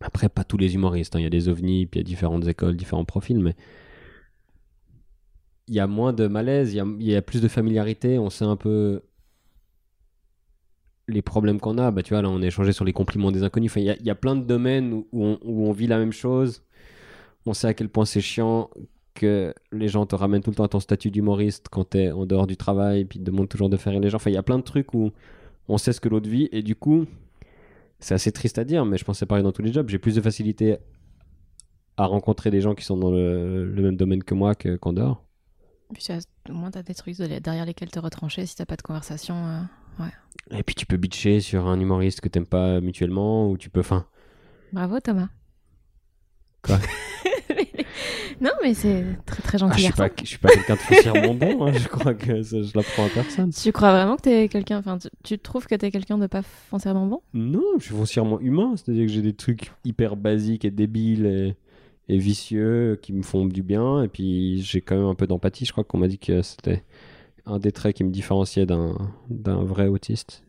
[0.02, 1.20] Après, pas tous les humoristes, hein.
[1.20, 3.56] il y a des ovnis, puis il y a différentes écoles, différents profils, mais
[5.68, 8.46] il y a moins de malaise, il y a, y plus de familiarité, on sait
[8.46, 9.02] un peu
[11.08, 11.92] les problèmes qu'on a.
[11.92, 13.72] Bah, tu vois, là, on a échangé sur les compliments des inconnus.
[13.72, 16.14] Enfin, il y, a, il y a plein de domaines où on vit la même
[16.14, 16.64] chose.
[17.46, 18.70] On sait à quel point c'est chiant
[19.14, 22.26] que les gens te ramènent tout le temps à ton statut d'humoriste quand t'es en
[22.26, 24.18] dehors du travail, puis te demandent toujours de faire les gens.
[24.18, 25.12] Enfin, il y a plein de trucs où
[25.68, 27.06] on sait ce que l'autre vit, et du coup,
[28.00, 29.90] c'est assez triste à dire, mais je pense que c'est pareil dans tous les jobs.
[29.90, 30.78] J'ai plus de facilité
[31.98, 34.94] à rencontrer des gens qui sont dans le, le même domaine que moi que- qu'en
[34.94, 35.24] dehors.
[35.94, 38.66] Puis tu as- au moins, t'as des trucs de- derrière lesquels te retrancher si t'as
[38.66, 39.36] pas de conversation.
[39.36, 40.06] euh,
[40.52, 43.82] Et puis tu peux bitcher sur un humoriste que t'aimes pas mutuellement, ou tu peux.
[43.82, 44.06] Enfin,
[44.72, 45.28] Bravo, Thomas.
[46.64, 46.78] Quoi
[48.42, 50.80] Non, mais c'est très très ah, gentil je suis pas, je suis pas quelqu'un de
[50.80, 53.52] foncièrement bon, hein, je crois que ça, je l'apprends à personne.
[53.52, 54.80] Tu crois vraiment que t'es quelqu'un.
[54.80, 58.40] Enfin, tu, tu trouves que t'es quelqu'un de pas foncièrement bon Non, je suis foncièrement
[58.40, 61.56] humain, c'est-à-dire que j'ai des trucs hyper basiques et débiles et,
[62.10, 65.66] et vicieux qui me font du bien, et puis j'ai quand même un peu d'empathie.
[65.66, 66.84] Je crois qu'on m'a dit que c'était
[67.46, 68.98] un des traits qui me différenciait d'un
[69.30, 70.44] d'un vrai autiste.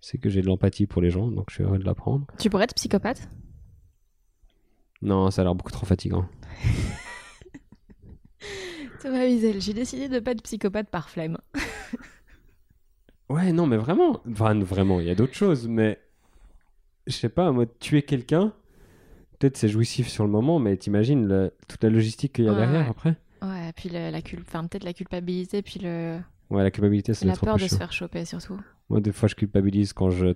[0.00, 2.26] C'est que j'ai de l'empathie pour les gens, donc je suis heureux de l'apprendre.
[2.38, 3.28] Tu pourrais être psychopathe?
[5.04, 6.26] Non, ça a l'air beaucoup trop fatigant.
[9.00, 11.38] Thomas Wiesel, j'ai décidé de pas être psychopathe par flemme.
[13.30, 15.98] Ouais, non, mais vraiment, enfin, vraiment, il y a d'autres choses, mais
[17.06, 18.52] je sais pas, moi, tuer quelqu'un,
[19.38, 22.52] peut-être c'est jouissif sur le moment, mais t'imagines le- toute la logistique qu'il y a
[22.52, 22.90] Ouais, derrière ouais.
[22.90, 24.38] après Ouais, puis le- la cul...
[24.46, 26.18] enfin, peut-être la culpabilité, puis le...
[26.50, 28.60] Ouais, la culpabilité, c'est la peur de se faire choper surtout.
[28.90, 30.34] Moi, des fois, je culpabilise quand je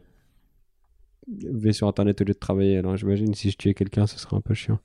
[1.31, 2.79] vais sur Internet au lieu de travailler.
[2.79, 4.79] Alors, j'imagine si je tuais quelqu'un, ce serait un peu chiant.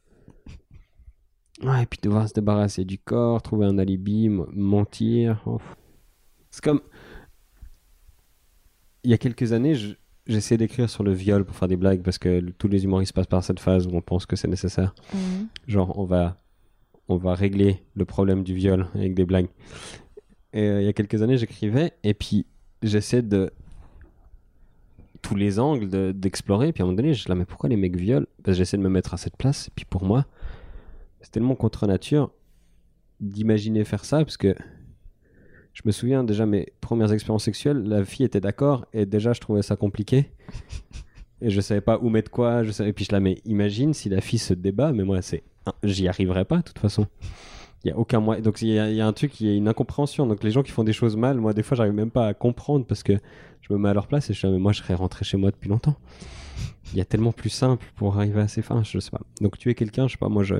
[1.63, 5.41] Ouais, et puis devoir se débarrasser du corps, trouver un alibi, mentir.
[5.45, 5.59] oh.
[6.49, 6.81] C'est comme.
[9.03, 9.95] Il y a quelques années, je-
[10.27, 13.27] j'essayais d'écrire sur le viol pour faire des blagues parce que tous les humoristes passent
[13.27, 14.95] par cette phase où on pense que c'est nécessaire.
[15.13, 15.47] Mhm.
[15.67, 16.37] Genre, on va,
[17.09, 19.47] on va régler le problème du viol avec des blagues.
[20.53, 22.45] Et euh, il y a quelques années, j'écrivais, et puis
[22.81, 23.51] j'essaie de
[25.23, 26.71] tous les angles de- d'explorer.
[26.71, 28.27] puis à un moment donné, je là, mais pourquoi les mecs violent?
[28.43, 29.69] Parce que j'essaie de me mettre à cette place.
[29.69, 30.25] Et puis pour moi,
[31.21, 32.31] c'est tellement contre nature
[33.19, 34.53] d'imaginer faire ça, parce que
[35.73, 39.39] je me souviens déjà mes premières expériences sexuelles, la fille était d'accord, et déjà je
[39.39, 40.29] trouvais ça compliqué.
[41.41, 42.91] Et je savais pas où mettre quoi, je savais...
[42.91, 45.43] et puis je la mais imagine si la fille se débat, mais moi c'est
[45.83, 47.07] j'y arriverai pas de toute façon.
[47.83, 48.41] Il y a aucun moyen.
[48.41, 50.25] Donc il y, a- il y a un truc, il y a une incompréhension.
[50.25, 52.33] Donc les gens qui font des choses mal, moi des fois j'arrive même pas à
[52.33, 53.13] comprendre parce que
[53.61, 55.25] je me mets à leur place et je suis là, mais moi je serais rentré
[55.25, 55.95] chez moi depuis longtemps.
[56.93, 59.21] Il y a tellement plus simple pour arriver à ces fins, je sais pas.
[59.41, 60.55] Donc tuer quelqu'un, je sais pas, moi je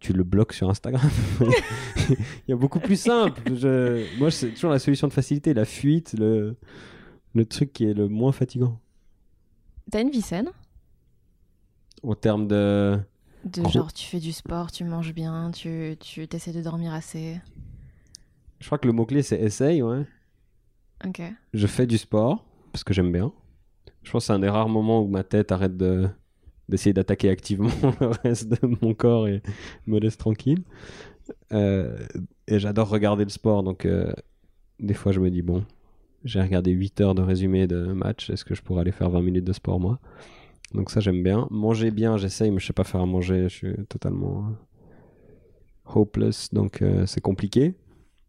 [0.00, 1.10] tu le bloques sur Instagram.
[2.10, 2.16] il
[2.48, 3.40] y a beaucoup plus simple.
[3.56, 4.04] Je...
[4.20, 6.56] Moi c'est toujours la solution de facilité, la fuite, le
[7.34, 8.78] le truc qui est le moins fatigant
[9.90, 10.50] T'as une vie saine?
[12.02, 12.98] En termes de
[13.44, 13.70] De Gros.
[13.70, 17.40] genre, tu fais du sport, tu manges bien, tu, tu essaies de dormir assez.
[18.60, 20.04] Je crois que le mot-clé, c'est essaye, ouais.
[21.06, 21.22] Ok.
[21.54, 23.32] Je fais du sport, parce que j'aime bien.
[24.02, 26.08] Je pense que c'est un des rares moments où ma tête arrête de
[26.68, 27.70] d'essayer d'attaquer activement
[28.00, 29.42] le reste de mon corps et
[29.86, 30.64] me laisse tranquille.
[31.52, 31.98] Euh,
[32.46, 34.12] et j'adore regarder le sport, donc euh,
[34.78, 35.64] des fois je me dis, bon,
[36.24, 39.22] j'ai regardé 8 heures de résumé de match, est-ce que je pourrais aller faire 20
[39.22, 39.98] minutes de sport moi?
[40.74, 41.46] Donc ça j'aime bien.
[41.50, 44.52] Manger bien, j'essaye, mais je sais pas faire à manger, je suis totalement euh,
[45.94, 47.74] hopeless, donc euh, c'est compliqué.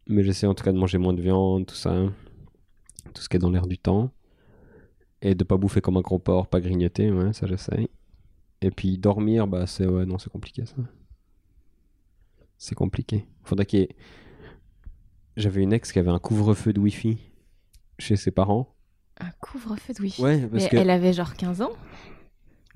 [0.06, 1.94] Mais j'essaie en tout cas de manger moins de viande, tout ça.
[3.14, 4.10] Tout ce qui est dans l'air du temps.
[5.22, 7.88] Et de pas bouffer comme un gros porc, pas grignoter, ouais, ça j'essaye.
[8.62, 10.76] Et puis dormir, bah c'est ouais, non, c'est compliqué ça.
[12.56, 13.26] C'est compliqué.
[13.44, 13.96] Faudrait qu'il y ait...
[15.36, 17.18] J'avais une ex qui avait un couvre-feu de wifi
[17.98, 18.74] chez ses parents.
[19.18, 20.22] Un couvre-feu de wifi.
[20.22, 21.72] Ouais, parce Mais que elle avait genre 15 ans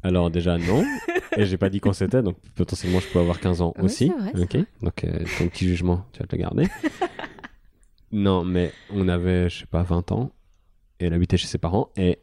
[0.05, 0.85] alors déjà non,
[1.37, 4.09] et j'ai pas dit quand c'était, donc potentiellement je peux avoir 15 ans Oui, aussi.
[4.11, 6.69] vrai, ok, donc euh, ton petit jugement, tu vas te le garder.
[8.13, 10.31] non, mais on avait, je sais pas, 20 ans,
[11.01, 12.19] et elle habitait chez ses parents, et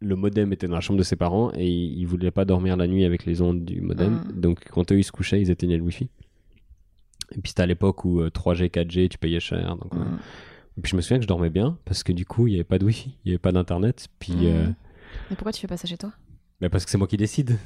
[0.00, 2.76] le modem était dans la chambre de ses parents, et ils, ils voulaient pas dormir
[2.76, 4.32] la nuit avec les ondes du modem, Ah.
[4.34, 6.08] donc quand eux ils se couchaient, ils éteignaient le wifi.
[7.32, 9.76] Et puis c'était à l'époque où euh, 3G, 4G, tu payais cher.
[9.76, 9.94] Donc.
[9.94, 10.18] Mm.
[10.76, 12.56] Et puis je me souviens que je dormais bien, parce que du coup, il y
[12.56, 14.32] avait pas de wifi, il y avait pas d'internet, puis...
[14.34, 14.44] Mm.
[14.46, 14.66] euh,
[15.30, 16.12] Mais pourquoi tu fais pas ça chez toi?
[16.70, 17.58] Parce que c'est moi qui décide.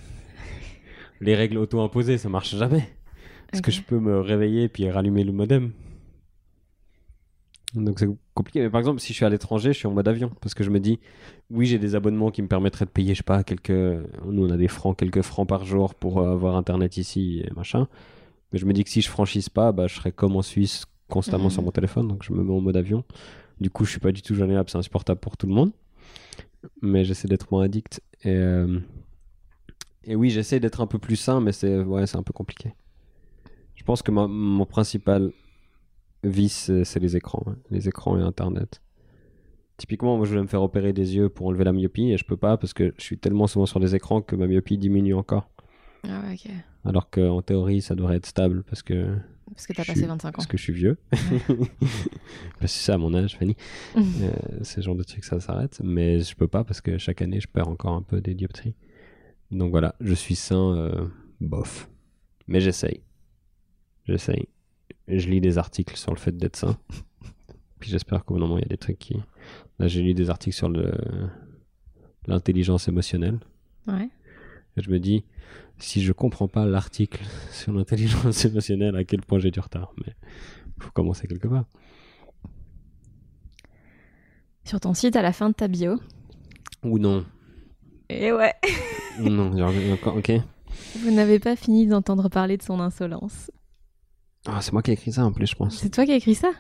[1.20, 2.88] Les règles auto-imposées, ça marche jamais.
[3.52, 5.72] Est-ce que je peux me réveiller puis rallumer le modem?
[7.74, 8.60] Donc c'est compliqué.
[8.60, 10.30] Mais par exemple, si je suis à l'étranger, je suis en mode avion.
[10.40, 11.00] Parce que je me dis,
[11.50, 13.70] oui, j'ai des abonnements qui me permettraient de payer, je sais pas, quelques.
[13.70, 17.50] Nous, on a des francs, quelques francs par jour pour euh, avoir internet ici et
[17.54, 17.86] machin.
[18.52, 20.84] Mais je me dis que si je franchisse pas, bah, je serais comme en Suisse,
[21.08, 21.50] constamment Mhm.
[21.50, 22.08] sur mon téléphone.
[22.08, 23.04] Donc je me mets en mode avion.
[23.60, 25.72] Du coup, je suis pas du tout joignable, c'est insupportable pour tout le monde.
[26.80, 28.00] Mais j'essaie d'être moins addict.
[28.24, 28.80] Et, euh,
[30.04, 32.74] et oui, j'essaie d'être un peu plus sain, mais c'est ouais, c'est un peu compliqué.
[33.74, 35.32] Je pense que ma- mon principal
[36.24, 37.42] vice, c'est les écrans.
[37.46, 37.54] ouais.
[37.70, 38.82] Les écrans et Internet.
[39.76, 42.24] Typiquement, moi, je voulais me faire opérer des yeux pour enlever la myopie et je
[42.24, 45.14] peux pas parce que je suis tellement souvent sur les écrans que ma myopie diminue
[45.14, 45.48] encore.
[46.04, 46.50] Ah ok.
[46.84, 49.16] Alors qu'en théorie, ça devrait être stable parce que,
[49.54, 50.32] Parce que t'as Je passé suis- 25 ans.
[50.32, 50.98] parce que je suis vieux.
[51.10, 51.22] Parce
[52.60, 53.56] que c'est à mon âge, Fanny.
[53.96, 54.30] Euh,
[54.76, 55.80] le genre de truc, ça s'arrête.
[55.82, 58.74] Mais je peux pas parce que chaque année, je perds encore un peu des dioptries.
[59.50, 61.06] Donc voilà, je suis sain, euh,
[61.40, 61.88] bof.
[62.46, 63.00] Mais j'essaye.
[64.06, 64.46] J'essaye.
[65.08, 66.76] Je lis des articles sur le fait d'être sain.
[67.78, 69.14] Puis j'espère qu'au bout d'un moment, il y a des trucs qui.
[69.78, 70.92] Là, j'ai lu des articles sur le
[72.26, 73.38] l'intelligence émotionnelle.
[73.86, 74.08] Ouais.
[74.80, 75.24] Je me dis,
[75.78, 77.22] si je comprends pas l'article
[77.52, 79.92] sur l'intelligence émotionnelle, à quel point j'ai du retard.
[80.04, 80.14] Mais
[80.80, 81.64] faut commencer quelque part.
[84.64, 85.98] Sur ton site, à la fin de ta bio.
[86.84, 87.24] Ou non.
[88.10, 88.54] Et ouais.
[89.20, 89.52] Ou non,
[89.92, 90.32] encore, ok.
[91.00, 93.50] Vous n'avez pas fini d'entendre parler de son insolence.
[94.46, 95.76] Ah, c'est moi qui ai écrit ça en plus, je pense.
[95.76, 96.50] C'est toi qui as écrit ça?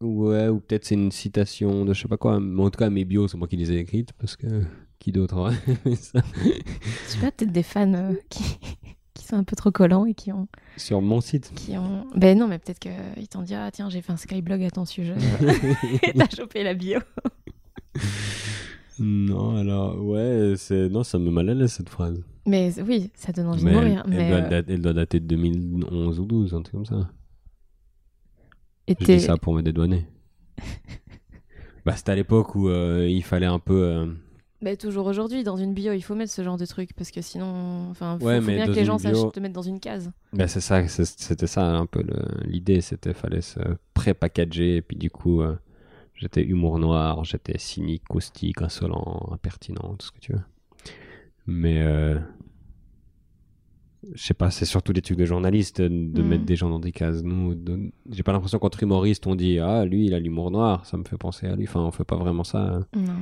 [0.00, 2.40] Ouais, ou peut-être c'est une citation de je sais pas quoi.
[2.40, 4.62] Mais en tout cas, mes bios, c'est moi qui les ai écrites parce que
[5.00, 5.50] qui d'autre
[5.96, 6.50] ça Je
[7.08, 8.44] sais pas, peut-être des fans euh, qui...
[9.14, 10.46] qui sont un peu trop collants et qui ont.
[10.76, 11.52] Sur mon site.
[11.56, 12.06] Qui ont...
[12.14, 14.84] Ben non, mais peut-être qu'ils t'ont dit Ah, tiens, j'ai fait un skyblog à ton
[14.84, 15.16] sujet.
[16.04, 17.00] et t'as chopé la bio.
[19.00, 20.88] non, alors, ouais, c'est.
[20.88, 22.22] Non, ça me mal à l'aise cette phrase.
[22.46, 24.02] Mais oui, ça donne envie Mais de mourir.
[24.06, 26.86] elle Mais, doit euh, dater, elle doit dater de 2011 ou 12, un truc comme
[26.86, 27.10] ça.
[28.86, 30.06] et Je dis ça pour me dédouaner.
[31.84, 34.14] bah, c'était à l'époque où euh, il fallait un peu.
[34.62, 37.22] Ben, toujours aujourd'hui, dans une bio, il faut mettre ce genre de truc parce que
[37.22, 39.80] sinon, enfin, faut, Ouais, faut bien que les gens bio- sachent te mettre dans une
[39.80, 40.10] case.
[40.34, 42.02] Bah, c'est ça, c'était ça un peu
[42.44, 43.58] l'idée, c'était fallait se
[43.94, 45.56] pré-packager et puis du coup euh,
[46.14, 50.42] j'étais humour noir, j'étais cynique, caustique, insolent, impertinent, tout ce que tu veux.
[51.46, 52.18] Mais euh,
[54.14, 56.92] je sais pas, c'est surtout des trucs de journalistes de mettre des gens dans des
[56.92, 57.22] cases.
[57.22, 60.84] Nous, de- j'ai pas l'impression qu'entre humoristes on dit ah lui il a l'humour noir,
[60.86, 61.64] ça me fait penser à lui.
[61.68, 62.80] Enfin on fait pas vraiment ça.
[62.94, 63.14] Non.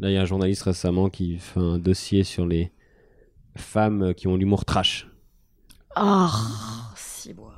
[0.00, 2.70] Là il y a un journaliste récemment qui fait un dossier sur les
[3.56, 5.08] femmes qui ont l'humour trash.
[5.96, 6.28] Oh,
[6.94, 7.48] si bon.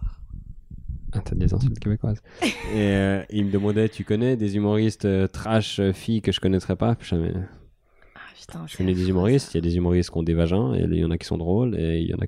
[1.12, 2.22] Ah, t'as des insultes québécoises.
[2.42, 6.40] Et euh, il me demandait, tu connais des humoristes euh, trash euh, filles que je
[6.40, 6.96] connaîtrais pas?
[7.00, 7.32] Jamais.
[8.14, 8.64] Ah putain.
[8.66, 10.94] Je connais des humoristes, il y a des humoristes qui ont des vagins, et il
[10.94, 12.26] y en a qui sont drôles, et il y en a.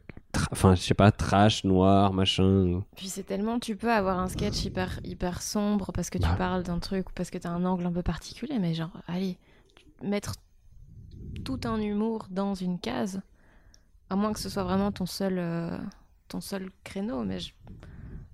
[0.51, 2.83] Enfin, je sais pas, trash, noir, machin.
[2.97, 6.35] Puis c'est tellement, tu peux avoir un sketch hyper, hyper sombre parce que tu Bah.
[6.37, 9.37] parles d'un truc ou parce que t'as un angle un peu particulier, mais genre, allez,
[10.03, 10.35] mettre
[11.45, 13.21] tout un humour dans une case,
[14.11, 15.79] à moins que ce soit vraiment ton seul, euh,
[16.29, 17.39] ton seul créneau, mais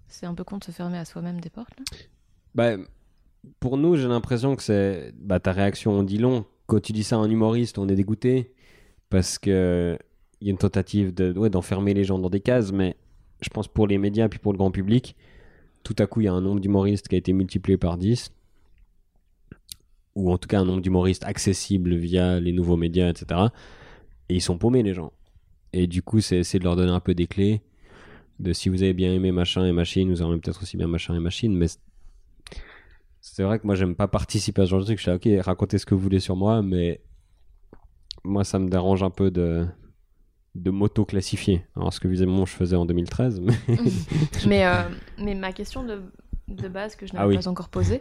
[0.09, 1.79] c'est un peu con de se fermer à soi-même des portes.
[2.55, 2.77] Bah,
[3.61, 5.13] pour nous, j'ai l'impression que c'est.
[5.17, 6.45] Bah, ta réaction, on dit long.
[6.67, 8.53] Quand tu dis ça à un humoriste, on est dégoûté,
[9.11, 9.99] parce que.
[10.41, 12.97] Il y a une tentative de, ouais, d'enfermer les gens dans des cases, mais
[13.41, 15.17] je pense pour les médias puis pour le grand public,
[15.83, 18.31] tout à coup, il y a un nombre d'humoristes qui a été multiplié par 10,
[20.19, 23.41] ou en tout cas un nombre d'humoristes accessibles via les nouveaux médias, etc.
[24.29, 25.13] Et ils sont paumés, les gens.
[25.73, 27.63] Et du coup, c'est essayer de leur donner un peu des clés,
[28.41, 31.15] de si vous avez bien aimé machin et machine, vous aurez peut-être aussi bien machin
[31.15, 31.67] et machine, mais
[33.21, 34.99] c'est- vrai que moi, j'aime pas participer à ce genre de truc.
[34.99, 37.01] Je suis là, ok, racontez ce que vous voulez sur moi, mais
[38.25, 39.67] moi, ça me dérange un peu de
[40.55, 41.63] de m'auto-classifier.
[41.77, 43.53] Alors, ce que visiblement je faisais en 2013, mais
[44.49, 44.89] mais, euh,
[45.19, 46.01] mais ma question de,
[46.49, 47.37] de base que je n'avais Ah oui.
[47.39, 48.01] pas encore posée,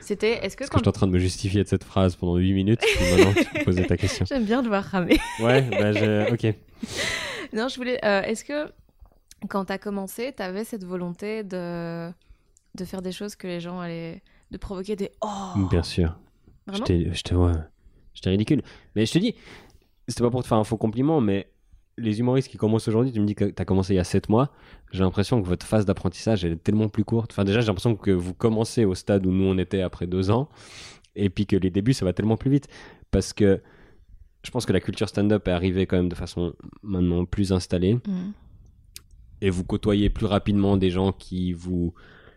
[0.00, 2.16] c'était est-ce que parce que quand j'étais en train de me justifier de cette phrase
[2.16, 4.24] pendant 8 minutes, puis maintenant tu me posais ta question.
[4.28, 5.18] J'aime bien devoir ramer.
[5.40, 6.32] Ouais, bah je...
[6.32, 6.54] ok.
[7.52, 7.98] non, je voulais.
[8.04, 8.72] euh, Est-ce que
[9.48, 12.10] quand t'as commencé, t'avais cette volonté de
[12.76, 14.22] de faire des choses que les gens allaient
[14.52, 16.16] de provoquer des oh Bien sûr.
[16.66, 16.84] Vraiment?
[16.86, 17.52] J'étais, ouais,
[18.26, 18.62] ridicule.
[18.94, 19.34] Mais je te dis,
[20.06, 21.49] c'était pas pour te faire un faux compliment, mais
[22.00, 24.04] les humoristes qui commencent aujourd'hui, tu me dis que tu as commencé il y a
[24.04, 24.50] 7 mois,
[24.92, 27.30] j'ai l'impression que votre phase d'apprentissage elle est tellement plus courte.
[27.32, 30.30] Enfin, déjà, j'ai l'impression que vous commencez au stade où nous on était après 2
[30.30, 30.48] ans,
[31.16, 32.68] et puis que les débuts ça va tellement plus vite.
[33.10, 33.60] Parce que
[34.44, 37.94] je pense que la culture stand-up est arrivée quand même de façon maintenant plus installée
[38.06, 38.32] Mhm.
[39.42, 41.92] et vous côtoyez plus rapidement des gens qui vous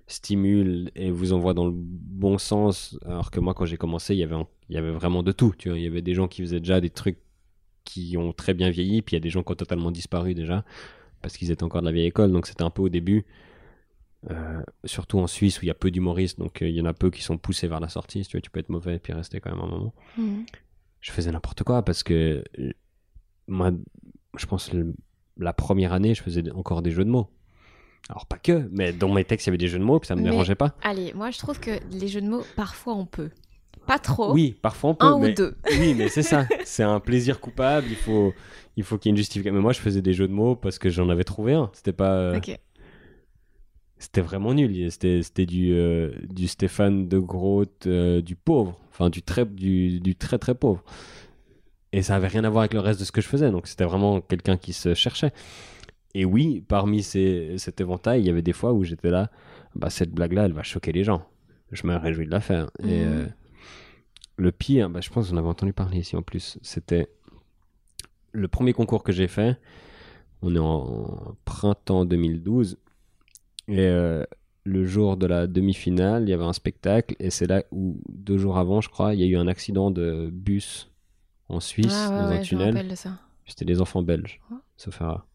[0.07, 2.97] stimulent et vous envoient dans le bon sens.
[3.05, 4.35] Alors que moi, quand j'ai commencé, il y avait,
[4.69, 5.53] il y avait vraiment de tout.
[5.57, 5.77] Tu vois.
[5.77, 7.19] Il y avait des gens qui faisaient déjà des trucs
[7.85, 10.33] qui ont très bien vieilli, puis il y a des gens qui ont totalement disparu
[10.33, 10.63] déjà
[11.21, 12.31] parce qu'ils étaient encore de la vieille école.
[12.31, 13.25] Donc c'était un peu au début.
[14.31, 16.85] Euh, surtout en Suisse où il y a peu d'humoristes, donc euh, il y en
[16.85, 18.23] a peu qui sont poussés vers la sortie.
[18.23, 19.93] Si tu, veux, tu peux être mauvais et puis rester quand même un moment.
[20.17, 20.45] Mhm.
[21.01, 22.71] Je faisais n'importe quoi parce que euh,
[23.49, 23.71] moi,
[24.37, 24.93] je pense le-
[25.37, 27.29] la première année, je faisais encore des jeux de mots.
[28.07, 30.07] Alors pas que, mais dans mes textes, il y avait des jeux de mots, puis
[30.07, 30.75] ça me Mais- dérangeait pas.
[30.83, 33.29] Allez, moi je trouve que les jeux de mots, parfois on peut.
[33.87, 34.33] Pas trop.
[34.33, 35.55] Oui, parfois on peut, un mais ou deux.
[35.79, 36.47] oui, mais c'est ça.
[36.63, 37.87] C'est un plaisir coupable.
[37.89, 38.33] Il faut,
[38.77, 39.53] il faut qu'il y ait une justification.
[39.55, 41.69] Mais moi, je faisais des jeux de mots parce que j'en avais trouvé un.
[41.73, 42.57] C'était pas, euh, Ok.
[43.97, 44.91] c'était vraiment nul.
[44.91, 50.15] C'était, du, euh, du Stéphane de Groot, euh, du pauvre, enfin du très, du, du
[50.15, 50.83] très très pauvre.
[51.91, 53.51] Et ça avait rien à voir avec le reste de ce que je faisais.
[53.51, 55.31] Donc c'était vraiment quelqu'un qui se cherchait.
[56.15, 59.29] Et oui, parmi ces, cet éventail, il y avait des fois où j'étais là.
[59.75, 61.23] Bah cette blague-là, elle va choquer les gens.
[61.71, 62.69] Je me réjouis de la faire.
[62.79, 63.07] Et Mhm.
[63.07, 63.25] euh,
[64.37, 66.57] le pire, bah, je pense qu'on avait entendu parler ici en plus.
[66.61, 67.09] C'était
[68.31, 69.59] le premier concours que j'ai fait.
[70.41, 72.77] On est en printemps 2012.
[73.67, 74.23] Et euh,
[74.63, 77.15] le jour de la demi-finale, il y avait un spectacle.
[77.19, 79.91] Et c'est là où, deux jours avant, je crois, il y a eu un accident
[79.91, 80.89] de bus
[81.49, 82.95] en Suisse, Ah ouais, dans un ouais, tunnel.
[83.45, 84.41] C'était des enfants belges,
[84.77, 85.27] sauf erreur.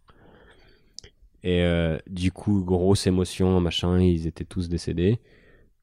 [1.44, 5.20] Et euh, du coup, grosse émotion, machin, ils étaient tous décédés.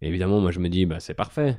[0.01, 1.57] Et évidemment, moi je me dis, bah c'est parfait.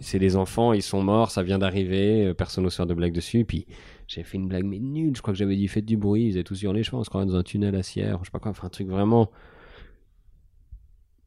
[0.00, 3.12] C'est des enfants, ils sont morts, ça vient d'arriver, euh, personne n'ose faire de blague
[3.12, 3.44] dessus.
[3.44, 3.66] Puis
[4.06, 5.14] j'ai fait une blague, mais nulle.
[5.16, 7.24] Je crois que j'avais dit, faites du bruit, ils étaient tous hurlés, je pense, qu'on
[7.26, 8.50] dans un tunnel à Sierre, je sais pas quoi.
[8.50, 9.30] Enfin, un truc vraiment.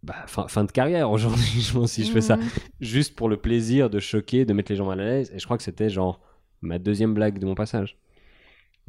[0.02, 2.50] Bah, fin, fin de carrière aujourd'hui, je pense, si je fais ça Mhm.
[2.82, 5.32] juste pour le plaisir de choquer, de mettre les gens mal à l'aise.
[5.34, 6.20] Et je crois que c'était genre
[6.62, 7.98] ma deuxième blague de mon passage.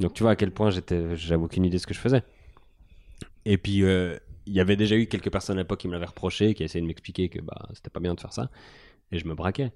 [0.01, 2.23] Donc tu vois à quel point j'étais, j'avais aucune idée de ce que je faisais.
[3.45, 4.17] Et puis euh,
[4.47, 6.83] il y avait déjà eu quelques personnes à l'époque qui me l'avaient reproché, qui essayaient
[6.83, 8.51] de m'expliquer que bah c'était pas bien de faire ça.
[9.13, 9.73] Et je me braquais.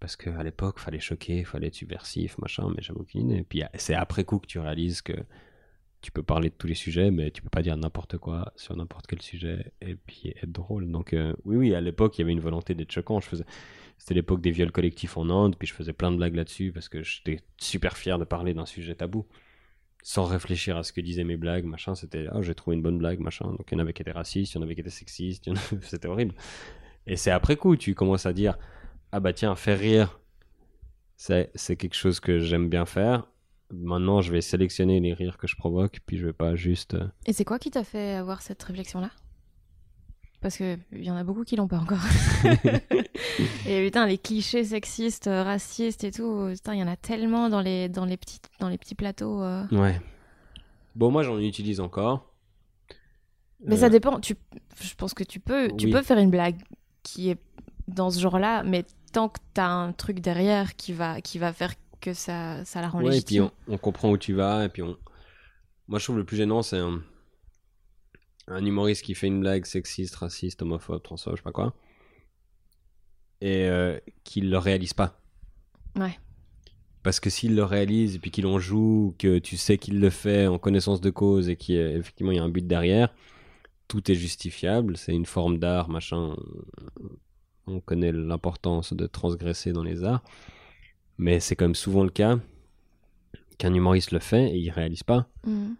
[0.00, 3.40] Parce qu'à l'époque, fallait choquer, fallait être subversif, machin, mais j'avais aucune idée.
[3.40, 5.14] Et puis c'est après coup que tu réalises que
[6.04, 8.76] tu peux parler de tous les sujets, mais tu peux pas dire n'importe quoi sur
[8.76, 10.90] n'importe quel sujet et puis être drôle.
[10.90, 13.20] Donc euh, oui, oui, à l'époque, il y avait une volonté d'être choquant.
[13.20, 13.44] Je faisais...
[13.96, 16.90] C'était l'époque des viols collectifs en Inde, puis je faisais plein de blagues là-dessus parce
[16.90, 19.26] que j'étais super fier de parler d'un sujet tabou.
[20.06, 22.98] Sans réfléchir à ce que disaient mes blagues, machin, c'était ah j'ai trouvé une bonne
[22.98, 23.46] blague, machin.
[23.46, 25.48] Donc il y en avait qui étaient racistes, il y en avait qui étaient sexistes,
[25.82, 26.34] c'était horrible.
[27.06, 28.58] Et c'est après coup, tu commences à dire
[29.12, 30.20] ah bah tiens, faire rire,
[31.16, 33.26] c'est c'est quelque chose que j'aime bien faire.
[33.72, 36.94] Maintenant, je vais sélectionner les rires que je provoque, puis je vais pas juste.
[36.94, 39.10] euh, Et c'est quoi qui t'a fait avoir cette réflexion-là?
[40.44, 42.02] Parce qu'il y en a beaucoup qui l'ont pas encore.
[43.66, 47.48] et putain, les clichés sexistes, euh, racistes et tout, putain, il y en a tellement
[47.48, 49.42] dans les, dans les, petits, dans les petits plateaux.
[49.42, 49.64] euh.
[49.72, 49.98] Ouais.
[50.96, 52.30] Bon, moi, j'en utilise encore.
[53.64, 54.20] Mais Euh, ça dépend.
[54.20, 54.36] Tu,
[54.82, 55.92] je pense que tu peux, tu oui.
[55.92, 56.56] peux faire une blague
[57.02, 57.38] qui est
[57.88, 61.72] dans ce genre-là, mais tant que t'as un truc derrière qui va, qui va faire
[62.02, 63.50] que ça, ça la rend Ouais, et puis légitime.
[63.66, 64.94] on, on comprend où tu vas, et puis on.
[65.88, 67.00] Moi, je trouve le plus gênant, c'est un,
[68.48, 71.74] un humoriste qui fait une blague sexiste, raciste, homophobe, transphobe, je sais pas quoi,
[73.40, 75.18] et euh, qui le réalise pas.
[75.96, 76.18] Ouais.
[77.02, 80.10] Parce que s'il le réalise et puis qu'il en joue, que tu sais qu'il le
[80.10, 83.12] fait en connaissance de cause et qu'effectivement il y a un but derrière,
[83.88, 84.96] tout est justifiable.
[84.96, 86.34] C'est une forme d'art, machin.
[87.66, 90.22] On connaît l'importance de transgresser dans les arts.
[91.18, 92.38] Mais c'est quand même souvent le cas
[93.58, 95.76] qu'un humoriste le fait et il réalise pas Mhm.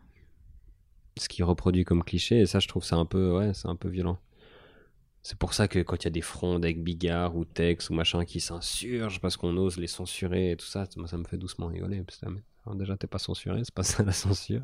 [1.16, 2.40] Ce qu'il reproduit comme cliché.
[2.40, 4.18] Et ça, je trouve ça un peu, ouais, c'est un peu violent.
[5.22, 7.94] C'est pour ça que quand il y a des frondes avec Bigard ou Tex ou
[7.94, 11.38] machin qui s'insurgent parce qu'on ose les censurer et tout ça, moi ça me fait
[11.38, 12.02] doucement rigoler.
[12.02, 12.26] Parce que,
[12.66, 14.62] alors déjà, t'es pas censuré, c'est pas ça la censure.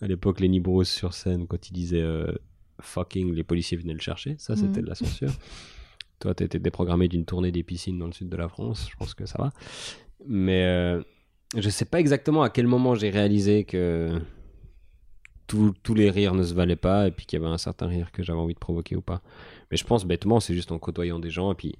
[0.00, 2.32] à l'époque, Lenny Bruce sur scène, quand il disait euh,
[2.80, 4.84] fucking, les policiers venaient le chercher, ça c'était Mhm.
[4.84, 5.32] de la censure.
[6.20, 9.12] Toi, t'étais déprogrammé d'une tournée des piscines dans le sud de la France, je pense
[9.14, 9.50] que ça va.
[10.26, 11.02] Mais euh,
[11.56, 14.18] je sais pas exactement à quel moment j'ai réalisé que
[15.48, 18.12] tous- les rires ne se valaient pas et puis qu'il y avait un certain rire
[18.12, 19.22] que j'avais envie de provoquer ou pas.
[19.70, 21.74] Mais je pense bêtement, c'est juste en côtoyant des gens et puis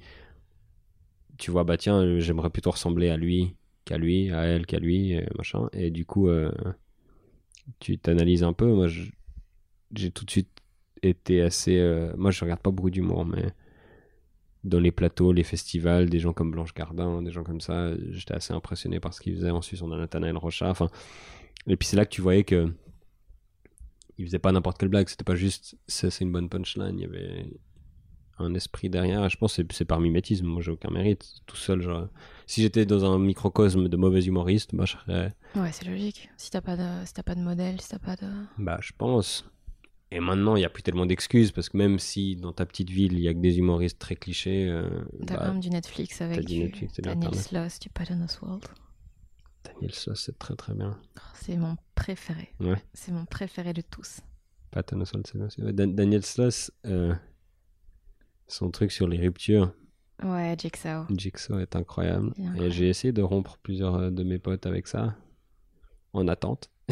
[1.38, 3.54] tu vois, bah tiens, j'aimerais plutôt ressembler à lui
[3.84, 5.68] qu'à lui, à elle qu'à lui, et machin.
[5.72, 6.50] Et du coup, euh,
[7.80, 8.66] tu t'analyses un peu.
[8.66, 8.88] Moi,
[9.94, 10.50] j'ai tout de suite
[11.02, 11.78] été assez.
[11.78, 13.52] euh, moi, je regarde pas beaucoup d'humour, mais
[14.64, 18.34] dans les plateaux, les festivals, des gens comme Blanche Gardin, des gens comme ça, j'étais
[18.34, 19.50] assez impressionné par ce qu'ils faisaient.
[19.50, 20.68] En Suisse, on a Nathanaël Rocha.
[20.68, 20.88] Enfin,
[21.66, 22.72] et puis c'est là que tu voyais que
[24.18, 25.08] il faisait pas n'importe quelle blague.
[25.08, 26.98] C'était pas juste ça, c'est une bonne punchline.
[26.98, 27.46] Il y avait
[28.38, 29.24] un esprit derrière.
[29.24, 30.46] Et je pense que c'est- par mimétisme.
[30.46, 31.26] Moi, j'ai aucun mérite.
[31.46, 32.08] Tout seul, genre,
[32.46, 35.34] si j'étais dans un microcosme de mauvais humoristes, bah, je serais.
[35.56, 36.28] Ouais, c'est logique.
[36.36, 38.28] Si t'as pas de, si pas de modèle, si t'as pas de.
[38.58, 39.44] Bah, je pense.
[40.10, 42.88] Et maintenant, il n'y a plus tellement d'excuses parce que même si dans ta petite
[42.88, 44.88] ville, il y a que des humoristes très clichés, euh,
[45.26, 47.34] T'as bah, quand même du Netflix avec du Netflix, l'Internet.
[47.38, 48.62] Sloss, du Patton Oswalt.
[49.64, 50.98] Daniel Sloss, c'est très très bien.
[51.16, 52.54] Oh, C'est mon préféré.
[52.60, 52.82] Ouais.
[52.94, 54.20] C'est mon préféré de tous.
[54.70, 57.14] Patton Oswalt, c'est bien Dan- Daniel Sloss, euh,
[58.46, 59.72] son truc sur les ruptures,
[60.22, 61.06] Ouais, Jigsaw.
[61.16, 62.32] Jigsaw est incroyable.
[62.60, 65.14] Et j'ai essayé de rompre plusieurs euh, de mes potes avec ça,
[66.12, 66.70] en attente.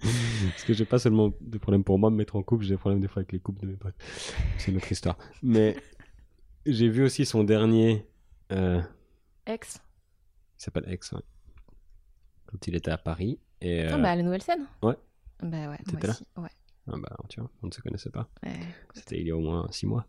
[0.00, 2.74] Parce que j'ai pas seulement des problèmes pour moi de me mettre en couple, j'ai
[2.74, 3.94] des problèmes des fois avec les couples de mes potes.
[4.58, 5.16] C'est une autre histoire.
[5.42, 5.76] Mais
[6.66, 8.06] j'ai vu aussi son dernier,
[8.52, 8.80] euh,
[9.46, 9.80] Ex.
[10.58, 11.20] Il s'appelle Ex, ouais.
[12.46, 13.38] quand il était à Paris.
[13.60, 14.94] Et, euh, Ah bah, la nouvelle scène ouais.
[15.42, 16.24] Bah ouais, T'étais moi là aussi.
[16.36, 16.48] Ouais.
[16.92, 18.28] ah bah, tu vois, on ne se connaissait pas.
[18.42, 18.52] Ouais.
[18.94, 20.06] C'était il y a au moins six mois.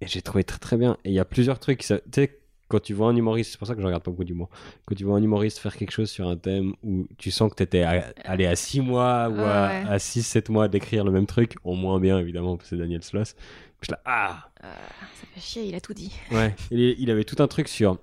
[0.00, 0.96] Et j'ai trouvé très très bien.
[1.04, 1.78] Et il y a plusieurs trucs.
[1.80, 4.24] Tu sais, quand tu vois un humoriste, c'est pour ça que je regarde pas beaucoup
[4.24, 4.50] d'humour.
[4.84, 7.56] Quand tu vois un humoriste faire quelque chose sur un thème où tu sens que
[7.56, 9.84] tu étais allé à six mois ou à, Ouais.
[9.88, 12.80] à six, sept mois d'écrire le même truc, au moins bien évidemment, parce que c'est
[12.82, 13.34] Daniel Sloss.
[13.80, 14.74] Je suis là, ah Euh,
[15.20, 16.12] ça fait chier, il a tout dit.
[16.32, 16.54] Ouais.
[16.70, 17.98] Il, il avait tout un truc sur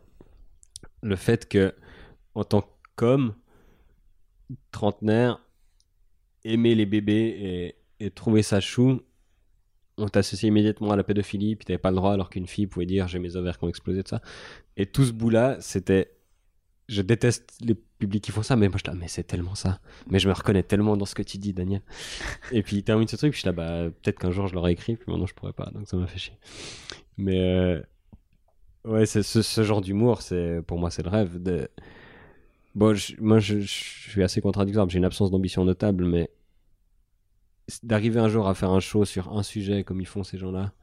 [1.04, 1.76] le fait que,
[2.34, 3.36] en tant qu'homme,
[4.72, 5.40] trentenaire,
[6.44, 9.02] aimer les bébés et, trouver ça chou,
[9.98, 12.86] on t'associe immédiatement à la pédophilie, puis t'avais pas le droit, alors qu'une fille pouvait
[12.86, 14.22] dire j'ai mes ovaires qui ont explosé, de ça.
[14.76, 16.12] Et tout ce bout-là, c'était.
[16.90, 19.80] Je déteste les publics qui font ça, mais moi je là, mais c'est tellement ça.
[20.08, 21.82] Mais je me reconnais tellement dans ce que tu dis, Daniel.
[22.52, 24.54] Et puis il termine ce truc, puis je suis là, bah peut-être qu'un jour je
[24.54, 26.38] l'aurais écrit, puis maintenant je pourrais pas, donc ça m'a fait chier.
[27.16, 27.82] Mais euh,
[28.86, 31.40] ouais, c'est ce, genre d'humour, c'est pour moi c'est le rêve.
[32.76, 36.30] Bon, moi je, suis assez contradictoire, j'ai une absence d'ambition notable, mais
[37.84, 40.74] d'arriver un jour à faire un show sur un sujet comme ils font ces gens-là,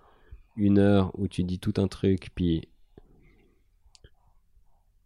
[0.56, 2.68] une heure où tu dis tout un truc, puis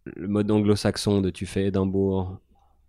[0.05, 2.37] le mode anglo-saxon de tu fais Édimbourg,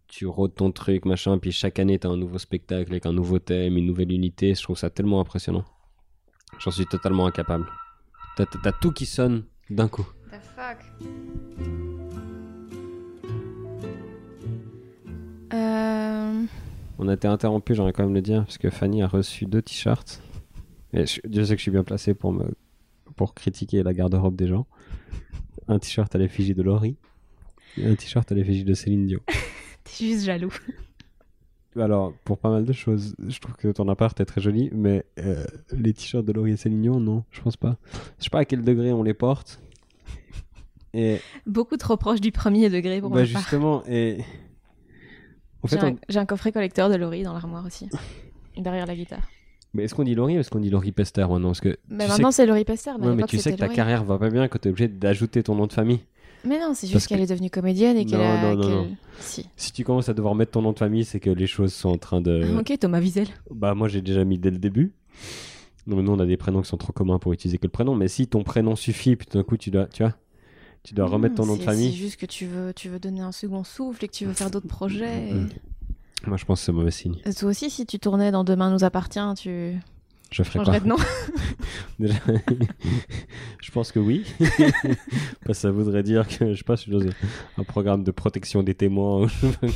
[0.09, 3.39] tu rôdes ton truc, machin, puis chaque année t'as un nouveau spectacle avec un nouveau
[3.39, 5.65] thème, une nouvelle unité, je trouve ça tellement impressionnant.
[6.59, 7.67] J'en suis totalement incapable.
[8.37, 10.07] T'as tout qui sonne d'un coup.
[10.31, 10.79] The fuck
[15.53, 16.45] Euh...
[16.99, 19.63] On a été interrompu, j'aimerais quand même le dire, parce que Fanny a reçu deux
[19.63, 20.23] t-shirts.
[20.93, 22.55] Et je, Dieu sait que je suis bien placé pour, me,
[23.17, 24.67] pour critiquer la garde-robe des gens.
[25.69, 26.97] Un t-shirt à l'effigie de Laurie
[27.77, 29.21] et un t-shirt à l'effigie de Céline Dion.
[29.85, 30.53] T'es juste jaloux.
[31.79, 35.05] Alors, pour pas mal de choses, je trouve que ton appart est très joli, mais
[35.19, 37.77] euh, les t-shirts de Laurie Dion, non, je pense pas.
[38.19, 39.61] Je sais pas à quel degré on les porte.
[40.95, 43.41] Et Beaucoup trop proche du premier degré pour bah, ma part.
[43.43, 44.19] justement, et.
[45.63, 47.89] En J'ai un, on- j'ai un coffret collecteur de Laurie dans l'armoire aussi.
[48.57, 49.27] derrière la guitare.
[49.75, 51.49] mais est-ce qu'on dit Laurie ou est-ce qu'on dit Laurie Pester maintenant?
[51.49, 52.93] Parce que Mais maintenant, sais c'est Laurie Pester.
[53.01, 53.77] Mais, Ouais, mais tu sais que ta Laurie.
[53.77, 56.01] carrière va pas bien quand t'es obligé d'ajouter ton nom de famille.
[56.47, 58.43] Mais non, c'est juste qu'elle que- est devenue comédienne et qu'elle Non, a.
[58.43, 58.97] non, non, non.
[59.19, 59.47] Si.
[59.57, 61.89] Si tu commences à devoir mettre ton nom de famille, c'est que les choses sont
[61.91, 62.43] en train de.
[62.55, 63.29] Ah, ok, Thomas Wiesel.
[63.51, 64.93] Bah, moi j'ai déjà mis dès le début.
[65.87, 67.71] Non, mais nous on a des prénoms qui sont trop communs pour utiliser que le
[67.71, 67.95] prénom.
[67.95, 70.15] Mais si ton prénom suffit, puis tout d'un coup tu dois, tu vois,
[70.83, 71.91] tu dois remettre ton nom de famille.
[71.91, 74.33] C'est juste que tu veux, tu veux donner un second souffle et que tu veux
[74.35, 75.31] faire d'autres projets.
[75.31, 76.27] et-.
[76.29, 77.17] Moi je pense que c'est mauvais signe.
[77.25, 79.77] Et Toi aussi, si tu tournais dans Demain nous appartient, tu
[80.33, 80.97] Je ferai quoi de nom.
[81.99, 82.15] Déjà,
[83.63, 84.25] je pense que oui.
[84.39, 84.81] Parce
[85.47, 87.01] que ça voudrait dire que, je pas, je suis dans
[87.59, 89.27] un- programme de protection des témoins.
[89.29, 89.67] je pas.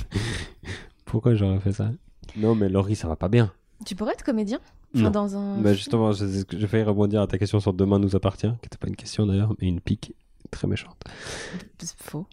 [1.05, 1.91] Pourquoi j'aurais fait ça?
[2.37, 3.53] Non, mais Laurie, ça va pas bien.
[3.87, 4.61] tu pourrais être comédien?
[4.95, 5.11] Enfin, Non.
[5.11, 5.61] dans un.
[5.61, 8.79] Bah justement, j'ai j'ai failli rebondir à ta question sur Demain nous appartient, qui n'était
[8.79, 10.15] pas une question d'ailleurs, mais une pique
[10.51, 11.01] très méchante.
[11.79, 12.27] C'est faux.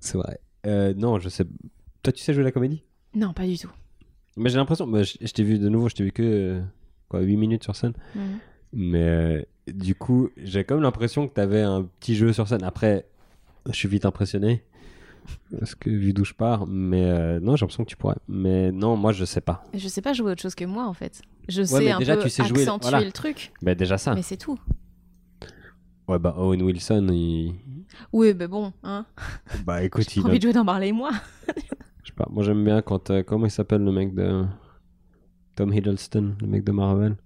[0.00, 0.40] C'est vrai.
[0.66, 1.44] Euh, non, je sais.
[2.02, 2.82] Toi, tu sais jouer la comédie?
[3.14, 3.70] Non, pas du tout.
[4.36, 4.86] Mais j'ai l'impression.
[4.88, 6.60] bah, je je t'ai vu de nouveau, je t'ai vu que euh,
[7.10, 7.92] quoi, 8 minutes sur scène.
[8.72, 12.62] Mais euh, du coup, j'ai comme l'impression que t'avais un petit jeu sur scène.
[12.64, 13.06] Après,
[13.66, 14.64] je suis vite impressionné.
[15.58, 18.16] Parce que vu d'où je pars, mais euh, non, j'ai l'impression que tu pourrais.
[18.26, 19.62] Mais non, moi je sais pas.
[19.74, 21.20] Je sais pas jouer autre chose que moi en fait.
[21.48, 23.04] Je sais un déjà, peu tu sais jouer, accentuer voilà.
[23.04, 24.14] le truc, Mais déjà ça.
[24.14, 24.58] mais c'est tout.
[26.08, 27.54] Ouais, bah Owen Wilson, il.
[28.12, 29.04] Oui, mais bon, hein.
[29.64, 30.24] Bah écoute, J'ai il.
[30.24, 31.10] a- envie de jouer dans Marley et moi.
[32.02, 33.10] Je sais pas, moi j'aime bien quand.
[33.10, 34.44] euh, comment il s'appelle le mec de.
[35.60, 37.16] Tom Hiddleston, le mec de Marvel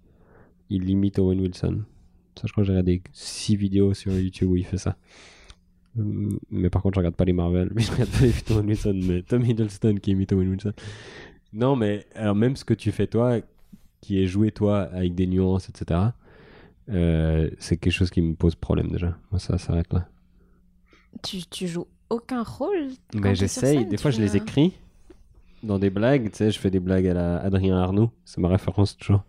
[0.68, 1.82] Il imite Owen Wilson.
[2.34, 4.96] Ça, je crois que j'ai regardé 6 vidéos sur YouTube où il fait ça.
[5.96, 7.70] Hum, Mais par contre, je regarde pas les Marvel.
[7.76, 9.00] Mais je regarde pas les d'Owen Wilson.
[9.04, 10.72] Mais Tom Hiddleston qui imite Owen Wilson.
[11.52, 13.38] Non, mais alors même ce que tu fais toi,
[14.00, 16.00] qui est joué toi avec des nuances, etc.,
[16.88, 19.16] euh, c'est quelque chose qui me pose problème déjà.
[19.30, 20.08] Moi, ça s'arrête là.
[21.22, 24.72] Tu, tu joues aucun rôle Mais j'essaye, des fois je les écris
[25.64, 28.48] dans des blagues, tu sais, je fais des blagues à la Adrien Arnoux, c'est ma
[28.48, 29.24] référence toujours,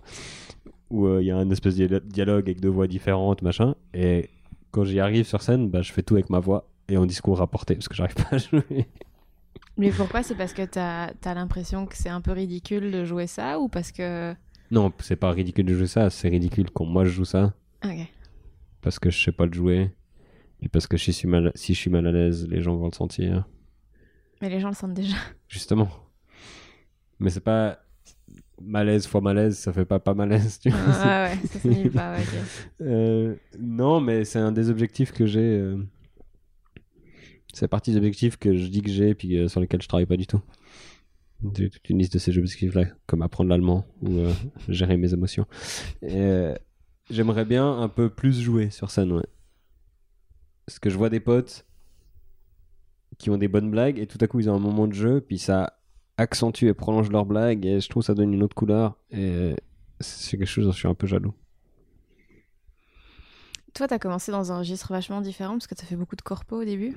[0.90, 3.76] où euh, il y a un espèce de dia- dialogue avec deux voix différentes, machin,
[3.94, 4.30] et
[4.72, 7.38] quand j'y arrive sur scène, bah, je fais tout avec ma voix et en discours
[7.38, 8.88] rapporté, parce que j'arrive pas à jouer.
[9.78, 10.24] Mais pourquoi?
[10.24, 13.68] C'est parce que t'as as, l'impression que c'est un peu ridicule de jouer ça ou
[13.68, 14.34] parce que.
[14.72, 17.98] Non, c'est pas ridicule de jouer ça, c'est ridicule quand moi je joue ça, Ok.
[18.82, 19.92] parce que je sais pas le jouer,
[20.62, 22.76] et parce que si je suis mal, si je suis mal à l'aise, les gens
[22.76, 23.46] vont le sentir.
[24.42, 25.16] Mais les gens le sentent déjà.
[25.48, 25.88] Justement.
[27.20, 27.80] Mais c'est pas
[28.62, 30.80] malaise fois malaise, ça fait pas pas malaise, tu vois.
[30.88, 32.24] Ah ouais, ça pas, ouais.
[32.82, 35.40] Euh, non, mais c'est un des objectifs que j'ai.
[35.60, 35.78] euh,
[37.54, 40.06] C'est partie des objectifs que je dis que j'ai, puis euh, sur lesquels je travaille
[40.06, 40.42] pas du tout.
[41.56, 44.34] J'ai toute une liste de ces objectifs-là, comme apprendre l'allemand ou euh,
[44.70, 45.46] gérer mes émotions.
[47.10, 49.26] J'aimerais bien un peu plus jouer sur scène, ouais.
[50.66, 51.66] Parce que je vois des potes
[53.20, 55.22] qui ont des bonnes blagues et tout à coup ils ont un moment de jeu,
[55.22, 55.78] puis ça
[56.18, 59.56] accentue et prolonge leurs blagues et je trouve que ça donne une autre couleur et
[60.00, 61.34] c'est quelque chose dont je suis un peu jaloux.
[63.74, 66.62] Toi, t'as commencé dans un registre vachement différent parce que t'as fait beaucoup de corpo
[66.62, 66.96] au début.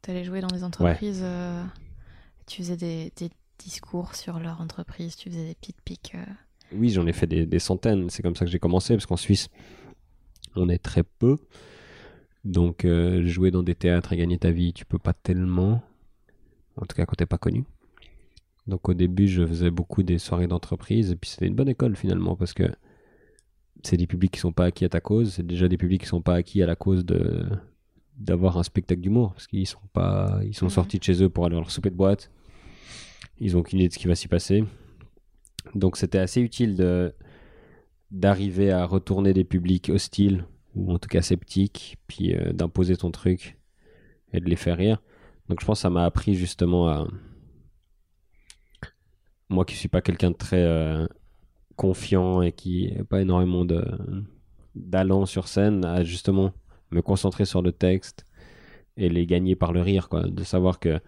[0.00, 1.62] T'allais jouer dans des entreprises, euh,
[2.46, 6.12] tu faisais des, des discours sur leur entreprise, tu faisais des pit pics.
[6.14, 6.24] euh.
[6.72, 8.08] Oui, j'en ai fait des, des centaines.
[8.10, 9.48] C'est comme ça que j'ai commencé, parce qu'en Suisse,
[10.56, 11.36] on est très peu.
[12.44, 15.82] Donc, euh, jouer dans des théâtres et gagner ta vie, tu peux pas tellement.
[16.76, 17.64] En tout cas, quand t'es pas connu.
[18.66, 21.10] Donc, au début, je faisais beaucoup des soirées d'entreprise.
[21.10, 22.64] Et puis, c'était une bonne école, finalement, parce que
[23.82, 25.34] c'est des publics qui sont pas acquis à ta cause.
[25.34, 27.44] C'est déjà des publics qui sont pas acquis à la cause de
[28.16, 29.32] d'avoir un spectacle d'humour.
[29.32, 30.40] Parce qu'ils sont pas.
[30.44, 32.30] Ils sont sortis de chez eux pour aller à leur souper de boîte.
[33.38, 34.64] Ils ont aucune idée de ce qui va s'y passer.
[35.74, 37.14] Donc c'était assez utile de
[38.10, 40.44] d'arriver à retourner des publics hostiles
[40.76, 43.58] ou en tout cas sceptiques, puis euh, d'imposer ton truc
[44.32, 45.02] et de les faire rire.
[45.48, 47.08] Donc je pense que ça m'a appris justement à
[49.48, 51.06] moi qui suis pas quelqu'un de très euh,
[51.76, 53.84] confiant et qui n'a pas énormément de
[54.74, 56.52] d'allant sur scène, à justement
[56.90, 58.26] me concentrer sur le texte
[58.96, 60.24] et les gagner par le rire, quoi.
[60.24, 61.00] De savoir que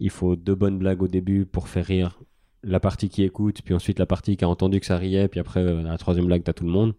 [0.00, 2.20] il faut deux bonnes blagues au début pour faire rire
[2.62, 5.40] la partie qui écoute, puis ensuite la partie qui a entendu que ça riait, puis
[5.40, 6.94] après euh, la troisième blague, t'as tout le monde.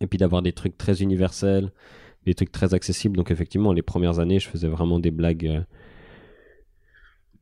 [0.00, 1.72] Et puis d'avoir des trucs très universels,
[2.26, 3.16] des trucs très accessibles.
[3.16, 5.46] Donc effectivement, les premières années, je faisais vraiment des blagues.
[5.46, 5.62] euh,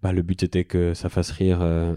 [0.02, 1.94] Bah, le but était que ça fasse rire euh,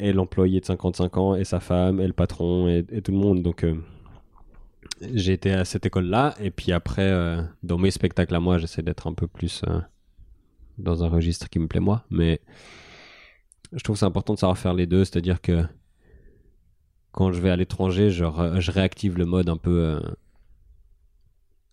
[0.00, 3.42] et l'employé de 55 ans, et sa femme, et le patron, et, tout le monde.
[3.42, 3.76] Donc euh,
[5.14, 8.82] j'ai été à cette école-là, et puis après, euh, dans mes spectacles à moi, j'essaie
[8.82, 9.64] d'être un peu plus
[10.78, 12.04] dans un registre qui me plaît moi.
[12.10, 12.40] Mais
[13.72, 15.64] je trouve que c'est important de savoir faire les deux, c'est-à-dire que
[17.12, 18.24] quand je vais à l'étranger, je,
[18.58, 20.00] je réactive le mode un peu.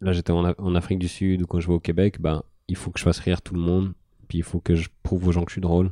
[0.01, 2.91] Là, j'étais en Afrique du Sud ou quand je vais au Québec, ben, il faut
[2.91, 3.93] que je fasse rire tout le monde,
[4.27, 5.91] puis il faut que je prouve aux gens que je suis drôle.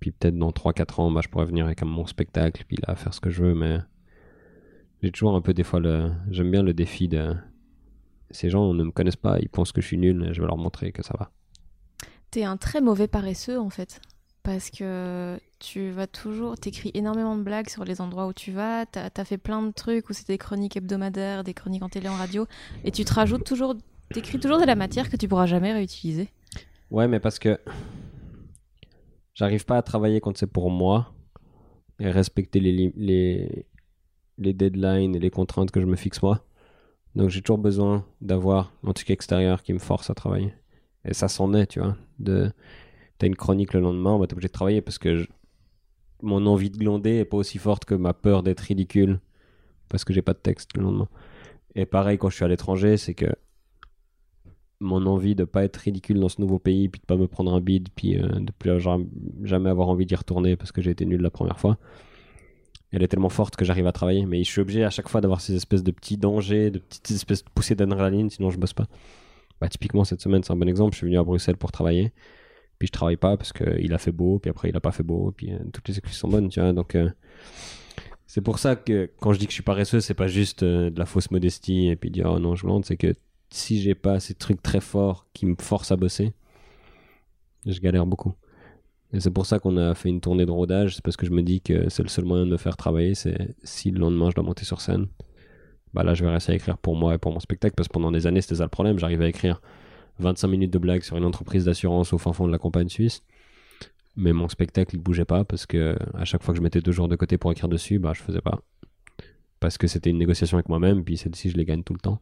[0.00, 3.12] Puis peut-être dans 3-4 ans, bah, je pourrais venir avec mon spectacle, puis là, faire
[3.12, 3.78] ce que je veux, mais
[5.02, 6.12] j'ai toujours un peu des fois le.
[6.30, 7.34] J'aime bien le défi de.
[8.30, 10.58] Ces gens ne me connaissent pas, ils pensent que je suis nul, je vais leur
[10.58, 11.30] montrer que ça va.
[12.30, 14.00] T'es un très mauvais paresseux en fait.
[14.42, 18.86] Parce que tu vas toujours, t'écris énormément de blagues sur les endroits où tu vas,
[18.86, 22.08] t'as as fait plein de trucs où c'est des chroniques hebdomadaires, des chroniques en télé,
[22.08, 22.46] en radio,
[22.84, 23.74] et tu te rajoutes toujours,
[24.12, 26.30] t'écris toujours de la matière que tu pourras jamais réutiliser.
[26.90, 27.58] Ouais, mais parce que
[29.34, 31.12] j'arrive pas à travailler quand c'est pour moi
[32.00, 33.66] et respecter les, les,
[34.38, 36.44] les deadlines et les contraintes que je me fixe moi.
[37.14, 40.54] Donc j'ai toujours besoin d'avoir un truc extérieur qui me force à travailler.
[41.04, 41.96] Et ça s'en est, tu vois.
[42.18, 42.52] De...
[43.18, 45.26] T'as une chronique le lendemain, bah, t'es obligé de travailler parce que
[46.22, 49.20] mon envie de glander est pas aussi forte que ma peur d'être ridicule
[49.88, 51.08] parce que j'ai pas de texte le lendemain.
[51.74, 53.26] Et pareil quand je suis à l'étranger, c'est que
[54.80, 57.52] mon envie de pas être ridicule dans ce nouveau pays, puis de pas me prendre
[57.52, 58.70] un bide, puis euh, de plus
[59.42, 61.78] jamais avoir envie d'y retourner parce que j'ai été nul la première fois.
[62.90, 65.20] Elle est tellement forte que j'arrive à travailler, mais je suis obligé à chaque fois
[65.20, 68.72] d'avoir ces espèces de petits dangers, de petites espèces de poussées d'adrénaline, sinon je bosse
[68.72, 68.86] pas.
[69.60, 70.92] Bah, typiquement, cette semaine, c'est un bon exemple.
[70.92, 72.12] Je suis venu à Bruxelles pour travailler,
[72.78, 75.02] puis je travaille pas parce qu'il a fait beau, puis après il a pas fait
[75.02, 76.72] beau, puis euh, toutes les excuses sont bonnes, tu vois.
[76.72, 77.10] Donc, euh,
[78.26, 80.90] c'est pour ça que quand je dis que je suis paresseux, c'est pas juste euh,
[80.90, 83.14] de la fausse modestie et puis dire oh non, je glande, c'est que
[83.50, 86.32] si j'ai pas ces trucs très forts qui me forcent à bosser,
[87.66, 88.34] je galère beaucoup.
[89.12, 91.30] Et c'est pour ça qu'on a fait une tournée de rodage, c'est parce que je
[91.30, 94.30] me dis que c'est le seul moyen de me faire travailler, c'est si le lendemain
[94.30, 95.06] je dois monter sur scène,
[95.94, 97.94] bah là je vais réussir à écrire pour moi et pour mon spectacle, parce que
[97.94, 99.62] pendant des années c'était ça le problème, j'arrivais à écrire
[100.18, 103.22] 25 minutes de blagues sur une entreprise d'assurance au fin fond de la campagne suisse,
[104.14, 106.92] mais mon spectacle il bougeait pas, parce que à chaque fois que je mettais deux
[106.92, 108.60] jours de côté pour écrire dessus, bah je faisais pas.
[109.60, 112.20] Parce que c'était une négociation avec moi-même, puis celle-ci je les gagne tout le temps.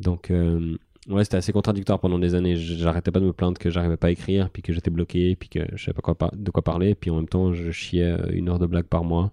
[0.00, 0.76] Donc, euh,
[1.08, 2.56] ouais, c'était assez contradictoire pendant des années.
[2.56, 5.48] J'arrêtais pas de me plaindre que j'arrivais pas à écrire, puis que j'étais bloqué, puis
[5.48, 8.04] que je savais pas quoi par- de quoi parler, puis en même temps, je chiais
[8.12, 9.32] euh, une heure de blague par mois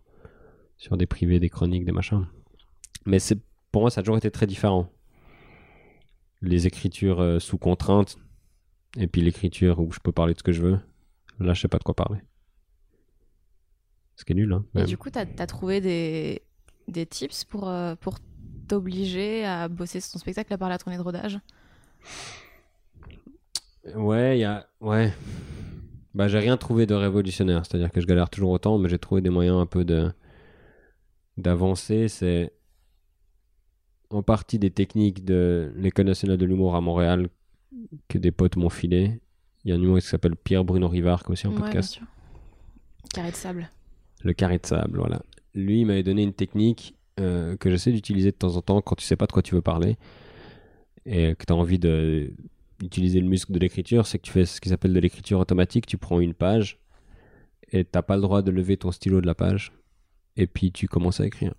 [0.78, 2.26] sur des privés, des chroniques, des machins.
[3.06, 3.40] Mais c'est,
[3.72, 4.92] pour moi, ça a toujours été très différent.
[6.42, 8.18] Les écritures euh, sous contrainte,
[8.98, 10.80] et puis l'écriture où je peux parler de ce que je veux.
[11.40, 12.20] Là, je sais pas de quoi parler.
[14.16, 14.66] Ce qui est nul, hein.
[14.76, 16.42] Et du coup, t'as as trouvé des,
[16.88, 18.16] des tips pour, euh, pour
[18.68, 21.40] t'obliger à bosser sur ton spectacle à part la tournée de rodage
[23.96, 24.68] Ouais, il y a.
[24.82, 25.14] Ouais.
[26.14, 27.66] Bah, j'ai rien trouvé de révolutionnaire.
[27.66, 30.12] C'est-à-dire que je galère toujours autant, mais j'ai trouvé des moyens un peu de
[31.38, 32.08] d'avancer.
[32.08, 32.54] C'est
[34.10, 37.30] en partie des techniques de l'École nationale de l'humour à Montréal
[38.08, 39.20] que des potes m'ont filé.
[39.64, 41.56] Il y a un humoriste qui s'appelle Pierre Bruno Rivard qui a aussi un Ouais,
[41.58, 41.94] bien podcast.
[41.94, 42.04] sûr.
[43.14, 43.70] Carré de sable.
[44.24, 45.22] Le carré de sable, voilà.
[45.54, 48.96] Lui, il m'avait donné une technique euh, que j'essaie d'utiliser de temps en temps quand
[48.96, 49.98] tu sais pas de quoi tu veux parler
[51.06, 54.60] et que tu as envie d'utiliser le muscle de l'écriture, c'est que tu fais ce
[54.60, 55.86] qui s'appelle de l'écriture automatique.
[55.86, 56.80] Tu prends une page
[57.72, 59.72] et t'as pas le droit de lever ton stylo de la page
[60.36, 61.54] et puis tu commences à écrire.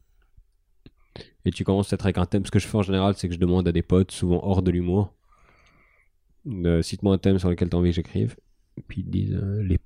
[1.44, 2.44] Et tu commences peut-être avec un thème.
[2.44, 4.62] Ce que je fais en général, c'est que je demande à des potes, souvent hors
[4.62, 5.14] de l'humour,
[6.82, 8.36] cite-moi un thème sur lequel tu as envie que j'écrive.
[8.88, 9.78] Puis ils disent euh.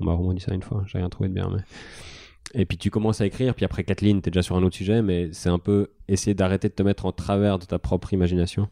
[0.00, 1.48] On m'a vraiment ça une fois, j'ai rien trouvé de bien.
[1.54, 1.62] Mais...
[2.54, 4.76] Et puis tu commences à écrire, puis après lignes, tu es déjà sur un autre
[4.76, 8.12] sujet, mais c'est un peu essayer d'arrêter de te mettre en travers de ta propre
[8.12, 8.68] imagination.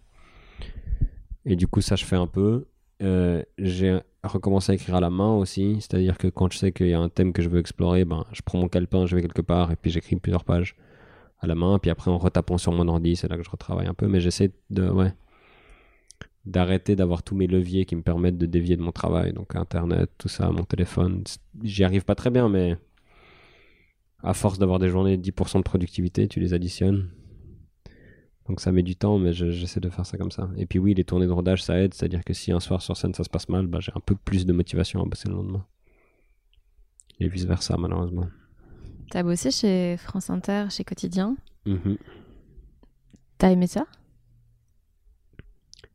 [1.47, 2.66] Et du coup, ça, je fais un peu.
[3.03, 6.89] Euh, j'ai recommencé à écrire à la main aussi, c'est-à-dire que quand je sais qu'il
[6.89, 9.22] y a un thème que je veux explorer, ben, je prends mon calepin, je vais
[9.22, 10.76] quelque part, et puis j'écris plusieurs pages
[11.41, 13.87] à la main, puis après en retapant sur mon ordi, c'est là que je retravaille
[13.87, 15.14] un peu, mais j'essaie de, ouais,
[16.45, 20.11] d'arrêter d'avoir tous mes leviers qui me permettent de dévier de mon travail, donc Internet,
[20.18, 21.24] tout ça, mon téléphone.
[21.62, 22.76] J'y arrive pas très bien, mais
[24.23, 27.11] à force d'avoir des journées de 10% de productivité, tu les additionnes.
[28.49, 30.51] Donc ça met du temps, mais je- j'essaie de faire ça comme ça.
[30.57, 32.97] Et puis oui, les tournées de rodage, ça aide, c'est-à-dire que si un soir sur
[32.97, 35.35] scène ça se passe mal, bah, j'ai un peu plus de motivation à bosser le
[35.35, 35.64] lendemain.
[37.21, 38.29] Et vice-versa, malheureusement.
[39.11, 41.37] T'as bossé chez France Inter, chez Quotidien.
[41.66, 41.97] Mhm.
[43.39, 43.87] T'as aimé ça?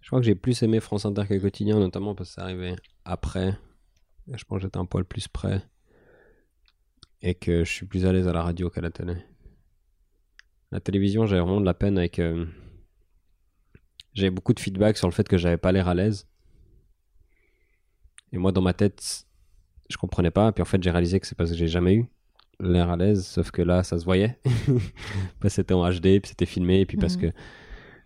[0.02, 2.76] Je crois que j'ai plus aimé France Inter que Quotidien, notamment parce que ça arrivait
[3.06, 3.58] après.
[4.28, 5.64] Et je pense que j'étais un poil plus près.
[7.22, 9.16] Et que je suis plus à l'aise à la radio qu'à la télé.
[10.72, 12.20] La télévision, j'avais vraiment de la peine avec.
[12.20, 12.46] euh,
[14.14, 16.28] J'avais beaucoup de feedback sur le fait que j'avais pas l'air à l'aise.
[18.32, 19.26] Et moi, dans ma tête,
[19.90, 20.52] je comprenais pas.
[20.52, 22.06] Puis en fait, j'ai réalisé que c'est parce que j'ai jamais eu
[22.60, 23.26] l'air à l'aise.
[23.26, 24.40] Sauf que là, ça se voyait.
[25.40, 27.32] parce que c'était en HD, puis c'était filmé, et puis parce Mhm.
[27.32, 27.38] que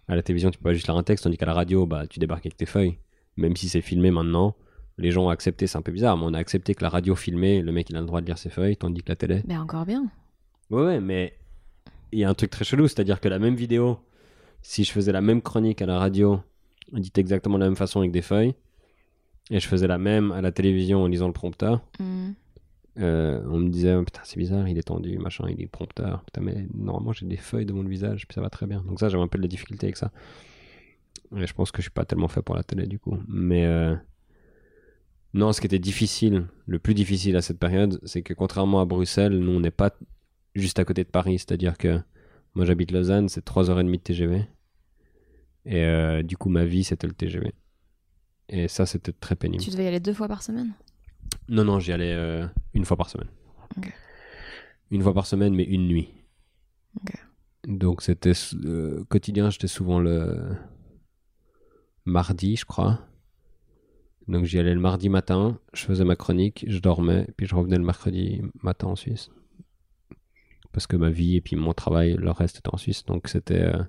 [0.08, 2.08] à la télévision, tu peux pas juste lire un texte, tandis qu'à la radio, bah,
[2.08, 2.98] tu débarques avec tes feuilles.
[3.38, 4.56] Même si c'est filmé maintenant,
[5.00, 7.16] les gens ont accepté, c'est un peu bizarre, mais on a accepté que la radio
[7.16, 9.42] filmée, le mec il a le droit de lire ses feuilles, tandis que la télé.
[9.46, 10.08] Ben encore bien.
[10.70, 11.34] Ouais, ouais, mais
[12.12, 14.00] il y a un truc très chelou, c'est-à-dire que la même vidéo,
[14.62, 16.40] si je faisais la même chronique à la radio,
[16.92, 18.54] dite exactement de la même façon avec des feuilles,
[19.52, 22.32] et je faisais la même à la télévision en lisant le prompteur, Hmm.
[23.00, 26.24] euh, on me disait, putain, c'est bizarre, il est tendu, machin, il est prompteur.
[26.26, 28.82] Putain, mais normalement, j'ai des feuilles devant le visage, puis ça va très bien.
[28.88, 30.12] Donc, ça, j'avais un peu de la difficulté avec ça.
[31.36, 33.18] Et je pense que je suis pas tellement fait pour la télé, du coup.
[33.28, 33.96] Mais, euh,
[35.34, 38.86] non, ce qui était difficile, le plus difficile à cette période, c'est que contrairement à
[38.86, 39.92] Bruxelles, nous, on n'est pas
[40.56, 41.40] juste à côté de Paris.
[41.40, 42.00] C'est-à-dire que
[42.56, 44.46] moi, j'habite Lausanne, c'est 3h30 de TGV.
[45.66, 47.54] Et euh, du coup, ma vie, c'était le TGV.
[48.50, 49.64] Et ça, c'était très pénible.
[49.64, 50.74] Tu devais y aller deux fois par semaine?
[51.48, 53.30] Non, non, j'y allais euh, une fois par semaine.
[54.90, 56.10] Une fois par semaine, mais une nuit.
[57.68, 58.32] Donc c'était
[58.66, 60.56] euh, quotidien, j'étais souvent le
[62.06, 63.00] mardi, je crois.
[64.30, 67.78] Donc j'y allais le mardi matin, je faisais ma chronique, je dormais, puis je revenais
[67.78, 69.30] le mercredi matin en Suisse.
[70.72, 73.04] Parce que ma vie et puis mon travail, le reste était en Suisse.
[73.06, 73.82] Donc c'était euh,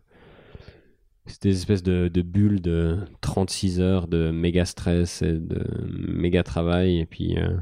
[1.26, 5.62] c'était des espèces de, de bulles de 36 heures de méga stress et de
[6.08, 6.98] méga travail.
[6.98, 7.56] Et puis euh,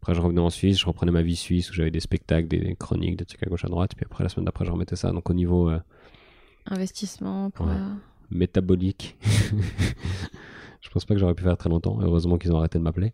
[0.00, 2.76] après, je revenais en Suisse, je reprenais ma vie suisse où j'avais des spectacles, des
[2.76, 3.92] chroniques, des trucs à gauche à droite.
[3.96, 5.10] Puis après, la semaine d'après, je remettais ça.
[5.10, 5.80] Donc au niveau euh,
[6.66, 7.66] Investissement pour.
[7.66, 7.72] Ouais.
[7.72, 7.94] euh,
[8.30, 9.16] métabolique,
[10.86, 11.98] je pense pas que j'aurais pu faire très longtemps.
[12.00, 13.12] Heureusement qu'ils ont arrêté de m'appeler.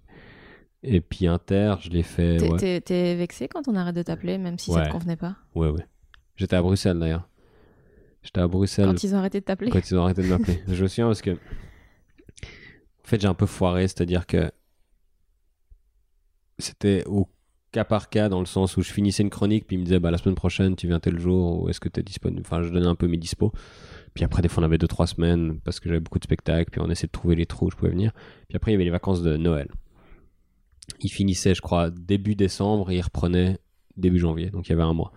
[0.83, 2.37] Et puis Inter, je l'ai fait.
[2.39, 4.87] T'es Ouais, vexé quand on arrête de t'appeler, même si ça Ouais.
[4.89, 5.37] te convenait pas?
[5.55, 5.87] Ouais, ouais.
[6.37, 7.29] J'étais à Bruxelles d'ailleurs.
[8.23, 9.71] J'étais à Bruxelles Quand ils ont arrêté de t'appeler?
[9.71, 10.63] quand ils ont arrêté de m'appeler.
[10.69, 11.31] je me souviens parce que.
[11.31, 11.37] En
[13.05, 14.51] fait, j'ai un peu foiré, c'est-à-dire que.
[16.59, 17.29] C'était au
[17.73, 19.99] cas par cas, dans le sens où je finissais une chronique, puis ils me disaient,
[19.99, 22.43] bah, la semaine prochaine, tu viens tel jour, ou est-ce que tu es disponible?
[22.45, 23.53] Enfin, je donnais un peu mes dispos.
[24.15, 26.81] Puis après, des fois, on avait 2-3 semaines, parce que j'avais beaucoup de spectacles, puis
[26.81, 28.13] on essayait de trouver les trous où je pouvais venir.
[28.49, 29.69] Puis après, il y avait les vacances de Noël.
[31.01, 33.59] Ils finissaient, je crois, début décembre, et ils reprenaient
[33.97, 35.13] début janvier, donc il y avait un mois.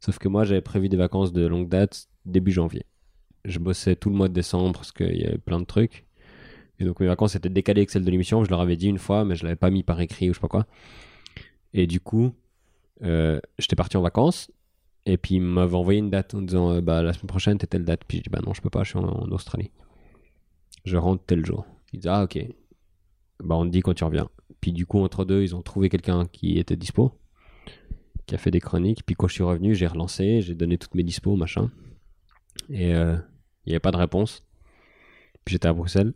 [0.00, 2.86] Sauf que moi, j'avais prévu des vacances de longue date début janvier
[3.44, 6.06] je bossais tout le mois de décembre parce qu'il y avait plein de trucs.
[6.78, 8.44] Et donc mes vacances étaient décalées avec celles de l'émission.
[8.44, 10.38] Je leur avais dit une fois, mais je l'avais pas mis par écrit ou je
[10.38, 10.66] sais pas quoi.
[11.74, 12.32] Et du coup,
[13.02, 14.50] euh, j'étais parti en vacances.
[15.04, 17.66] Et puis ils m'avaient envoyé une date en disant euh, bah la semaine prochaine t'es
[17.66, 18.02] telle date.
[18.06, 19.70] Puis je dis bah non je peux pas, je suis en, Australie.
[20.84, 21.66] Je rentre tel jour.
[21.92, 22.38] Ils disent ah ok.
[23.40, 24.28] Bah on te dit quand tu reviens.
[24.60, 27.12] Puis du coup entre deux ils ont trouvé quelqu'un qui était dispo,
[28.26, 29.04] qui a fait des chroniques.
[29.04, 31.70] Puis quand je suis revenu j'ai relancé, j'ai donné toutes mes dispos machin.
[32.70, 33.16] Et euh,
[33.66, 34.44] il n'y avait pas de réponse.
[35.44, 36.14] Puis j'étais à Bruxelles.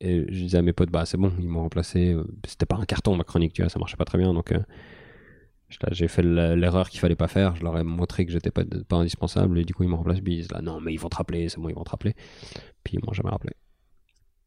[0.00, 2.16] Et je disais à mes potes, bah c'est bon, ils m'ont remplacé.
[2.46, 4.32] C'était pas un carton ma chronique, tu vois, ça marchait pas très bien.
[4.32, 4.60] Donc euh,
[5.92, 7.54] j'ai fait l'erreur qu'il fallait pas faire.
[7.56, 9.58] Je leur ai montré que j'étais pas, pas indispensable.
[9.58, 10.20] Et du coup, ils m'ont remplacé.
[10.22, 11.90] Puis ils disent là, non, mais ils vont te rappeler, c'est bon, ils vont te
[11.90, 12.14] rappeler.
[12.84, 13.52] Puis ils m'ont jamais rappelé.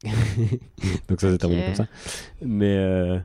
[1.08, 1.66] donc ça s'est terminé Ok.
[1.66, 1.86] comme ça.
[2.40, 3.18] Mais euh,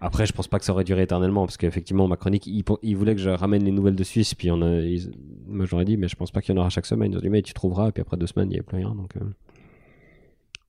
[0.00, 1.44] après, je pense pas que ça aurait duré éternellement.
[1.44, 4.34] Parce qu'effectivement, ma chronique, ils, ils voulaient que je ramène les nouvelles de Suisse.
[4.34, 5.10] Puis on a, ils-
[5.46, 7.12] moi, j'aurais dit, mais je pense pas qu'il y en aura chaque semaine.
[7.12, 7.88] Ils ont dit, mais tu trouveras.
[7.88, 8.94] Et puis après deux semaines, il n'y avait plus rien.
[8.94, 9.16] Donc.
[9.16, 9.20] euh,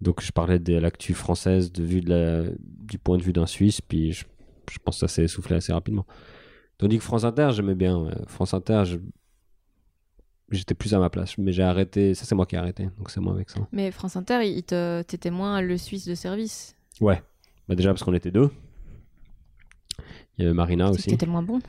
[0.01, 3.45] donc je parlais de l'actu française de vue de la, du point de vue d'un
[3.45, 4.25] Suisse, puis je,
[4.71, 6.07] je pense que ça s'est essoufflé assez rapidement.
[6.81, 7.97] Tandis que France Inter, j'aimais bien.
[7.97, 8.11] ouais.
[8.27, 8.97] France Inter, je-
[10.49, 12.13] j'étais plus à ma place, mais j'ai arrêté.
[12.15, 13.61] Ça, c'est moi qui ai arrêté, donc c'est moi avec ça.
[13.71, 16.75] Mais France Inter, il te, t'étais moins le Suisse de service.
[16.99, 17.21] Ouais.
[17.69, 18.49] Bah déjà parce qu'on était deux.
[20.37, 21.09] Il y avait Marina C'est que aussi.
[21.11, 21.59] t'étais le moins bon.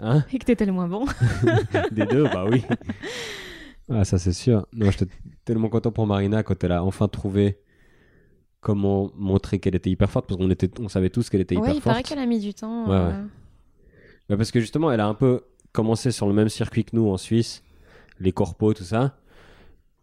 [0.00, 1.06] Hein Et que t'étais le moins bon.
[1.92, 2.62] Des deux, bah oui.
[3.88, 4.66] Ah, ça c'est sûr.
[4.72, 5.06] Non, j'étais
[5.44, 7.58] tellement content pour Marina quand elle a enfin trouvé
[8.60, 11.62] comment montrer qu'elle était hyper forte, parce qu'on était, on savait tous qu'elle était Ouais,
[11.62, 11.84] hyper il forte.
[11.94, 12.86] paraît qu'elle a mis du temps.
[12.88, 13.24] Ouais, euh,
[14.32, 17.06] Bah, parce que justement, elle a un peu commencé sur le même circuit que nous
[17.06, 17.62] en Suisse,
[18.18, 19.14] les corpos, tout ça.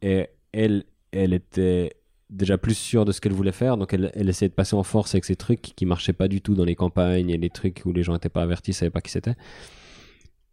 [0.03, 1.93] Et elle, elle était
[2.29, 4.83] déjà plus sûre de ce qu'elle voulait faire, donc elle, elle essayait de passer en
[4.83, 7.81] force avec ces trucs qui marchaient pas du tout dans les campagnes et les trucs
[7.85, 9.33] où les gens étaient pas avertis, savaient pas qui c'était.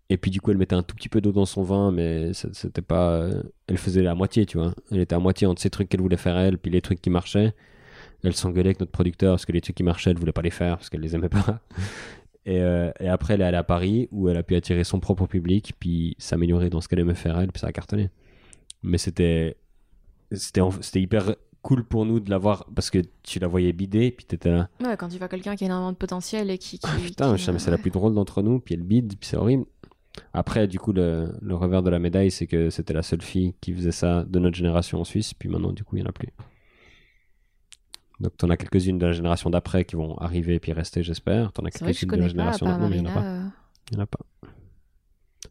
[0.08, 2.32] Et puis du coup, elle mettait un tout petit peu d'eau dans son vin, mais
[2.32, 3.10] c'était pas.
[3.10, 4.72] euh, Elle faisait la moitié, tu vois.
[4.90, 7.10] Elle était à moitié entre ces trucs qu'elle voulait faire elle, puis les trucs qui
[7.10, 7.52] marchaient.
[8.24, 10.50] Elle s'engueulait avec notre producteur parce que les trucs qui marchaient, elle voulait pas les
[10.50, 11.60] faire parce qu'elle les aimait pas.
[12.46, 15.00] Et, euh, et après, elle est allée à Paris où elle a pu attirer son
[15.00, 18.08] propre public, puis s'améliorer dans ce qu'elle aimait faire elle, puis ça a cartonné.
[18.82, 19.56] Mais c'était
[20.32, 24.50] c'était hyper cool pour nous de l'avoir parce que tu la voyais bider, puis t'étais
[24.52, 24.68] là.
[24.80, 26.78] Ouais, quand tu vois quelqu'un qui a énormément de potentiel et qui.
[26.78, 28.82] qui Ah, putain, qui- je sais, mais c'est la plus drôle d'entre nous, puis elle
[28.82, 29.64] bide, puis c'est horrible.
[30.32, 33.54] Après, du coup, le, le revers de la médaille, c'est que c'était la seule fille
[33.60, 36.10] qui faisait ça de notre génération en Suisse, puis maintenant, du coup, il n'y en
[36.10, 36.28] a plus.
[38.20, 41.52] Donc, t'en as quelques-unes de la génération d'après qui vont arriver puis rester, j'espère.
[41.56, 43.24] As vrai que je quelques-unes de la génération mais il n'y en a pas.
[43.24, 43.44] Euh,
[43.90, 44.20] Il n'y en a pas.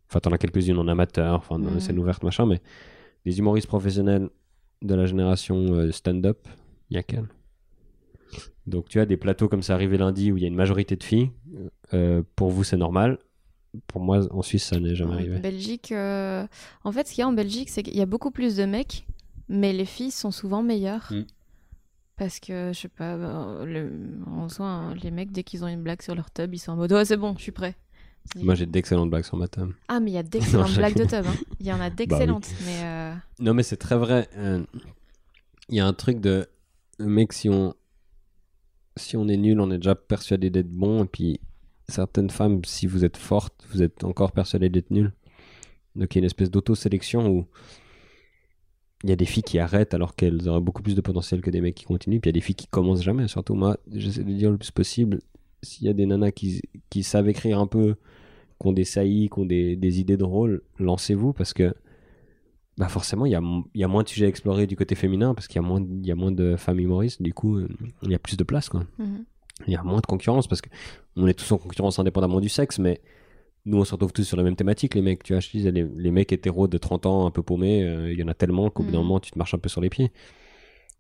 [0.10, 2.62] Enfin, t'en as quelques-unes en amateur, enfin, dans les scènes ouvertes, machin, mais
[3.26, 4.30] les humoristes professionnels
[4.82, 6.48] de la génération euh, stand-up,
[6.90, 7.28] il y a qu'elle.
[8.68, 10.96] Donc, tu as des plateaux comme ça arrivé lundi où il y a une majorité
[10.96, 11.32] de filles.
[11.94, 13.20] Euh, pour vous, c'est normal.
[13.88, 15.40] Pour moi, en Suisse, ça n'est jamais En arrivé.
[15.40, 16.48] Belgique, euh,
[16.84, 18.66] en fait, ce qu'il y a en Belgique, c'est qu'il y a beaucoup plus de
[18.66, 19.06] mecs,
[19.50, 21.12] mais les filles sont souvent meilleures.
[21.12, 21.26] Mm.
[22.18, 23.92] Parce que, je sais pas, bah, le-
[24.28, 26.72] en soi, hein, les mecs, dès qu'ils ont une blague sur leur tub, ils sont
[26.72, 27.76] en mode Ouais, c'est bon, je suis prêt.
[28.38, 29.76] Moi, j'ai d'excellentes blagues sur ma table.
[29.88, 31.26] Ah, mais il y a d'excellentes blagues de tub.
[31.28, 31.36] hein.
[31.60, 32.48] Il y en a d'excellentes.
[32.66, 34.30] Mais euh, Non, mais c'est très vrai.
[34.38, 34.64] Euh,
[35.70, 36.48] Il y a un truc de.
[37.00, 37.74] Mec, si on.
[38.98, 41.04] Si on est nul, on est déjà persuadé d'être bon.
[41.04, 41.40] Et puis,
[41.90, 45.12] certaines femmes, si vous êtes forte, vous êtes encore persuadé d'être nul.
[45.96, 47.46] Donc, il y a une espèce d'auto-sélection où.
[49.04, 51.50] Il y a des filles qui arrêtent alors qu'elles auraient beaucoup plus de potentiel que
[51.52, 52.20] des mecs qui continuent.
[52.20, 53.28] Puis il y a des filles qui commencent jamais.
[53.28, 55.20] Surtout, moi, j'essaie de dire le plus possible.
[55.62, 57.96] S'il y a des nanas qui, qui savent écrire un peu,
[58.60, 61.74] qui ont des saillies, qui ont des, des idées drôles, lancez-vous parce que
[62.78, 63.42] bah forcément, il y a,
[63.74, 65.88] y moins de sujets à explorer du côté féminin parce qu'il y, a moins de-
[65.94, 67.22] il y a moins de femmes humoristes.
[67.22, 67.60] Du coup,
[68.04, 68.70] il y a plus de place.
[68.74, 69.24] Mhm.
[69.68, 70.70] Il y a moins de concurrence parce que
[71.16, 73.00] on est tous en concurrence indépendamment du sexe, mais
[73.66, 75.24] nous, on se retrouve tous sur la même thématique, les mecs.
[75.24, 78.12] Tu vois, je disais, les, les mecs hétéros de 30 ans, un peu paumés, euh,
[78.14, 79.04] il y en a tellement qu'au bout d'un Mhm.
[79.06, 80.12] moment, tu te marches un peu sur les pieds.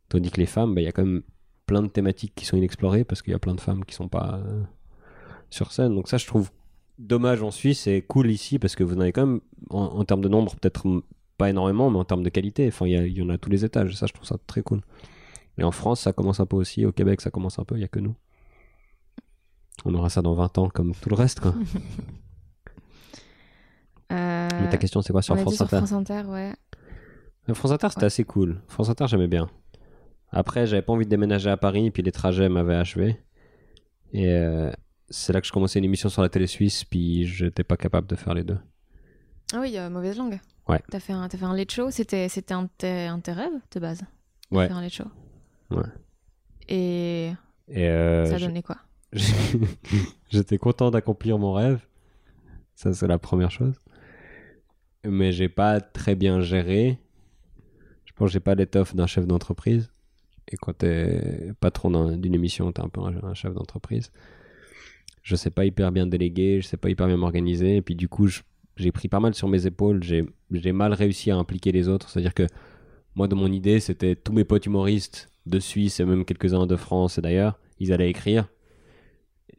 [0.09, 1.21] Tandis que les femmes, bah, il y a quand même
[1.67, 4.07] plein de thématiques qui sont inexplorées parce qu'il y a plein de femmes qui sont
[4.07, 4.63] pas euh,
[5.49, 5.95] sur scène.
[5.95, 6.51] Donc ça, je trouve
[6.99, 10.03] dommage en Suisse et cool ici parce que vous en avez quand même, en, en
[10.05, 10.85] termes de nombre, peut-être
[11.37, 13.49] pas énormément, mais en termes de qualité, enfin, il y, y en a à tous
[13.49, 13.95] les étages.
[13.95, 14.81] Ça, je trouve ça très cool.
[15.57, 16.85] Et en France, ça commence un peu aussi.
[16.85, 17.75] Au Québec, ça commence un peu.
[17.75, 18.15] Il n'y a que nous.
[19.85, 21.53] On aura ça dans 20 ans, comme tout le reste, quoi.
[24.11, 26.23] Euh, Mais ta question, c'est quoi sur on a dit France sur Inter France Inter,
[26.27, 26.53] ouais.
[27.49, 28.05] Euh, France Inter, c'était Ouais.
[28.05, 28.61] assez cool.
[28.67, 29.49] France Inter, j'aimais bien.
[30.31, 33.17] Après, j'avais pas envie de déménager à Paris, puis les trajets m'avaient achevé.
[34.13, 34.71] Et euh,
[35.09, 38.07] c'est là que je commençais une émission sur la télé suisse, puis j'étais pas capable
[38.07, 38.57] de faire les deux.
[39.53, 40.39] Ah oui, euh, mauvaise langue.
[40.67, 40.81] Ouais.
[40.89, 43.23] T'as fait un, t'as fait un late show, c'était, c'était un, de tes- un de
[43.23, 43.99] tes rêves de base
[44.51, 44.67] de Ouais.
[44.67, 45.05] Faire un late show.
[45.71, 45.83] Ouais.
[46.67, 47.31] Et
[47.67, 48.77] Et euh, ça donné quoi?
[50.29, 51.79] j'étais content d'accomplir mon rêve.
[52.75, 53.79] Ça, c'est la première chose.
[55.07, 56.99] Mais j'ai pas très bien géré.
[58.05, 59.91] Je pense que j'ai pas l'étoffe d'un chef d'entreprise.
[60.47, 64.11] Et quand t'es patron d'un- d'une émission, t'es un peu un, chef d'entreprise.
[65.23, 67.77] Je sais pas hyper bien déléguer, je sais pas hyper bien m'organiser.
[67.77, 68.27] Et puis du coup,
[68.77, 70.03] j'ai pris pas mal sur mes épaules.
[70.03, 72.09] J'ai mal réussi à impliquer les autres.
[72.09, 72.47] C'est-à-dire que
[73.15, 76.75] moi, de mon idée, c'était tous mes potes humoristes de Suisse et même quelques-uns de
[76.75, 78.47] France et d'ailleurs, ils allaient écrire.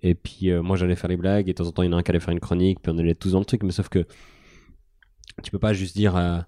[0.03, 1.49] Et puis euh, moi, j'allais faire les blagues.
[1.49, 2.81] Et de temps en temps, il y en a un qui allait faire une chronique.
[2.83, 3.63] Puis on allait tous dans le truc.
[3.63, 4.07] Mais sauf que
[5.43, 6.47] tu peux pas juste dire à,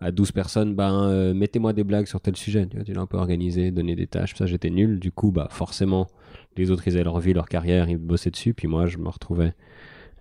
[0.00, 2.66] à 12 personnes, ben, mettez-moi des blagues sur tel sujet.
[2.66, 4.34] Tu vois, tu l'as un peu organisé, donné des tâches.
[4.34, 4.98] Ça, j'étais nul.
[5.00, 6.08] Du coup, bah, forcément,
[6.56, 8.54] les autres, ils avaient leur vie, leur carrière, ils bossaient dessus.
[8.54, 9.54] Puis moi, je me retrouvais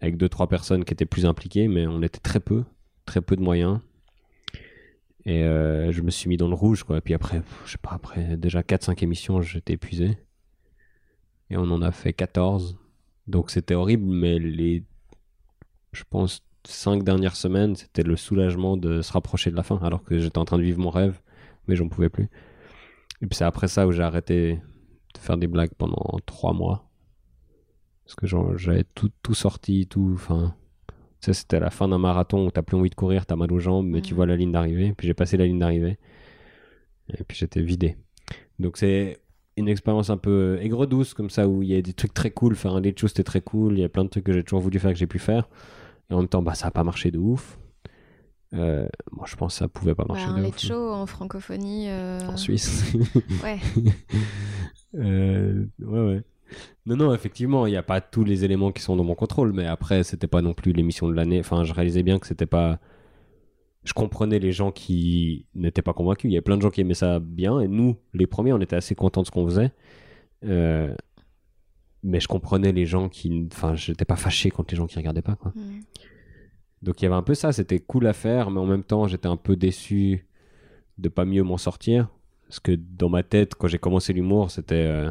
[0.02, 2.64] avec deux, trois personnes qui étaient plus impliquées, mais on était très peu,
[3.06, 3.80] très peu de moyens.
[5.26, 8.36] Et euh, je me suis mis dans le rouge, puis après, je sais pas, après
[8.36, 10.18] déjà 4-5 émissions, j'étais épuisé.
[11.50, 12.78] Et on en a fait 14.
[13.28, 14.84] Donc c'était horrible, mais les,
[15.94, 20.04] je pense, 5 dernières semaines, c'était le soulagement de se rapprocher de la fin, alors
[20.04, 21.20] que j'étais en train de vivre mon rêve,
[21.68, 22.30] mais j'en pouvais plus.
[23.22, 24.60] Et puis c'est après ça où j'ai arrêté
[25.14, 26.90] de faire des blagues pendant 3 mois.
[28.06, 28.28] Parce que
[28.58, 30.12] j'avais tout, tout sorti, tout.
[30.14, 30.56] Enfin,
[31.22, 33.88] c'était la fin d'un marathon où t'as plus envie de courir, t'as mal aux jambes,
[33.88, 34.94] mais tu vois la ligne d'arrivée.
[34.98, 35.98] Puis j'ai passé la ligne d'arrivée.
[37.18, 37.96] Et puis j'étais vidé.
[38.60, 39.20] Donc c'est
[39.56, 42.56] une expérience un peu aigre-douce, comme ça, où il y a des trucs très cool.
[42.56, 43.78] Faire un late show, c'était très cool.
[43.78, 45.48] Il y a plein de trucs que j'ai toujours voulu faire que j'ai pu faire.
[46.10, 47.58] Et en même temps, bah, ça n'a pas marché de ouf.
[48.54, 50.46] Euh, moi, je pense que ça pouvait pas marcher Bah, de un ouf.
[50.52, 51.90] late show en francophonie.
[51.90, 52.94] euh, En Suisse.
[53.44, 53.60] Ouais.
[54.96, 56.22] Euh, ouais, ouais.
[56.86, 59.54] Non, non, effectivement, il n'y a pas tous les éléments qui sont dans mon contrôle,
[59.54, 61.40] mais après, c'était pas non plus l'émission de l'année.
[61.40, 62.80] Enfin, je réalisais bien que c'était pas.
[63.86, 66.30] Je comprenais les gens qui n'étaient pas convaincus.
[66.30, 68.62] Il y avait plein de gens qui aimaient ça bien, et nous, les premiers, on
[68.62, 69.72] était assez contents de ce qu'on faisait.
[72.04, 73.48] Mais je comprenais les gens qui.
[73.52, 75.52] Enfin, j'étais pas fâché contre les gens qui regardaient pas, quoi.
[75.56, 75.80] Mm.
[76.82, 79.08] Donc il y avait un peu ça, c'était cool à faire, mais en même temps
[79.08, 80.28] j'étais un peu déçu
[80.98, 82.10] de pas mieux m'en sortir.
[82.50, 84.76] Parce que dans ma tête, quand j'ai commencé l'humour, c'était.
[84.76, 85.10] euh,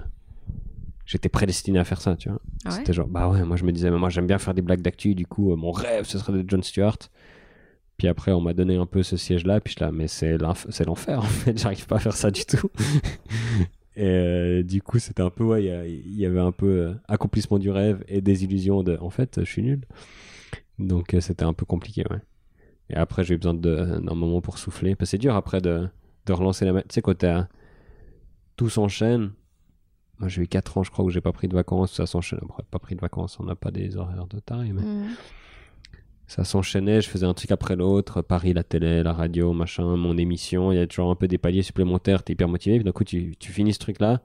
[1.05, 2.41] J'étais prédestiné à faire ça, tu vois.
[2.65, 2.77] Ah ouais?
[2.77, 4.83] C'était genre, bah ouais, moi je me disais, mais moi j'aime bien faire des blagues
[4.83, 6.97] d'actu, du coup, euh, mon rêve ce serait d'être John Stewart.
[7.97, 10.39] Puis après, on m'a donné un peu ce siège-là, puis je suis là, mais c'est
[10.39, 12.69] l'enfer en fait, j'arrive pas à faire ça du tout.
[13.97, 17.59] Et euh, du coup, c'était un peu, ouais, il y avait un peu euh, accomplissement
[17.59, 19.83] du rêve et des illusions de, en fait, je suis nul.
[20.79, 22.21] Donc euh, c'était un peu compliqué, ouais.
[22.91, 24.95] Et après, j'ai eu besoin de- d'un moment pour souffler.
[24.97, 25.89] Parce que c'est dur après de,
[26.27, 26.83] de relancer la.
[26.83, 27.49] Tu sais, quand t'as-
[28.57, 29.33] tout s'enchaîne.
[30.19, 31.93] Moi, j'ai eu 4 ans, je crois, où j'ai pas pris de vacances.
[31.95, 32.41] Ça s'enchaîne.
[32.45, 35.07] Après, pas pris de vacances, on n'a pas des horaires de taille, mais Mm.
[36.33, 37.03] Ça s'enchaînait.
[37.03, 38.23] Je faisais un truc après l'autre.
[38.23, 40.73] Paris, la télé, la radio, machin, mon émission.
[40.73, 42.23] Il y a toujours un peu des paliers supplémentaires.
[42.23, 42.77] T'es hyper motivé.
[42.77, 44.23] Puis d'un coup, tu, finis ce truc-là.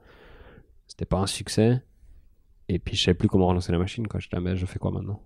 [0.86, 1.82] C'était pas un succès.
[2.70, 4.08] Et puis, je savais plus comment relancer la machine.
[4.08, 4.20] Quoi.
[4.20, 5.22] Je mais je fais quoi maintenant?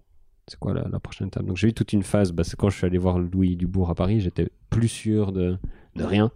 [0.49, 1.45] C'est quoi la, prochaine étape?
[1.47, 2.35] Donc, j'ai eu toute une phase.
[2.43, 4.21] C'est quand je suis allé voir Louis Dubourg à Paris.
[4.21, 5.59] J'étais plus sûr de,
[5.95, 6.33] rien.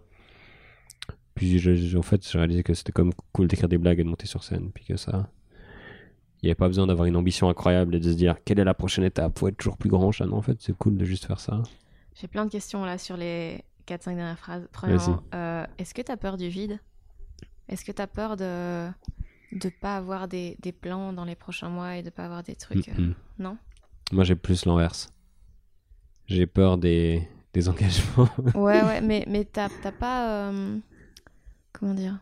[1.35, 1.61] Puis,
[1.97, 4.45] en fait, j'ai réalisé que c'était comme cool d'écrire des blagues et de monter sur
[4.45, 4.71] scène.
[4.73, 5.29] Puis que ça.
[6.41, 8.63] Il n'y avait pas besoin d'avoir une ambition incroyable et de se dire quelle est
[8.63, 9.33] la prochaine étape?
[9.33, 10.11] Pour être toujours plus grand.
[10.21, 11.63] Non, en fait, c'est cool de juste faire ça.
[12.15, 14.67] J'ai plein de questions là sur les 4-5 dernières phrases.
[14.71, 16.79] Premièrement, euh, est-ce que tu as peur du vide?
[17.69, 18.87] Est-ce que tu as peur de
[19.53, 22.55] de pas avoir des, des plans dans les prochains mois et de pas avoir des
[22.55, 23.13] trucs euh.
[23.39, 23.57] Non?
[24.11, 25.09] Moi, j'ai plus l'inverse.
[26.25, 28.27] J'ai peur des, des engagements.
[28.55, 30.49] Ouais, ouais, mais, mais t'as pas.
[30.49, 30.77] euh,
[31.71, 32.19] comment dire?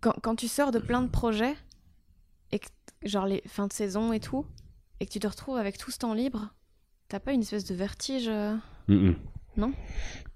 [0.00, 1.54] Quand, quand tu sors de plein de projets,
[2.52, 2.68] et que,
[3.04, 4.46] genre les fins de saison et tout,
[5.00, 6.54] et que tu te retrouves avec tout ce temps libre,
[7.08, 8.54] t'as pas une espèce de vertige euh.
[9.56, 9.72] Non?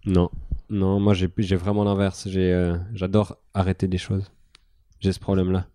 [0.04, 0.30] Non.
[0.68, 2.26] Non, moi, j'ai j'ai vraiment l'inverse.
[2.34, 4.32] Euh, J'adore arrêter des choses.
[5.00, 5.66] J'ai ce problème-là.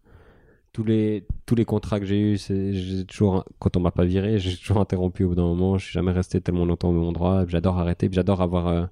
[0.73, 4.55] Tous les, tous les contrats que j'ai eus, toujours, quand on m'a pas viré, j'ai
[4.55, 5.77] toujours interrompu au bout d'un moment.
[5.77, 7.45] Je suis jamais resté tellement longtemps au même endroit.
[7.47, 8.09] J'adore arrêter.
[8.11, 8.85] J'adore avoir euh,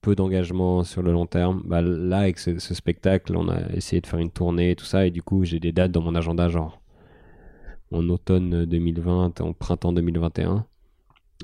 [0.00, 1.62] peu d'engagement sur le long terme.
[1.64, 4.84] Bah, là, avec ce, ce spectacle, on a essayé de faire une tournée et tout
[4.84, 5.06] ça.
[5.06, 6.80] Et du coup, j'ai des dates dans mon agenda, genre
[7.92, 10.64] en automne 2020, en printemps 2021.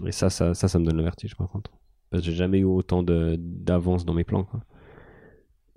[0.06, 1.70] Et ça, ça, ça, ça me donne le vertige, par contre.
[2.10, 4.60] Parce que j'ai jamais eu autant d'avance dans mes plans, quoi.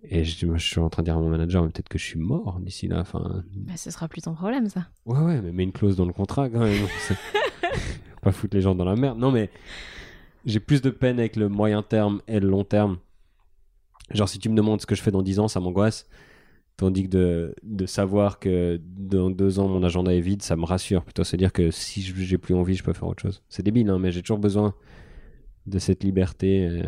[0.04, 2.06] Et je, je suis en train de dire à mon manager, mais peut-être que je
[2.06, 3.00] suis mort d'ici là.
[3.02, 4.86] Enfin, Bah, ce sera plus ton problème, ça.
[5.06, 6.86] ouais, ouais, mais mets une clause dans le contrat quand même.
[8.22, 9.18] Pas foutre les gens dans la merde.
[9.18, 9.50] Non, mais
[10.46, 12.98] j'ai plus de peine avec le moyen terme et le long terme.
[14.12, 16.08] Genre, si tu me demandes ce que je fais dans 10 ans, ça m'angoisse.
[16.78, 20.66] Tandis que de, de savoir que dans deux ans, mon agenda est vide, ça me
[20.66, 21.04] rassure.
[21.04, 23.44] Plutôt, c'est dire que si j'ai plus envie, je peux faire autre chose.
[23.50, 24.74] C'est débile, hein, mais j'ai toujours besoin
[25.68, 26.66] de cette liberté.
[26.68, 26.84] euh,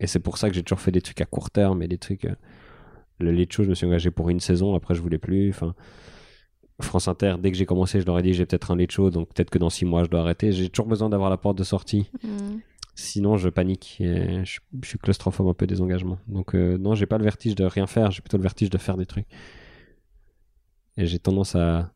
[0.00, 1.98] et c'est pour ça que j'ai toujours fait des trucs à court terme et des
[1.98, 2.24] trucs.
[2.24, 2.34] euh,
[3.18, 5.50] le late show, je me suis engagé pour une saison, après je voulais plus.
[5.50, 5.74] Enfin,
[6.82, 9.10] France Inter, dès que j'ai commencé, je leur ai dit j'ai peut-être un late show,
[9.10, 10.52] donc peut-être que dans six mois je dois arrêter.
[10.52, 12.10] J'ai toujours besoin d'avoir la porte de sortie.
[12.22, 12.58] Mm.
[12.94, 13.96] Sinon, je panique.
[14.00, 16.18] Et je, je suis claustrophobe un peu des engagements.
[16.28, 18.78] Donc, euh, non, j'ai pas le vertige de rien faire, j'ai plutôt le vertige de
[18.78, 19.26] faire des trucs.
[20.96, 21.92] Et j'ai tendance à,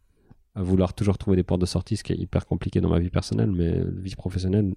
[0.54, 3.00] à vouloir toujours trouver des portes de sortie, ce qui est hyper compliqué dans ma
[3.00, 4.74] vie personnelle, mais vie professionnelle,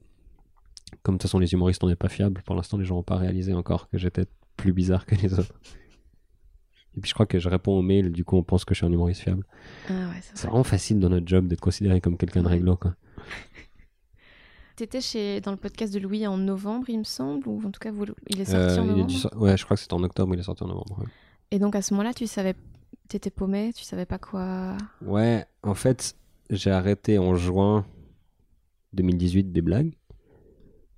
[1.04, 2.42] comme de toute façon les humoristes, on n'est pas fiables.
[2.46, 4.26] Pour l'instant, les gens n'ont pas réalisé encore que j'étais
[4.58, 5.54] plus bizarre que les autres.
[6.98, 8.80] Et puis, je crois que je réponds aux mails, du coup, on pense que je
[8.80, 9.46] suis un humoriste fiable.
[9.88, 10.50] Ah ouais, c'est C'est vrai.
[10.50, 12.96] vraiment facile dans notre job d'être considéré comme quelqu'un de réglo, quoi.
[14.76, 17.80] T'étais chez dans le podcast de Louis en novembre, il me semble, ou en tout
[17.80, 19.38] cas, vous- il est sorti Euh, en novembre.
[19.42, 21.00] Ouais, je crois que c'était en octobre, il est sorti en novembre.
[21.00, 21.06] ouais.
[21.52, 22.54] Et donc à ce moment-là, tu savais,
[23.08, 24.78] t'étais paumé, tu savais pas quoi.
[25.02, 26.16] Ouais, en fait,
[26.52, 27.86] j'ai arrêté en juin
[28.94, 29.94] 2018 des blagues.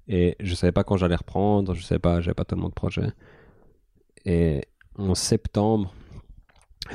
[0.10, 3.12] Et je savais pas quand j'allais reprendre, je savais pas, j'avais pas tellement de projets.
[4.26, 4.66] Et
[5.00, 5.94] en septembre,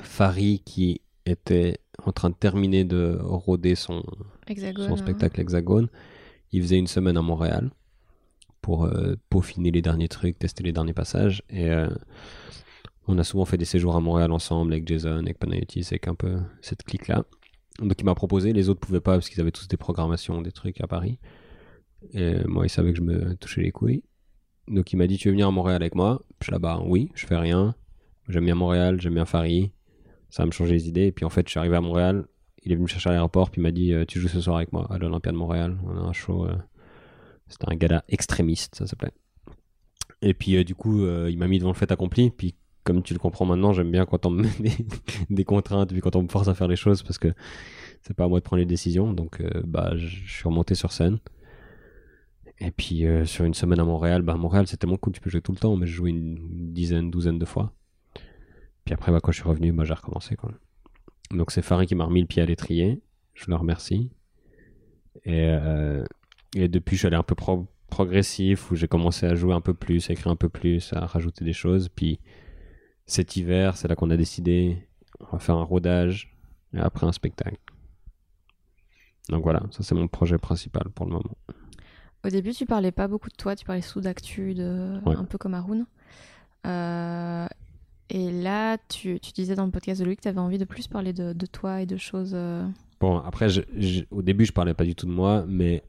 [0.02, 4.02] Farid, qui était en train de terminer de roder son,
[4.46, 4.86] Hexagone.
[4.86, 4.96] son hein.
[4.96, 5.88] spectacle Hexagone,
[6.52, 7.70] il faisait une semaine à Montréal
[8.60, 11.42] pour euh, peaufiner les derniers trucs, tester les derniers passages.
[11.48, 11.88] Et euh,
[13.06, 16.14] on a souvent fait des séjours à Montréal ensemble avec Jason, avec Panayotis, avec un
[16.14, 17.24] peu cette clique-là.
[17.80, 20.52] Donc il m'a proposé, les autres pouvaient pas parce qu'ils avaient tous des programmations, des
[20.52, 21.18] trucs à Paris.
[22.12, 24.04] Et moi, il savait que je me touchais les couilles.
[24.68, 26.22] Donc il m'a dit Tu veux venir à Montréal avec moi?
[26.40, 27.74] Je suis là-bas, oui, je fais rien.
[28.28, 29.72] J'aime bien Montréal, j'aime bien Paris.
[30.30, 31.06] Ça va me les idées.
[31.06, 32.26] Et puis en fait, je suis arrivé à Montréal.
[32.64, 34.40] Il est venu me chercher à l'aéroport, puis il m'a dit euh, Tu joues ce
[34.40, 35.78] soir avec moi à l'Olympia de Montréal.
[35.84, 36.46] On a un show.
[36.46, 36.56] euh,
[37.46, 39.12] C'était un gala extrémiste, ça s'appelait.
[40.22, 42.30] Et puis euh, du coup, il m'a mis devant le fait accompli.
[42.30, 44.76] Puis comme tu le comprends maintenant, j'aime bien quand on me met
[45.30, 47.28] des, contraintes, puis quand on me force à faire les choses, parce que
[48.02, 49.12] c'est pas à moi de prendre les décisions.
[49.12, 51.18] Donc bah, je suis remonté sur scène.
[52.60, 55.42] Et puis sur une semaine à Montréal, bah Montréal c'est tellement cool, tu peux jouer
[55.42, 57.72] tout le temps, mais je jouais une dizaine, douzaine de fois.
[58.84, 60.36] Puis après, bah, quand je suis revenu, bah, j'ai recommencé.
[60.36, 60.52] Quoi.
[61.30, 63.00] Donc c'est Farid qui m'a remis le pied à l'étrier,
[63.34, 64.10] je le remercie.
[65.24, 66.04] Et, euh,
[66.54, 69.60] et depuis, je suis allé un peu pro- progressif, où j'ai commencé à jouer un
[69.60, 71.88] peu plus, à écrire un peu plus, à rajouter des choses.
[71.88, 72.18] Puis
[73.06, 74.86] cet hiver, c'est là qu'on a décidé,
[75.20, 76.34] on va faire un rodage,
[76.74, 77.56] et après un spectacle.
[79.30, 81.36] Donc voilà, ça c'est mon projet principal pour le moment.
[82.24, 84.98] Au début, tu parlais pas beaucoup de toi, tu parlais sous d'actu, de...
[85.06, 85.14] Ouais.
[85.16, 85.86] un peu comme Haroun.
[86.66, 87.46] Euh,
[88.10, 90.64] Et là, tu, tu disais dans le podcast de Louis que tu avais envie de
[90.64, 92.32] plus parler de, de toi et de choses.
[92.34, 92.64] euh,
[93.00, 93.48] Bon, après,
[94.10, 95.82] au début, je parlais pas du tout de moi, mais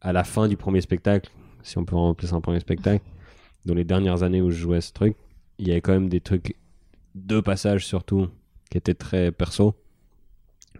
[0.00, 1.30] à la fin du premier spectacle,
[1.62, 3.04] si on peut en ça un premier spectacle,
[3.64, 5.16] dans les dernières années où je jouais ce truc,
[5.58, 6.56] il y avait quand même des trucs,
[7.14, 8.28] deux passages surtout,
[8.70, 9.74] qui étaient très perso.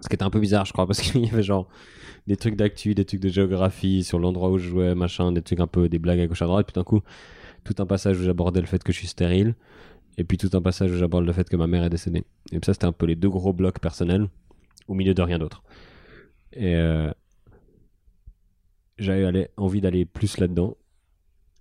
[0.01, 1.69] Ce qui était un peu bizarre, je crois, parce qu'il y avait genre
[2.27, 5.61] des trucs d'actu, des trucs de géographie sur l'endroit où je jouais, machin, des trucs
[5.61, 7.01] un peu, des blagues à gauche à droite, puis d'un coup,
[7.65, 9.55] tout un passage où j'abordais le fait que je suis stérile,
[10.19, 12.25] et puis tout un passage où j'aborde le fait que ma mère est décédée.
[12.53, 14.29] Et ça, c'était un peu les deux gros blocs personnels,
[14.89, 15.63] au milieu de rien d'autre.
[16.53, 17.11] Et euh,
[18.99, 20.77] j'avais envie d'aller plus là-dedans.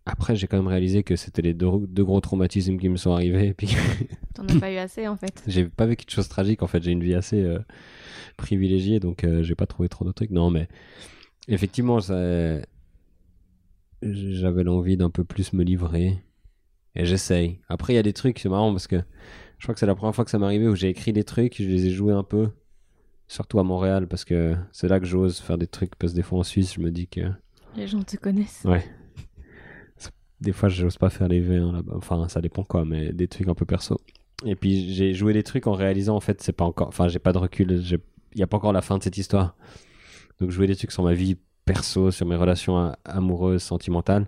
[0.06, 3.12] Après, j'ai quand même réalisé que c'était les deux, deux gros traumatismes qui me sont
[3.12, 3.48] arrivés.
[3.48, 3.68] Et puis,
[4.34, 5.44] T'en as pas eu assez en fait.
[5.48, 6.64] j'ai pas vécu de choses tragiques.
[6.64, 7.60] En fait, j'ai une vie assez euh,
[8.36, 10.32] privilégiée, donc euh, j'ai pas trouvé trop de trucs.
[10.32, 10.68] Non, mais
[11.48, 12.62] effectivement, ça,
[14.02, 16.18] j'avais l'envie d'un peu plus me livrer.
[16.96, 17.60] Et j'essaye.
[17.70, 19.02] Après, il y a des trucs, c'est marrant parce que
[19.58, 21.24] je crois que c'est la première fois que ça m'est arrivé où j'ai écrit des
[21.24, 22.50] trucs, je les ai joués un peu.
[23.28, 25.96] Surtout à Montréal, parce que c'est là que j'ose faire des trucs.
[25.96, 27.22] Parce que des fois en Suisse, je me dis que.
[27.78, 28.64] Les gens te connaissent.
[28.66, 28.84] Ouais.
[30.42, 31.94] Des fois, j'ose pas faire les V1 là-bas.
[31.96, 34.02] Enfin, ça dépend quoi, mais des trucs un peu perso.
[34.44, 36.90] Et puis, j'ai joué des trucs en réalisant, en fait, c'est pas encore.
[36.90, 37.72] Enfin, j'ai pas de recul.
[37.72, 38.00] Il
[38.36, 39.56] n'y a pas encore la fin de cette histoire.
[40.40, 44.28] Donc, jouer des trucs sur ma vie perso, sur mes relations amoureuses, sentimentales.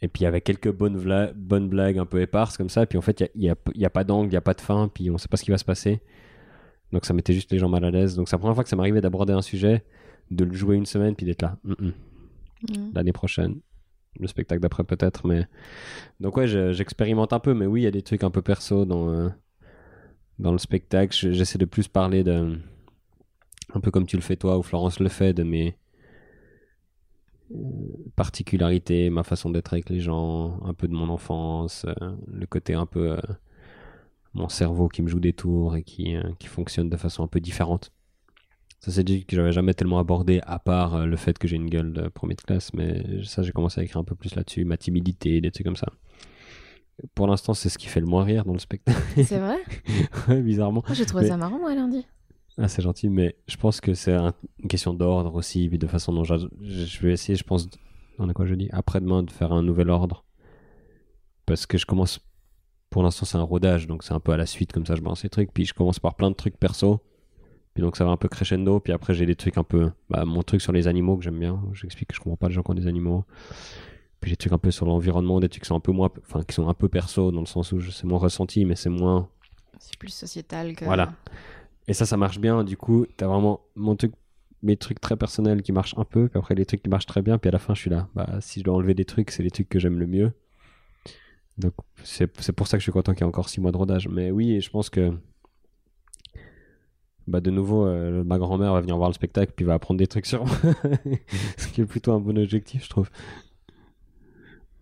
[0.00, 0.96] Et puis, il y avait quelques bonnes,
[1.68, 2.82] blagues un peu éparses comme ça.
[2.82, 3.40] Et puis, en fait, il
[3.76, 4.88] n'y a, pas d'angle, il n'y a pas de fin.
[4.88, 6.00] Puis, on sait pas ce qui va se passer.
[6.92, 8.14] Donc, ça mettait juste les gens mal à l'aise.
[8.14, 9.84] Donc, c'est la première fois que ça m'arrivait d'aborder un sujet,
[10.30, 11.56] de le jouer une semaine, puis d'être là.
[11.64, 11.90] Mm.
[12.94, 13.60] l'année prochaine.
[14.18, 15.46] Le spectacle d'après peut-être, mais...
[16.18, 18.42] Donc ouais, je- j'expérimente un peu, mais oui, il y a des trucs un peu
[18.42, 19.28] perso dans, euh,
[20.40, 21.16] dans le spectacle.
[21.16, 22.58] Je- J'essaie de plus parler de...
[23.74, 25.76] Un peu comme tu le fais toi, ou Florence le fait, de mes
[28.16, 32.74] particularités, ma façon d'être avec les gens, un peu de mon enfance, euh, le côté
[32.74, 33.12] un peu...
[33.12, 33.20] euh,
[34.34, 37.26] mon cerveau qui me joue des tours et qui, euh, qui fonctionne de façon un
[37.26, 37.90] peu différente.
[38.80, 41.56] Ça, c'est dit que j'avais jamais tellement abordé, à part euh, le fait que j'ai
[41.56, 44.34] une gueule de premier de classe, mais ça, j'ai commencé à écrire un peu plus
[44.36, 45.88] là-dessus, ma timidité, des trucs comme ça.
[47.14, 49.56] Pour l'instant, c'est ce qui fait le moins rire dans le spectacle, C'est vrai?
[50.28, 50.84] Ouais, bizarrement.
[50.92, 52.06] J'ai trouvé Mais- ça marrant, moi, lundi.
[52.58, 55.86] Ah, c'est gentil, mais je pense que c'est un- une question d'ordre aussi, puis de
[55.86, 57.68] façon dont je vais essayer, je pense,
[58.18, 58.68] on a quoi jeudi?
[58.72, 60.24] Après-demain, de faire un nouvel ordre.
[61.46, 62.20] Parce que je commence,
[62.90, 65.00] pour l'instant, c'est un rodage, donc c'est un peu à la suite, comme ça, je
[65.00, 65.52] balance les trucs.
[65.52, 67.00] Puis je commence par plein de trucs perso.
[67.74, 68.80] Puis donc ça va un peu crescendo.
[68.80, 69.92] Puis après, j'ai des trucs un peu.
[70.10, 71.62] Bah, mon truc sur les animaux que j'aime bien.
[71.74, 73.24] J'explique que je comprends pas les gens qui ont des animaux.
[74.20, 76.10] Puis j'ai des trucs un peu sur l'environnement, des trucs qui sont un peu moins.
[76.26, 78.90] Enfin, qui sont un peu perso, dans le sens où c'est moins ressenti, mais c'est
[78.90, 79.28] moins.
[79.78, 80.84] C'est plus sociétal que.
[80.86, 81.12] Voilà.
[81.88, 82.62] Et ça, ça marche bien.
[82.64, 84.12] Du coup, t'as vraiment mon truc,
[84.62, 86.28] mes trucs très personnels qui marchent un peu.
[86.28, 87.38] Puis après, les trucs qui marchent très bien.
[87.38, 88.08] Puis à la fin, je suis là.
[88.14, 90.32] Bah, si je dois enlever des trucs, c'est les trucs que j'aime le mieux.
[91.56, 91.72] Donc,
[92.04, 94.06] c'est pour ça que je suis content qu'il y ait encore six mois de rodage.
[94.06, 95.12] Mais oui, je pense que.
[97.26, 100.06] bah de nouveau, euh, ma grand-mère va venir voir le spectacle puis va apprendre des
[100.06, 100.56] trucs sur moi.
[101.56, 103.10] Ce qui est plutôt un bon objectif, je trouve.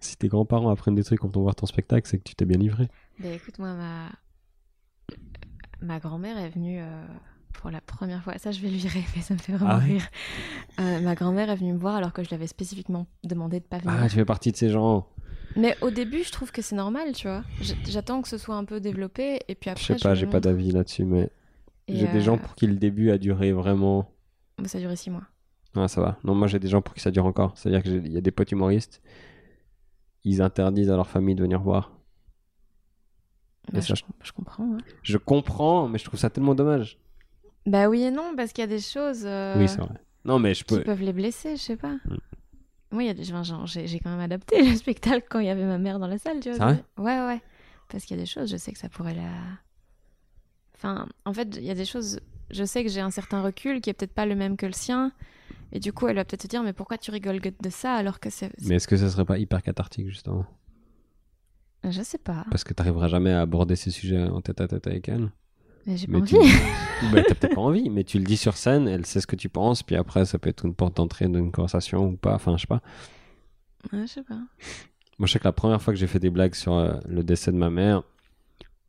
[0.01, 2.45] Si tes grands-parents apprennent des trucs quand on voit ton spectacle, c'est que tu t'es
[2.45, 2.89] bien livré.
[3.19, 4.11] Bah écoute, moi, ma,
[5.87, 7.05] ma grand-mère est venue euh,
[7.55, 8.37] pour la première fois.
[8.39, 10.09] Ça, je vais lui rêver, ça me fait vraiment Ah ouais rire.
[10.81, 13.65] Euh, ma grand-mère est venue me voir alors que je lui avais spécifiquement demandé de
[13.65, 13.95] pas venir.
[13.99, 15.07] Ah, tu fais partie de ces gens.
[15.57, 17.43] Mais au début, je trouve que c'est normal, tu vois.
[17.87, 19.95] J'attends que ce soit un peu développé et puis après.
[19.95, 21.31] Je sais pas, j'ai pas d'avis là-dessus, mais
[21.89, 24.11] j'ai des euh, gens pour qui le début a duré vraiment.
[24.59, 25.23] bah, ça a duré six mois.
[25.75, 26.19] Ah, ça va.
[26.25, 27.53] Non, moi j'ai des gens pour qui ça dure encore.
[27.57, 29.01] C'est-à-dire qu'il y a des potes humoristes,
[30.25, 31.93] ils interdisent à leur famille de venir voir.
[33.73, 34.65] Bah, je, je comprends.
[34.65, 34.81] ouais.
[35.03, 36.99] Je comprends, mais je trouve ça tellement dommage.
[37.67, 39.95] Bah oui et non, parce qu'il y a des choses euh, Oui, c'est vrai.
[40.25, 40.83] Non, mais je qui peux.
[40.83, 41.95] peuvent les blesser, je sais pas.
[42.05, 42.17] Mm.
[42.93, 43.33] Moi, il y a des...
[43.33, 46.19] enfin, j'ai quand même adapté le spectacle quand il y avait ma mère dans la
[46.19, 46.65] salle, tu vois.
[46.73, 46.85] Vrai?
[46.99, 47.41] Ouais, ouais.
[47.89, 49.31] Parce qu'il y a des choses, je sais que ça pourrait la.
[50.77, 52.21] Enfin, en fait, il y a des choses.
[52.51, 54.73] Je sais que j'ai un certain recul qui est peut-être pas le même que le
[54.73, 55.13] sien.
[55.73, 58.21] Et du coup, elle va peut-être te dire, mais pourquoi tu rigoles de ça alors
[58.21, 58.51] que c'est.
[58.63, 60.45] Mais est-ce que ça serait pas hyper cathartique, justement?
[61.91, 62.45] Je sais pas.
[62.51, 65.31] Parce que t'arriveras jamais à aborder ces sujets en tête à tête avec elle.
[65.87, 66.31] Mais j'ai pas Mais envie.
[66.31, 67.11] tu...
[67.13, 69.37] bah, t'as peut-être pas envie, mais tu le dis sur scène, elle sait ce que
[69.37, 72.35] tu penses, puis après, ça peut être une porte d'entrée d'une conversation ou pas.
[72.35, 72.83] Enfin, je sais pas.
[73.93, 74.39] Ouais, je sais pas.
[75.19, 77.23] Moi, je sais que la première fois que j'ai fait des blagues sur euh, le
[77.23, 78.03] décès de ma mère,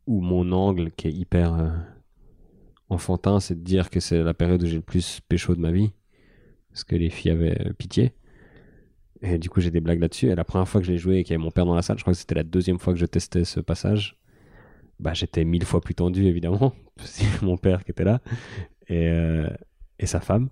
[0.07, 1.69] ou mon angle qui est hyper euh,
[2.89, 5.71] enfantin, c'est de dire que c'est la période où j'ai le plus pécho de ma
[5.71, 5.91] vie,
[6.69, 8.13] parce que les filles avaient euh, pitié.
[9.21, 10.29] Et du coup, j'ai des blagues là-dessus.
[10.29, 11.75] Et la première fois que je l'ai joué et qu'il y avait mon père dans
[11.75, 14.17] la salle, je crois que c'était la deuxième fois que je testais ce passage.
[14.99, 16.73] Bah, j'étais mille fois plus tendu, évidemment.
[17.03, 18.21] C'est mon père qui était là.
[18.87, 19.49] Et, euh,
[19.99, 20.49] et sa femme.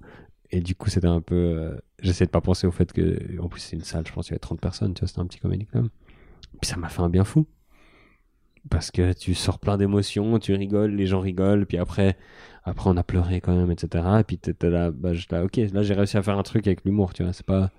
[0.51, 1.35] Et du coup, c'était un peu.
[1.35, 3.39] euh, J'essayais de pas penser au fait que.
[3.39, 5.21] En plus, c'est une salle, je pense qu'il y avait 30 personnes, tu vois, c'était
[5.21, 5.89] un petit comédie club.
[6.61, 7.47] Puis ça m'a fait un bien fou.
[8.69, 12.17] Parce que tu sors plein d'émotions, tu rigoles, les gens rigolent, puis après,
[12.63, 14.03] après on a pleuré quand même, etc.
[14.19, 16.83] Et puis t'étais là, bah, là, ok, là j'ai réussi à faire un truc avec
[16.83, 17.71] l'humour, tu vois, c'est pas.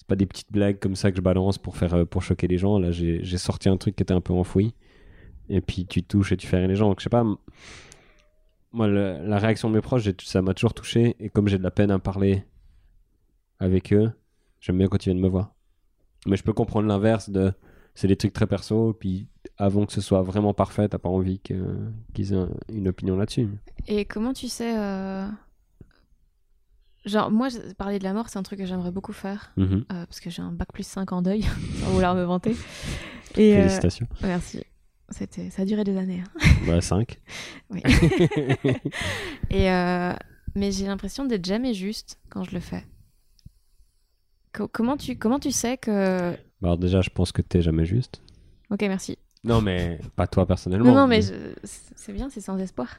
[0.00, 2.46] C'est pas des petites blagues comme ça que je balance pour faire euh, pour choquer
[2.48, 2.78] les gens.
[2.78, 4.74] Là, j'ai sorti un truc qui était un peu enfoui.
[5.50, 6.88] Et puis tu touches et tu fais rire les gens.
[6.88, 7.22] Donc je sais pas.
[8.72, 11.16] Moi, la réaction de mes proches, ça m'a toujours touché.
[11.20, 12.44] Et comme j'ai de la peine à parler
[13.58, 14.10] avec eux,
[14.60, 15.52] j'aime bien quand ils viennent me voir.
[16.26, 17.52] Mais je peux comprendre l'inverse de.
[17.94, 18.94] C'est des trucs très perso.
[18.94, 19.26] Puis
[19.58, 23.48] avant que ce soit vraiment parfait, t'as pas envie qu'ils aient un- une opinion là-dessus.
[23.88, 24.72] Et comment tu sais.
[24.78, 25.26] euh,
[27.06, 27.48] Genre, moi,
[27.78, 29.52] parler de la mort, c'est un truc que j'aimerais beaucoup faire.
[29.56, 29.84] Mhm.
[29.92, 31.42] euh, parce que j'ai un bac plus 5 en deuil,
[31.80, 32.54] sans vouloir me vanter.
[33.36, 34.06] Et, euh, Félicitations.
[34.22, 34.62] merci.
[35.08, 36.22] C'était, ça a duré des années.
[36.22, 36.48] hein.
[36.66, 37.18] Bah, 5.
[37.70, 37.82] Oui.
[39.50, 40.12] Et euh,
[40.54, 42.84] mais j'ai l'impression d'être jamais juste quand je le fais.
[44.52, 47.86] Co- comment tu comment tu sais que Bah, alors déjà, je pense que t'es jamais
[47.86, 48.20] juste.
[48.70, 49.16] Ok, merci.
[49.42, 50.86] Non, mais pas toi personnellement.
[50.86, 52.98] Non, non, mais je- c'est bien, c'est sans espoir.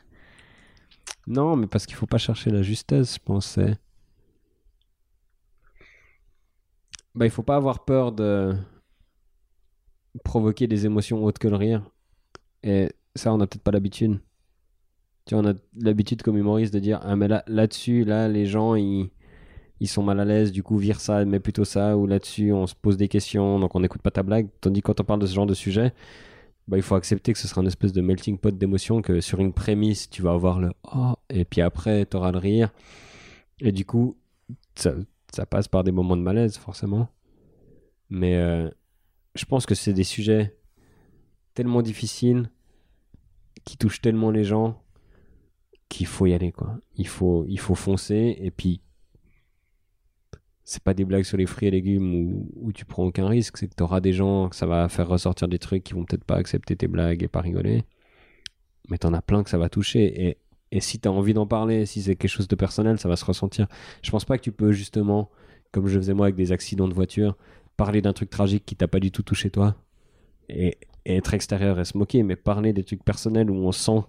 [1.28, 3.46] Non, mais parce qu'il faut pas chercher la justesse, je pense.
[3.46, 3.78] c'est-
[7.16, 8.56] Bah, il faut pas avoir peur de
[10.24, 11.84] provoquer des émotions autres que le rire.
[12.64, 14.20] Et ça, on n'a peut-être pas l'habitude.
[15.26, 18.46] Tu vois, on a l'habitude comme humoriste de dire Ah, mais là, là-dessus, là, les
[18.46, 19.10] gens, ils,
[19.80, 21.98] ils sont mal à l'aise, du coup, vire ça, mais plutôt ça.
[21.98, 24.48] Ou là-dessus, on se pose des questions, donc on n'écoute pas ta blague.
[24.62, 25.94] Tandis que quand on parle de ce genre de sujet,
[26.68, 29.40] bah, il faut accepter que ce sera une espèce de melting pot d'émotions, que sur
[29.40, 32.72] une prémisse, tu vas avoir le Oh, et puis après, tu auras le rire.
[33.60, 34.18] Et du coup,
[34.76, 34.94] ça,
[35.32, 37.10] ça passe par des moments de malaise, forcément.
[38.10, 38.70] Mais euh,
[39.36, 40.58] je pense que c'est des sujets
[41.54, 42.50] tellement difficiles,
[43.66, 44.82] qui touchent tellement les gens,
[45.90, 46.78] qu'il faut y aller, quoi.
[46.96, 48.82] Il faut, il faut foncer, et puis.
[50.64, 53.58] C'est pas des blagues sur les fruits et légumes où, où tu prends aucun risque,
[53.58, 56.06] c'est que tu auras des gens, que ça va faire ressortir des trucs qui vont
[56.06, 57.84] peut-être pas accepter tes blagues et pas rigoler.
[58.90, 60.28] Mais t'en as plein que ça va toucher.
[60.28, 60.38] Et,
[60.72, 63.26] et si t'as envie d'en parler, si c'est quelque chose de personnel, ça va se
[63.26, 63.68] ressentir.
[64.02, 65.30] Je pense pas que tu peux justement,
[65.72, 67.38] comme je faisais moi avec des accidents de voiture,
[67.76, 69.76] parler d'un truc tragique qui t'a pas du tout touché toi
[70.50, 74.04] et, être extérieur et se moquer, mais parler des trucs personnels où on sent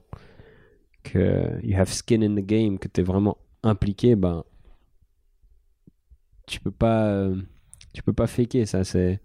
[1.03, 4.45] que you have skin in the game, que t'es vraiment impliqué, ben
[6.47, 7.41] tu peux pas euh,
[7.95, 9.21] tu peux pas faker ça c'est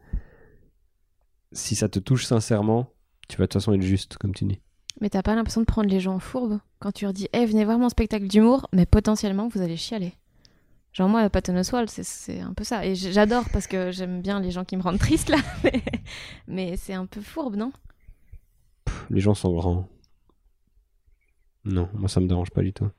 [1.51, 2.93] si ça te touche sincèrement
[3.27, 4.61] tu vas de toute façon être juste comme tu dis
[5.02, 7.45] Mais t'as pas l'impression de prendre les gens en fourbe quand tu leur dis Eh,
[7.45, 10.14] venez voir mon spectacle d'humour, mais potentiellement vous allez chialer.
[10.94, 12.84] Genre, moi, Patton Oswalt, c'est- c'est un peu ça.
[12.86, 15.38] Et j'adore parce que j'aime bien les gens qui me rendent triste là.
[15.64, 15.82] Mais,
[16.48, 17.72] mais c'est un peu fourbe, non?
[19.10, 19.88] Les gens sont grands
[21.65, 22.90] non moi ça me dérange pas du tout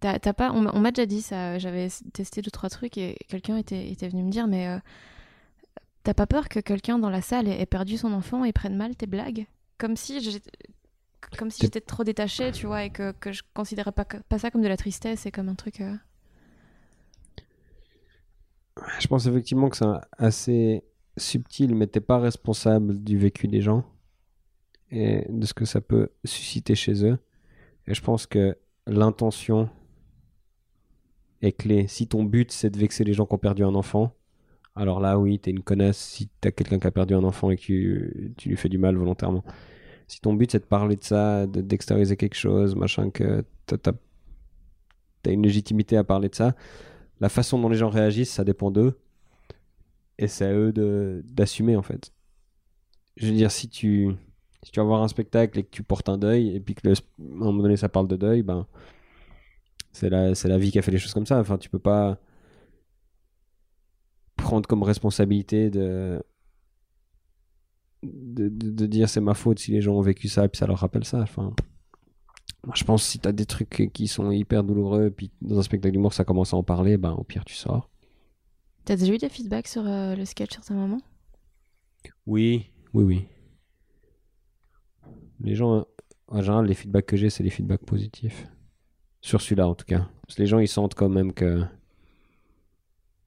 [0.00, 2.96] T'as t'as pas, on m'a on m'a déjà dit ça, j'avais testé deux trois trucs
[2.96, 4.78] et quelqu'un était, était venu me dire mais euh,
[6.02, 8.74] t'as pas peur que quelqu'un dans la salle ait, ait perdu son enfant et prenne
[8.76, 9.46] mal tes blagues?
[9.76, 10.20] Comme si
[11.36, 14.06] comme si j'étais trop détachée, tu vois, et que, que je considérais pas,
[14.38, 15.80] ça comme de la tristesse et comme un truc.
[15.80, 15.96] euh,
[19.00, 19.86] Je pense effectivement que c'est
[20.18, 20.84] assez
[21.16, 23.84] subtil, mais t'es pas responsable du vécu des gens
[24.90, 27.18] et de ce que ça peut susciter chez eux.
[27.86, 29.70] Et je pense que l'intention
[31.42, 31.86] est clé.
[31.88, 34.14] Si ton but c'est de vexer les gens qui ont perdu un enfant,
[34.76, 37.56] alors là oui, t'es une connasse si t'as quelqu'un qui a perdu un enfant et
[37.56, 39.44] que tu, tu lui fais du mal volontairement.
[40.12, 43.78] Si ton but c'est de parler de ça, de- d'extérioriser quelque chose, machin, que t'as
[45.22, 46.54] t'as une légitimité à parler de ça,
[47.20, 48.98] la façon dont les gens réagissent, ça dépend d'eux.
[50.18, 50.70] Et c'est à eux
[51.24, 52.12] d'assumer, en fait.
[53.16, 54.10] Je veux dire, si tu,
[54.62, 56.86] si tu vas voir un spectacle et que tu portes un deuil, et puis que
[56.88, 58.66] un moment donné ça parle de deuil, ben,
[59.92, 61.40] c'est la, la vie qui a fait les choses comme ça.
[61.40, 62.18] Enfin, tu peux pas
[64.36, 66.22] prendre comme responsabilité de,
[68.02, 70.58] de, de- de dire c'est ma faute si les gens ont vécu ça et puis
[70.58, 71.20] ça leur rappelle ça.
[71.20, 71.52] Enfin,
[72.64, 75.58] moi, je pense que si t'as des trucs qui sont hyper douloureux, et puis dans
[75.58, 77.88] un spectacle d'humour ça commence à en parler, ben, au pire tu sors.
[78.84, 80.98] T'as déjà eu des feedbacks sur euh, le sketch sur ta maman?
[82.26, 83.26] Oui, oui, oui.
[85.40, 85.86] Les gens,
[86.28, 88.48] en général, les feedbacks que j'ai, c'est les feedbacks positifs.
[89.20, 90.08] Sur celui-là, en tout cas.
[90.26, 91.62] Parce que les gens, ils sentent quand même que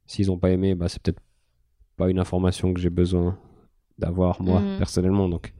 [0.05, 1.21] s'ils n'ont pas aimé, bah, c'est peut-être
[1.95, 3.39] pas une information que j'ai besoin
[3.97, 4.77] d'avoir, moi, Mhm.
[4.77, 5.29] personnellement.
[5.29, 5.53] Donc,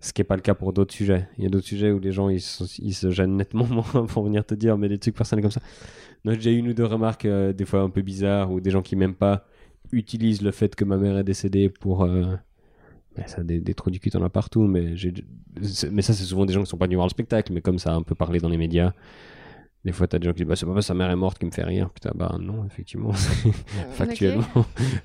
[0.00, 1.28] ce qui n'est pas le cas pour d'autres sujets.
[1.36, 4.06] Il y a d'autres sujets où les gens, ils, se- ils se gênent nettement moins
[4.06, 5.60] pour venir te dire, mais des trucs personnels comme ça.
[6.24, 8.70] J'ai déjà eu une ou deux remarques, euh, des fois un peu bizarres, ou des
[8.70, 9.46] gens qui m'aiment pas
[9.92, 12.04] utilisent le fait que ma mère est décédée pour.
[12.04, 12.34] euh,
[13.16, 14.94] ben, ça, des, des trous du cul, t'en as partout, mais,
[15.90, 17.78] mais ça, c'est souvent des gens qui sont pas venus voir le spectacle, mais comme
[17.78, 18.92] ça a un peu parlé dans les médias.
[19.84, 21.46] Des fois, t'as des gens qui disent bah, c'est pas sa mère est morte qui
[21.46, 21.90] me fait rire.
[21.90, 23.12] Putain, bah non, effectivement,
[23.90, 24.44] factuellement,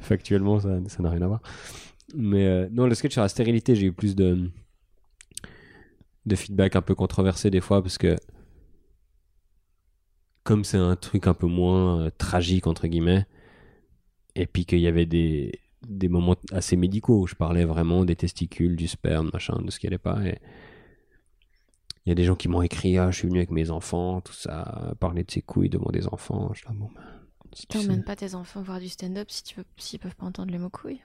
[0.02, 1.42] factuellement ça, ça n'a rien à voir.
[2.14, 4.50] Mais euh, non, le sketch sur la stérilité, j'ai eu plus de,
[6.26, 8.16] de feedback un peu controversé des fois, parce que
[10.44, 13.26] comme c'est un truc un peu moins euh, tragique, entre guillemets,
[14.36, 18.16] et puis qu'il y avait des, des moments assez médicaux où je parlais vraiment des
[18.16, 20.24] testicules, du sperme, machin, de ce qui allait pas.
[20.24, 20.40] Et
[22.06, 24.22] il y a des gens qui m'ont écrit Ah, je suis venu avec mes enfants,
[24.22, 26.52] tout ça, parler de ses couilles devant des enfants.
[26.54, 27.02] Je dis, Ah, bon, ben,
[27.54, 30.26] si tu T'emmènes pas tes enfants voir du stand-up si tu veux, s'ils peuvent pas
[30.26, 31.02] entendre les mots couilles.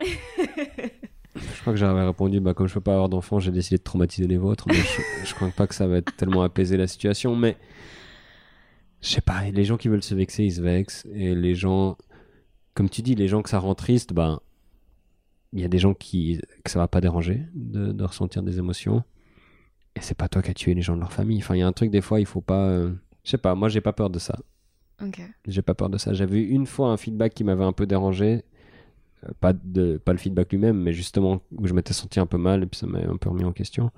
[1.36, 3.82] Je crois que j'avais répondu bah, comme je peux pas avoir d'enfants, j'ai décidé de
[3.82, 4.64] traumatiser les vôtres.
[4.68, 7.36] Mais je, je crois pas que ça va être tellement apaiser la situation.
[7.36, 7.56] Mais
[9.00, 11.06] je sais pas, les gens qui veulent se vexer, ils se vexent.
[11.14, 11.96] Et les gens,
[12.74, 14.40] comme tu dis, les gens que ça rend triste, ben,
[15.52, 18.58] il y a des gens qui, que ça va pas déranger de, de ressentir des
[18.58, 19.04] émotions.
[19.94, 21.38] Et c'est pas toi qui as tué les gens de leur famille.
[21.38, 22.66] Enfin, il y a un truc, des fois, il faut pas.
[22.68, 22.92] euh,
[23.22, 24.36] Je sais pas, moi, j'ai pas peur de ça.
[25.02, 25.20] Ok.
[25.46, 26.12] J'ai pas peur de ça.
[26.14, 28.42] J'avais eu une fois un feedback qui m'avait un peu dérangé.
[29.40, 32.62] Pas, de, pas le feedback lui-même, mais justement où je m'étais senti un peu mal
[32.62, 33.90] et puis ça m'a un peu remis en question.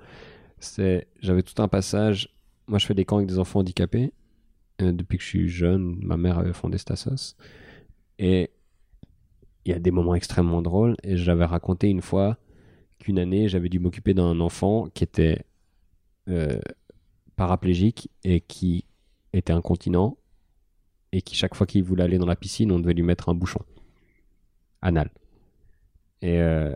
[0.59, 2.35] C'est, j'avais tout un passage.
[2.67, 4.13] Moi, je fais des camps avec des enfants handicapés.
[4.81, 7.35] Euh, depuis que je suis jeune, ma mère avait fondé Stassos.
[8.19, 8.51] Et
[9.65, 10.95] il y a des moments extrêmement drôles.
[11.03, 12.37] Et j'avais raconté une fois
[12.99, 15.45] qu'une année, j'avais dû m'occuper d'un enfant qui était
[16.29, 16.59] euh,
[17.35, 18.85] paraplégique et qui
[19.33, 20.17] était incontinent
[21.11, 23.33] et qui chaque fois qu'il voulait aller dans la piscine, on devait lui mettre un
[23.33, 23.61] bouchon
[24.81, 25.09] anal.
[26.21, 26.73] Et, euh,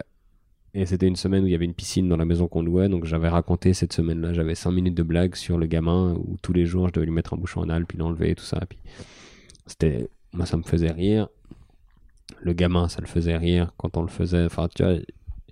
[0.73, 2.90] et c'était une semaine où il y avait une piscine dans la maison qu'on louait,
[2.90, 6.53] donc j'avais raconté cette semaine-là, j'avais 5 minutes de blague sur le gamin où tous
[6.53, 8.60] les jours je devais lui mettre un bouchon anal, puis l'enlever et tout ça.
[8.68, 8.77] Puis
[9.68, 11.30] c'était, moi ça me faisait rire.
[12.41, 14.45] Le gamin, ça le faisait rire quand on le faisait.
[14.45, 14.95] Enfin, tu vois,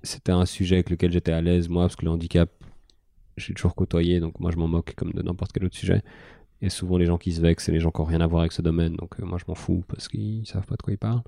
[0.02, 2.50] c'était un sujet avec lequel j'étais à l'aise, moi, parce que le handicap,
[3.38, 6.02] j'ai toujours côtoyé, donc moi je m'en moque comme de n'importe quel autre sujet.
[6.64, 8.42] Et souvent, les gens qui se vexent, c'est les gens qui n'ont rien à voir
[8.42, 8.96] avec ce domaine.
[8.96, 11.22] Donc, euh, moi, je m'en fous parce qu'ils savent pas de quoi ils parlent.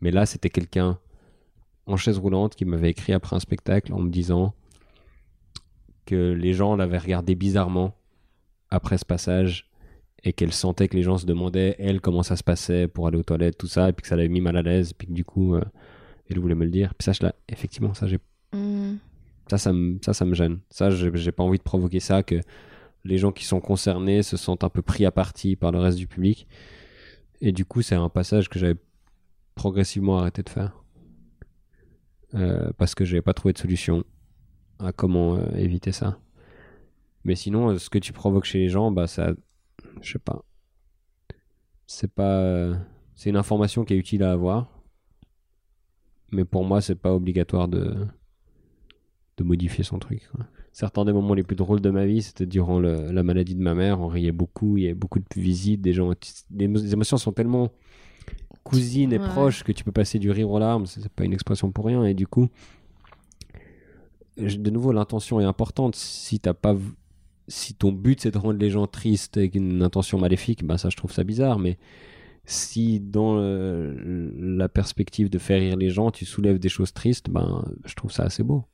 [0.00, 0.98] Mais là, c'était quelqu'un
[1.86, 4.54] en chaise roulante qui m'avait écrit après un spectacle en me disant
[6.06, 7.94] que les gens l'avaient regardé bizarrement
[8.70, 9.70] après ce passage
[10.24, 13.18] et qu'elle sentait que les gens se demandaient, elle, comment ça se passait pour aller
[13.18, 15.06] aux toilettes, tout ça, et puis que ça l'avait mis mal à l'aise, et puis
[15.06, 15.62] que du coup, euh,
[16.28, 16.92] elle voulait me le dire.
[16.94, 18.18] Puis ça, je l'ai- effectivement, ça, j'ai
[18.52, 18.96] Hmm.
[19.50, 20.60] ça, ça me, ça, ça me gêne.
[20.70, 22.40] Ça, j'ai pas envie de provoquer ça, que
[23.04, 25.98] les gens qui sont concernés se sentent un peu pris à partie par le reste
[25.98, 26.46] du public.
[27.42, 28.76] Et du coup, c'est un passage que j'avais
[29.58, 30.84] progressivement arrêté de faire.
[32.34, 34.04] Euh, parce que j'avais pas trouvé de solution
[34.78, 36.20] à comment euh, éviter ça.
[37.24, 39.32] Mais sinon, euh, ce que tu provoques chez les gens, bah, ça.
[40.00, 40.44] Je sais pas.
[41.86, 42.78] C'est pas.
[43.16, 44.68] c'est une information qui est utile à avoir.
[46.30, 48.06] Mais pour moi, c'est pas obligatoire de
[49.38, 50.28] de modifier son truc.
[50.72, 53.74] Certains des moments les plus drôles de ma vie, c'était durant la maladie de ma
[53.74, 54.00] mère.
[54.00, 56.12] On riait beaucoup, il y avait beaucoup de visites, des gens.
[56.50, 57.72] Les les émotions sont tellement
[58.64, 59.28] cousines et Ouais.
[59.28, 60.86] proches que tu peux passer du rire aux larmes.
[60.86, 62.04] C'est pas une expression pour rien.
[62.04, 62.48] Et du coup,
[64.36, 65.96] de nouveau, l'intention est importante.
[65.96, 66.76] Si t'as pas,
[67.48, 70.90] si ton but c'est de rendre les gens tristes avec une intention maléfique, bah ça,
[70.90, 71.58] je trouve ça bizarre.
[71.58, 71.78] Mais
[72.44, 77.64] si dans la perspective de faire rire les gens, tu soulèves des choses tristes, ben,
[77.84, 78.64] je trouve ça assez beau.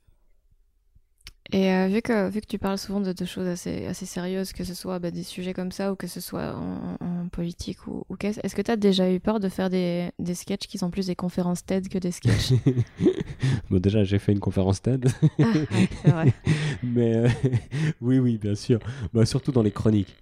[1.51, 4.51] Et euh, vu, que, vu que tu parles souvent de, de choses assez, assez sérieuses,
[4.51, 7.85] que ce soit bah, des sujets comme ça ou que ce soit en, en politique
[7.87, 10.65] ou, ou qu'est-ce, est-ce que tu as déjà eu peur de faire des, des sketchs
[10.67, 12.53] qui sont plus des conférences TED que des sketchs?
[13.69, 15.07] Bon, déjà, j'ai fait une conférence TED.
[15.39, 16.33] Ah, ouais, c'est vrai.
[16.83, 17.29] Mais euh,
[18.01, 18.79] oui, oui, bien sûr.
[19.13, 20.15] Bah, surtout dans les chroniques.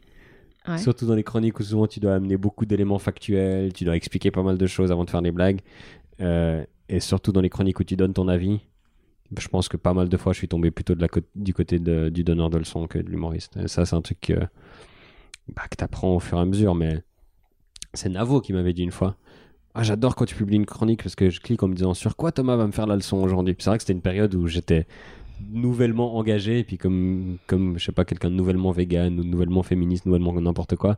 [0.67, 0.77] Ouais.
[0.77, 4.31] Surtout dans les chroniques où souvent tu dois amener beaucoup d'éléments factuels, tu dois expliquer
[4.31, 5.59] pas mal de choses avant de faire des blagues.
[6.21, 8.59] Euh, et surtout dans les chroniques où tu donnes ton avis.
[9.39, 11.53] Je pense que pas mal de fois je suis tombé plutôt de la co- du
[11.53, 13.57] côté de- du donneur de leçons que de l'humoriste.
[13.57, 14.33] Et ça, c'est un truc que,
[15.55, 16.75] bah, que tu apprends au fur et à mesure.
[16.75, 17.01] Mais
[17.93, 19.15] c'est Navo qui m'avait dit une fois.
[19.75, 22.15] Ah, j'adore quand tu publies une chronique parce que je clique en me disant sur
[22.15, 23.55] quoi Thomas va me faire la leçon aujourd'hui?
[23.55, 24.85] Puis C'est vrai que c'était une période où j'étais
[25.51, 29.63] nouvellement engagé et puis comme comme je sais pas quelqu'un de nouvellement vegan ou nouvellement
[29.63, 30.97] féministe nouvellement n'importe quoi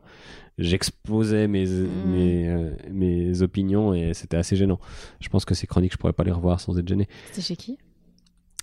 [0.58, 1.64] j'exposais mes
[2.04, 4.78] mes, euh, mes opinions et c'était assez gênant
[5.20, 7.56] je pense que ces chroniques je pourrais pas les revoir sans être gêné C'était chez
[7.56, 7.78] qui?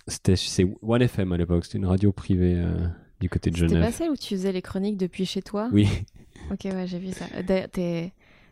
[0.06, 2.86] C'était c'est One FM à l'époque c'était une radio privée euh,
[3.20, 5.68] du côté de C'était Genève pas celle où tu faisais les chroniques depuis chez toi?
[5.72, 5.88] Oui
[6.50, 7.24] Ok, ouais, j'ai vu ça.
[7.36, 8.08] Euh,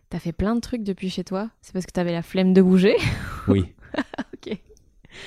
[0.09, 1.51] T'as fait plein de trucs depuis chez toi?
[1.63, 2.97] C'est parce que t'avais la flemme de bouger?
[3.49, 3.65] Oui
[4.35, 4.47] Ok.
[4.47, 4.59] oui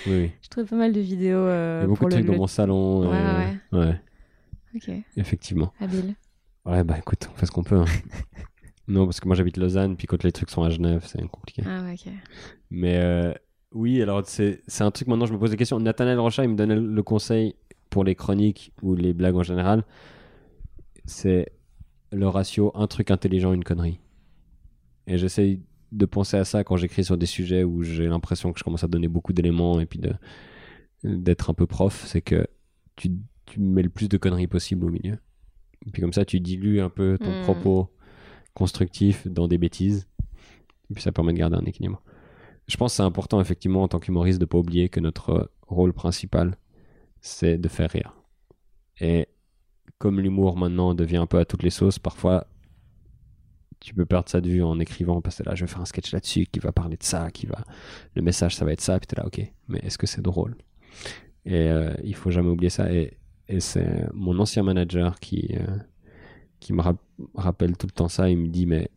[0.07, 1.37] oui Je trouve pas mal de vidéos.
[1.37, 3.17] euh, il y a beaucoup pour de le- trucs dans le- mon salon Ouais,
[3.73, 4.01] euh, ouais
[4.75, 6.15] Ok, effectivement habile.
[6.65, 7.85] ouais bah écoute on fait ce qu'on peut hein.
[8.87, 11.63] non parce que moi j'habite Lausanne puis quand les trucs sont à Genève c'est compliqué
[11.65, 12.11] Ah ouais, ok.
[12.71, 12.97] Mais
[13.75, 15.79] oui, alors c'est un truc maintenant, je me pose des questions.
[15.79, 17.55] Nathaniel Rocha, il me donnait le conseil
[17.89, 19.83] pour les chroniques ou les blagues en général.
[21.05, 21.51] C'est
[22.11, 23.99] le ratio un truc intelligent, une connerie.
[25.07, 25.61] Et j'essaye
[25.91, 28.83] de penser à ça quand j'écris sur des sujets où j'ai l'impression que je commence
[28.85, 29.99] à donner beaucoup d'éléments et puis
[31.03, 32.05] d'être un peu prof.
[32.07, 32.47] C'est que
[32.95, 33.11] tu,
[33.45, 35.17] tu mets le plus de conneries possible au milieu.
[35.85, 37.43] Et puis comme ça, tu dilues un peu ton Mm.
[37.43, 37.91] propos
[38.53, 40.07] constructif dans des bêtises.
[40.89, 42.01] Et puis ça permet de garder un équilibre.
[42.67, 45.51] Je pense que c'est important, effectivement, en tant qu'humoriste, de ne pas oublier que notre
[45.67, 46.57] rôle principal,
[47.21, 48.13] c'est de faire rire.
[48.99, 49.27] Et
[49.97, 52.47] comme l'humour maintenant devient un peu à toutes les sauces, parfois,
[53.79, 55.85] tu peux perdre ça de vue en écrivant, parce que là, je vais faire un
[55.85, 57.63] sketch là-dessus qui va parler de ça, qui va.
[58.15, 60.55] Le message, ça va être ça, puis t'es là, ok, mais est-ce que c'est drôle?
[61.45, 62.91] Et euh, il faut jamais oublier ça.
[62.91, 63.17] Et,
[63.59, 66.97] c'est mon ancien manager qui, euh, me rap-
[67.35, 68.27] rappelle tout le temps ça.
[68.27, 68.89] Il me dit, mais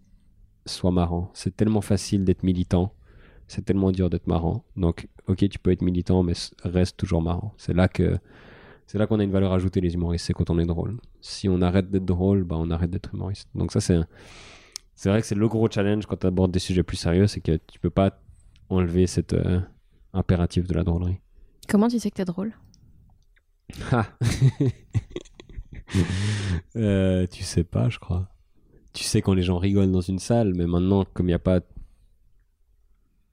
[0.64, 1.30] sois marrant.
[1.34, 2.94] C'est tellement facile d'être militant
[3.48, 4.64] c'est tellement dur d'être marrant.
[4.76, 7.54] Donc, ok, tu peux être militant, mais reste toujours marrant.
[7.56, 8.18] C'est là que
[8.86, 10.98] c'est là qu'on a une valeur ajoutée les humoristes, c'est quand on est drôle.
[11.20, 13.48] Si on arrête d'être drôle, bah on arrête d'être humoriste.
[13.54, 13.98] Donc ça c'est
[14.94, 17.40] c'est vrai que c'est le gros challenge quand tu abordes des sujets plus sérieux, c'est
[17.40, 18.18] que tu peux pas
[18.70, 19.60] enlever cet euh,
[20.12, 21.20] impératif de la drôlerie.
[21.68, 22.54] Comment tu sais que t'es drôle?
[23.92, 24.06] Ah.
[26.76, 28.28] Euh, tu sais pas, je crois.
[28.92, 31.38] Tu sais quand les gens rigolent dans une salle, mais maintenant, comme il n'y a
[31.38, 31.60] pas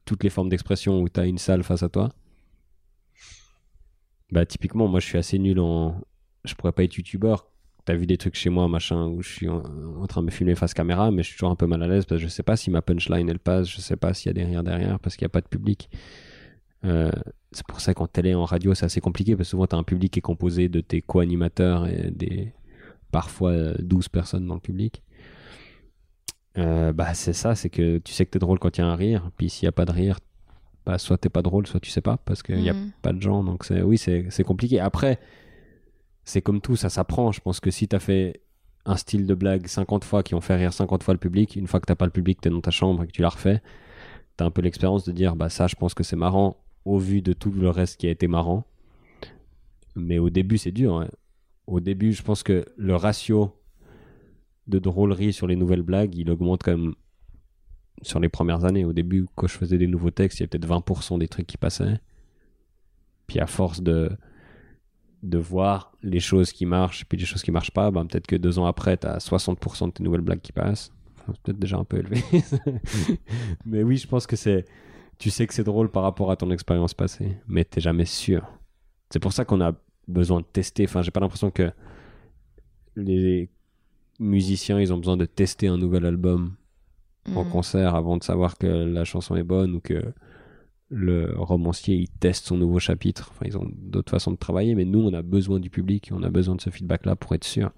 [0.05, 2.09] toutes les formes d'expression où tu as une salle face à toi,
[4.31, 6.01] bah typiquement, moi je suis assez nul en.
[6.45, 7.47] Je pourrais pas être youtubeur.
[7.85, 9.61] T'as vu des trucs chez moi, machin, où je suis en,
[10.07, 12.05] train de me filmer face caméra, mais je suis toujours un peu mal à l'aise
[12.05, 14.31] parce que je sais pas si ma punchline elle passe, je sais pas s'il y
[14.31, 15.89] a des rires derrière parce qu'il n'y a pas de public.
[16.83, 17.11] Euh,
[17.51, 19.79] c'est pour ça qu'en télé, en radio, c'est assez compliqué parce que souvent tu as
[19.79, 22.53] un public qui est composé de tes co-animateurs et des
[23.11, 25.03] parfois euh, 12 personnes dans le public.
[26.57, 28.87] Euh, bah c'est ça, c'est que tu sais que t'es drôle quand il y a
[28.87, 30.19] un rire, puis s'il y a pas de rire,
[30.85, 32.91] bah soit t'es pas drôle, soit tu sais pas parce qu'il y a Mhm.
[33.01, 34.79] pas de gens, donc c'est oui c'est c'est compliqué.
[34.79, 35.19] Après,
[36.23, 37.31] c'est comme tout, ça s'apprend.
[37.31, 38.41] Je pense que si t'as fait
[38.85, 41.67] un style de blague 50 fois qui ont fait rire 50 fois le public, une
[41.67, 43.61] fois que t'as pas le public, t'es dans ta chambre et que tu l'as refait,
[44.37, 47.21] t'as un peu l'expérience de dire bah ça je pense que c'est marrant au vu
[47.21, 48.63] de tout le reste qui a été marrant.
[49.95, 50.95] Mais au début c'est dur.
[51.01, 51.07] hein.
[51.67, 53.51] Au début je pense que le ratio
[54.67, 56.95] de drôlerie sur les nouvelles blagues, il augmente quand même
[58.01, 58.85] sur les premières années.
[58.85, 61.47] Au début, quand je faisais des nouveaux textes, il y avait peut-être 20% des trucs
[61.47, 61.99] qui passaient.
[63.27, 64.11] Puis à force de,
[65.23, 68.35] de voir les choses qui marchent, puis les choses qui marchent pas, ben peut-être que
[68.35, 70.91] deux ans après, tu as 60% de tes nouvelles blagues qui passent.
[71.27, 72.23] C'est peut-être déjà un peu élevé.
[73.65, 74.65] mais oui, je pense que c'est.
[75.17, 78.45] Tu sais que c'est drôle par rapport à ton expérience passée, mais t'es jamais sûr.
[79.09, 79.73] C'est pour ça qu'on a
[80.07, 80.83] besoin de tester.
[80.83, 81.71] Enfin, j'ai pas l'impression que
[82.95, 83.49] les
[84.19, 86.55] musiciens, ils ont besoin de tester un nouvel album
[87.35, 87.51] en Mhm.
[87.51, 90.13] concert avant de savoir que la chanson est bonne ou que
[90.89, 93.29] le romancier il teste son nouveau chapitre.
[93.31, 96.21] Enfin, ils ont d'autres façons de travailler, mais nous, on a besoin du public, on
[96.23, 97.71] a besoin de ce feedback-là pour être sûr.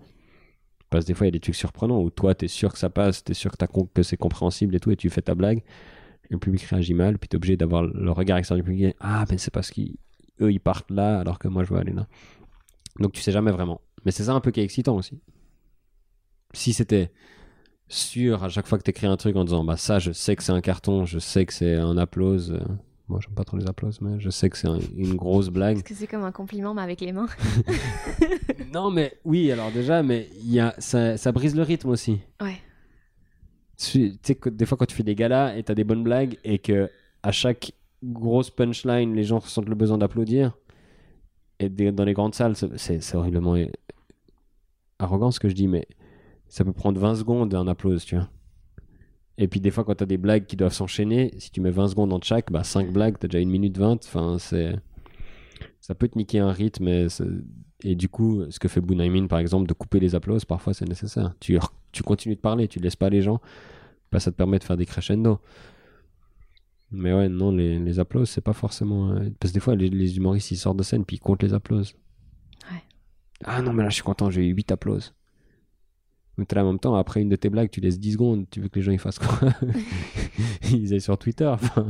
[0.89, 2.79] Parce que des fois, il y a des trucs surprenants où toi, t'es sûr que
[2.79, 5.59] ça passe, t'es sûr que, c'est compréhensible et tout, et tu fais ta blague,
[6.29, 8.95] et le public réagit mal, puis t'es obligé d'avoir le regard extérieur du public.
[8.99, 9.95] Ah, ben c'est parce qu'il
[10.41, 12.07] eux ils partent là alors que moi je veux aller là.
[12.99, 13.81] Donc tu sais jamais vraiment.
[14.05, 15.19] Mais c'est ça un peu qui est excitant aussi.
[16.53, 17.11] Si c'était
[17.89, 20.35] sûr à chaque fois que tu écris un truc en disant bah ça je sais
[20.35, 22.51] que c'est un carton, je sais que c'est un applause.
[22.51, 22.59] euh,
[23.07, 25.77] Moi j'aime pas trop les applauses mais je sais que c'est un- une grosse blague.
[25.77, 27.27] Est-ce que c'est comme un compliment, mais avec les mains?
[28.73, 32.19] Non mais oui alors déjà mais il y a ça, ça brise le rythme aussi.
[32.41, 32.57] Ouais.
[33.77, 36.37] Tu sais que des fois quand tu fais des galas et t'as des bonnes blagues
[36.43, 36.89] et que
[37.23, 37.71] à chaque
[38.03, 40.57] grosse punchline les gens ressentent le besoin d'applaudir
[41.59, 43.67] et des- dans les grandes salles c'est horriblement euh,
[44.99, 45.87] arrogant ce que je dis mais
[46.49, 48.29] ça peut prendre 20 secondes un applause tu vois.
[49.37, 51.89] Et puis des fois quand t'as des blagues qui doivent s'enchaîner si tu mets 20
[51.89, 54.75] secondes entre chaque bah 5 blagues t'as déjà une minute 20 enfin c'est
[55.79, 56.87] ça peut te niquer un rythme
[57.83, 60.87] et, du coup ce que fait Bunaimin par exemple de couper les applauses parfois c'est
[60.87, 61.35] nécessaire.
[61.39, 61.59] Tu,
[62.03, 63.39] continues de parler tu laisses pas les gens
[64.11, 65.39] bah, ça te permet de faire des crescendo.
[66.89, 69.89] Mais ouais non les, les applauses c'est pas forcément euh, parce que des fois les,
[69.89, 71.95] les humoristes ils sortent de scène puis ils comptent les applauses
[72.71, 72.81] Ouais.
[73.45, 75.13] ah non mais là je suis content j'ai eu 8 applauses
[76.37, 78.45] mais t'es là en même temps après une de tes blagues tu laisses 10 secondes
[78.49, 79.49] tu veux que les gens ils fassent quoi
[80.71, 81.87] ils aillent sur Twitter enfin.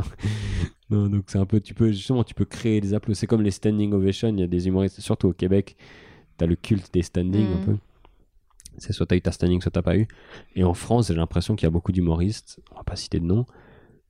[0.90, 3.42] Non donc c'est un peu tu peux justement tu peux créer des applauses c'est comme
[3.42, 5.76] les standing ovations il y a des humoristes surtout au Québec
[6.38, 7.60] t'as le culte des standing un Mhm.
[7.62, 7.78] peu.
[8.80, 10.08] C'est soit t'as eu ta standing soit t'as pas eu.
[10.56, 13.26] Et en France j'ai l'impression qu'il y a beaucoup d'humoristes on va pas citer de
[13.26, 13.46] nom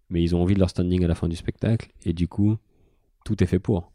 [0.10, 2.58] mais ils ont envie de leur standing à la fin du spectacle et du coup
[3.26, 3.92] tout est fait pour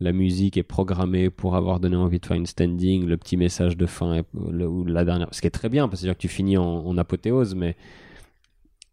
[0.00, 3.76] la musique est programmée pour avoir donné envie de faire une standing le petit message
[3.76, 6.28] de fin ou la dernière ce qui est très bien parce que c'est-à-dire que tu
[6.28, 7.76] finis en, en apothéose mais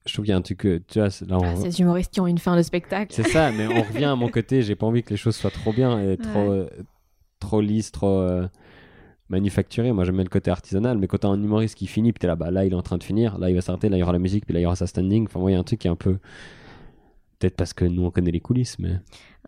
[0.05, 1.81] je trouve qu'il y a un truc que tu vois c'est- là on, Ah, Ces
[1.81, 3.13] humoristes qui ont une fin de spectacle.
[3.13, 4.61] c'est ça, mais on revient à mon côté.
[4.61, 6.69] J'ai pas envie que les choses soient trop bien et trop, euh,
[7.39, 8.45] trop lisses, trop euh,
[9.29, 9.93] manufacturées.
[9.93, 12.27] Moi, j'aime bien le côté artisanal, mais quand t'as un humoriste qui finit, puis t'es
[12.27, 14.01] là, bah là, il est en train de finir, là, il va s'arrêter, là, il
[14.01, 15.25] y aura la musique, puis là, il y aura sa standing.
[15.25, 16.17] Enfin, moi, il y a un truc qui est un peu.
[17.39, 18.97] Peut-être parce que nous, on connaît les coulisses, mais.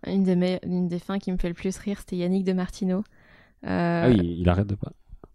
[0.08, 2.54] Une des, me- une des fins qui me fait le plus rire, c'était Yannick de
[2.54, 3.04] Martino.
[3.64, 4.92] Ah oui, il arrête de pas.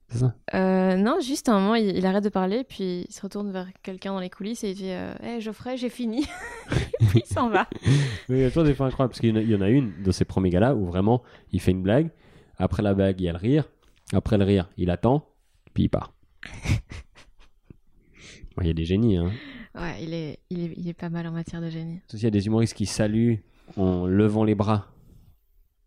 [0.08, 0.34] C'est ça?
[0.54, 3.52] Euh, non, juste à un moment, il, il arrête de parler, puis il se retourne
[3.52, 6.24] vers quelqu'un dans les coulisses et il dit euh, Hey, Geoffrey, j'ai fini.
[7.10, 7.68] puis il s'en va.
[8.28, 9.54] Mais il y a toujours des fins incroyables, parce qu'il y en a- il y
[9.54, 11.22] en a une de ces premiers gars-là où vraiment,
[11.52, 12.10] il fait une blague,
[12.58, 13.68] après la blague, il y a le rire,
[14.12, 15.28] après le rire, il attend,
[15.74, 16.12] puis il part.
[18.56, 19.30] Bon, Il y a des génies, hein.
[19.76, 22.00] Ouais, il est, il, est, il est pas mal en matière de génie.
[22.12, 23.38] Il y a des humoristes qui saluent
[23.76, 24.86] en levant les bras.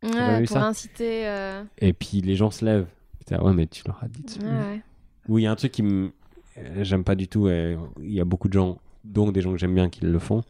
[0.02, 1.28] vu pour ça inciter.
[1.28, 2.88] euh, Et puis les gens se lèvent.
[3.20, 4.22] Putain, ouais, mais tu leur as dit.
[4.24, 4.58] de se ouais, lever.
[4.58, 4.82] ouais.
[5.30, 6.12] Ou il y a un truc qui me.
[6.58, 7.48] euh, J'aime pas du tout.
[7.48, 10.20] et Il y a beaucoup de gens, donc des gens que j'aime bien, qui le
[10.20, 10.44] font.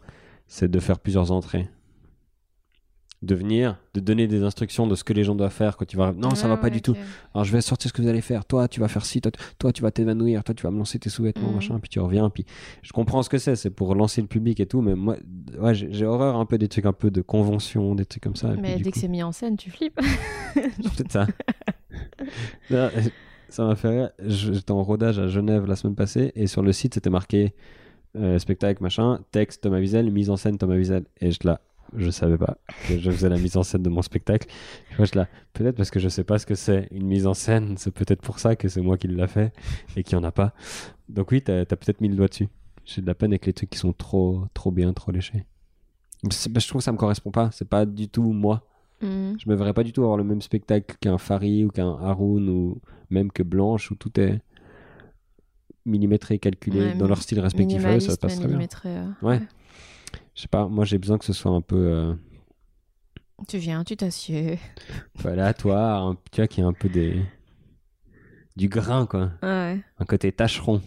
[0.47, 1.68] C'est de faire plusieurs entrées.
[3.23, 5.95] De venir, de donner des instructions de ce que les gens doivent faire quand tu
[5.95, 6.11] vas.
[6.11, 6.93] Non, ça va Ouais, pas du tout.
[7.33, 8.43] Alors je vais sortir ce que vous allez faire.
[8.43, 9.21] Toi, tu vas faire ci.
[9.21, 10.43] Toi, tu- toi tu vas t'évanouir.
[10.43, 11.55] Toi, tu vas me lancer tes sous-vêtements, Mhm.
[11.55, 11.79] machin.
[11.79, 12.29] Puis tu reviens.
[12.29, 12.45] Puis
[12.81, 13.55] je comprends ce que c'est.
[13.55, 14.81] C'est pour lancer le public et tout.
[14.81, 15.15] Mais moi,
[15.57, 18.49] ouais, j'ai horreur un peu des trucs un peu de convention, des trucs comme ça.
[18.49, 19.99] Mais puis, dès coup- que c'est mis en scène, tu flippes.
[20.53, 21.27] c'est peut-être ça.
[22.69, 22.89] Non,
[23.49, 24.09] ça m'a fait rire.
[24.25, 27.53] J'étais en rodage à Genève la semaine passée et sur le site c'était marqué
[28.15, 31.05] euh, spectacle machin, texte Thomas Wiesel, mise en scène Thomas Wiesel.
[31.21, 31.61] Et je là,
[31.95, 32.57] je savais pas
[32.88, 34.48] que je faisais la mise en scène de mon spectacle.
[34.98, 35.11] Moi je
[35.53, 38.22] peut-être parce que je sais pas ce que c'est une mise en scène, c'est peut-être
[38.22, 39.53] pour ça que c'est moi qui l'a fait
[39.95, 40.53] et qu'il y en a pas.
[41.10, 42.48] Donc oui, t'as as, peut-être mis le doigt dessus.
[42.86, 45.45] J'ai de la peine avec les trucs qui sont trop, trop bien, trop léchés.
[46.24, 46.30] Bah,
[46.60, 47.49] Je trouve que ça me correspond pas.
[47.52, 48.68] C'est pas du tout moi.
[49.02, 49.38] Mhm.
[49.44, 52.49] Je me verrais pas du tout avoir le même spectacle qu'un Fari ou qu'un Haroun
[52.49, 52.80] ou
[53.10, 54.40] même que Blanche où tout est
[55.86, 57.82] millimétré, calculé Ouais, dans leur style respectif.
[57.82, 58.57] ça passe très bien.
[58.86, 59.41] euh, Ouais.
[60.35, 62.14] Je sais pas, moi j'ai besoin que ce soit un peu euh,
[63.47, 64.60] Tu viens, tu t'assieds.
[65.15, 67.23] voilà, toi, un, tu vois, qu'il y ait un peu des
[68.55, 69.81] du grain quoi, Ouais.
[69.97, 70.81] un côté tâcheron.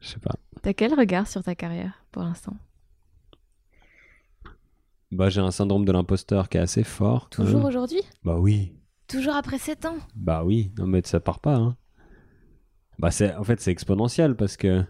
[0.00, 0.34] Je sais pas.
[0.62, 2.56] T'as quel regard sur ta carrière pour l'instant?
[5.10, 7.28] Bah j'ai un syndrome de l'imposteur qui est assez fort.
[7.30, 7.68] quand Toujours même.
[7.68, 8.00] aujourd'hui?
[8.24, 8.72] Bah oui.
[9.08, 9.96] Toujours après 7 ans?
[10.14, 11.56] Bah oui, non mais ça part pas.
[11.56, 11.76] Hein.
[13.00, 14.84] Bah c'est, en fait c'est exponentiel parce que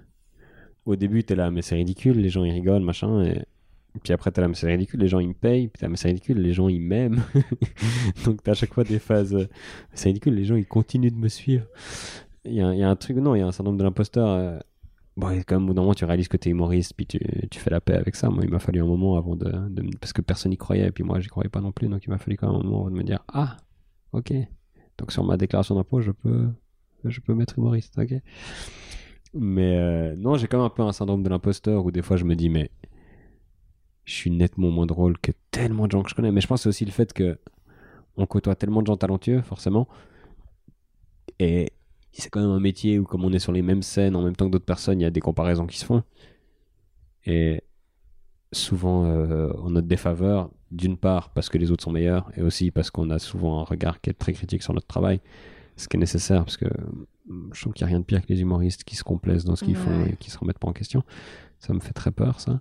[0.91, 3.43] au début t'es là mais c'est ridicule, les gens ils rigolent machin et
[4.03, 5.97] puis après t'es là mais c'est ridicule, les gens ils me payent, puis là mais
[5.97, 7.23] c'est ridicule, les gens ils m'aiment.
[8.25, 9.49] Donc t'as à chaque fois des phases, euh,
[9.95, 11.67] c'est ridicule, les gens ils continuent de me suivre.
[12.45, 14.29] Il y y a un truc, non, il y a un syndrome de l'imposteur.
[14.29, 14.59] euh,
[15.17, 17.19] Bon, quand même, au bout d'un moment, tu réalises que t'es humoriste, puis tu,
[17.51, 18.31] tu fais la paix avec ça.
[18.31, 19.51] Moi, il m'a fallu un moment avant de,
[20.01, 21.89] Parce que personne n'y croyait, et puis moi, j'y croyais pas non plus.
[21.89, 23.59] Donc, il m'a fallu quand même un moment avant de me dire Ah,
[24.13, 24.33] ok.
[24.97, 26.49] Donc, sur ma déclaration d'impôt, je peux,
[27.05, 28.15] je peux mettre humoriste, ok.
[29.35, 32.17] Mais euh, non, j'ai quand même un peu un syndrome de l'imposteur où des fois,
[32.17, 32.71] je me dis Mais
[34.05, 36.33] je suis nettement moins drôle que tellement de gens que je connais.
[36.33, 37.39] Mais je pense que c'est aussi le fait que
[38.17, 39.89] on côtoie tellement de gens talentueux, forcément.
[41.39, 41.73] Et
[42.13, 44.37] c'est quand même un métier où, comme on est sur les mêmes scènes en même
[44.37, 46.03] temps que d'autres personnes, il y a des comparaisons qui se font.
[47.25, 47.63] Et
[48.53, 52.71] souvent, euh, en notre défaveur, d'une part parce que les autres sont meilleurs et aussi
[52.71, 55.21] parce qu'on a souvent un regard qui est très critique sur notre travail,
[55.81, 56.67] ce qui est nécessaire parce que
[57.27, 59.45] mm, je trouve qu'il n'y a rien de pire que les humoristes qui se complaisent
[59.45, 61.03] dans ce qu'ils font et qui se remettent pas en question.
[61.59, 62.61] Ça me fait très peur, ça.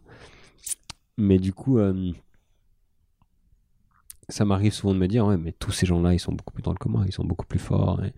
[1.18, 2.12] Mais du coup, euh,
[4.30, 6.64] ça m'arrive souvent de me dire, ouais, mais tous ces gens-là, ils sont beaucoup plus
[6.64, 8.04] dans le commun, ils sont beaucoup plus forts.
[8.04, 8.14] Et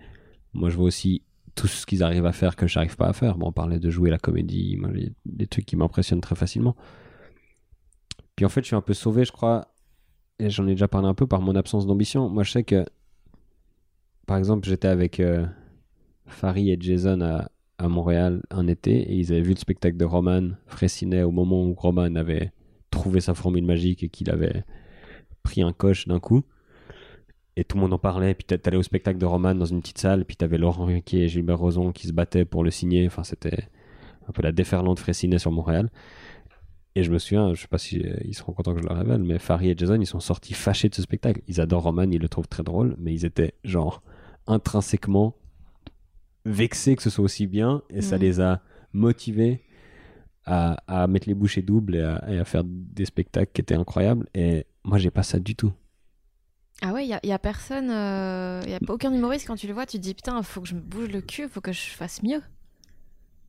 [0.54, 1.24] moi, je vois aussi
[1.56, 3.38] tout ce qu'ils arrivent à faire que j'arrive pas à faire.
[3.38, 4.90] Bon, on parlait de jouer la comédie, moi,
[5.26, 6.76] des trucs qui m'impressionnent très facilement.
[8.36, 9.74] Puis en fait, je suis un peu sauvé, je crois,
[10.40, 12.30] et j'en ai déjà parlé un peu par mon absence d'ambition.
[12.30, 12.86] Moi, je sais que,
[14.26, 15.46] par exemple, j'étais avec euh,
[16.28, 17.50] Farid et Jason à,
[17.88, 21.74] Montréal un été, et ils avaient vu le spectacle de Roman Fressinet au moment où
[21.74, 22.52] Roman avait
[22.92, 24.64] trouvé sa formule magique et qu'il avait
[25.42, 26.44] pris un coche d'un coup.
[27.56, 28.36] Et tout le monde en parlait.
[28.36, 30.26] Puis t'a- t'allais au spectacle de Roman dans une petite salle.
[30.26, 33.08] Puis t'avais Laurent Ruquier et Gilbert Rozon qui se battaient pour le signer.
[33.08, 33.68] Enfin, c'était
[34.28, 35.90] un peu la déferlante Fressinet sur Montréal.
[36.96, 38.94] Et je me souviens, je sais pas si euh, ils seront contents que je le
[38.94, 41.42] révèle, mais Farid et Jason, ils sont sortis fâchés de ce spectacle.
[41.48, 44.04] Ils adorent Roman, ils le trouvent très drôle, mais ils étaient genre
[44.52, 45.36] intrinsèquement
[46.46, 47.82] vexés que ce soit aussi bien.
[47.90, 48.22] Et ça Mhm.
[48.22, 48.62] les a
[48.94, 49.64] motivés
[50.46, 53.76] à, à mettre les bouchées doubles et à, et à faire des spectacles qui étaient
[53.76, 54.28] incroyables.
[54.34, 55.72] Et moi, j'ai pas ça du tout.
[56.84, 57.86] Ah ouais, il y a, a personne,
[58.66, 60.62] il y a pas aucun humoriste quand tu le vois, tu te dis putain, faut
[60.62, 62.42] que je me bouge le cul, faut que je fasse mieux.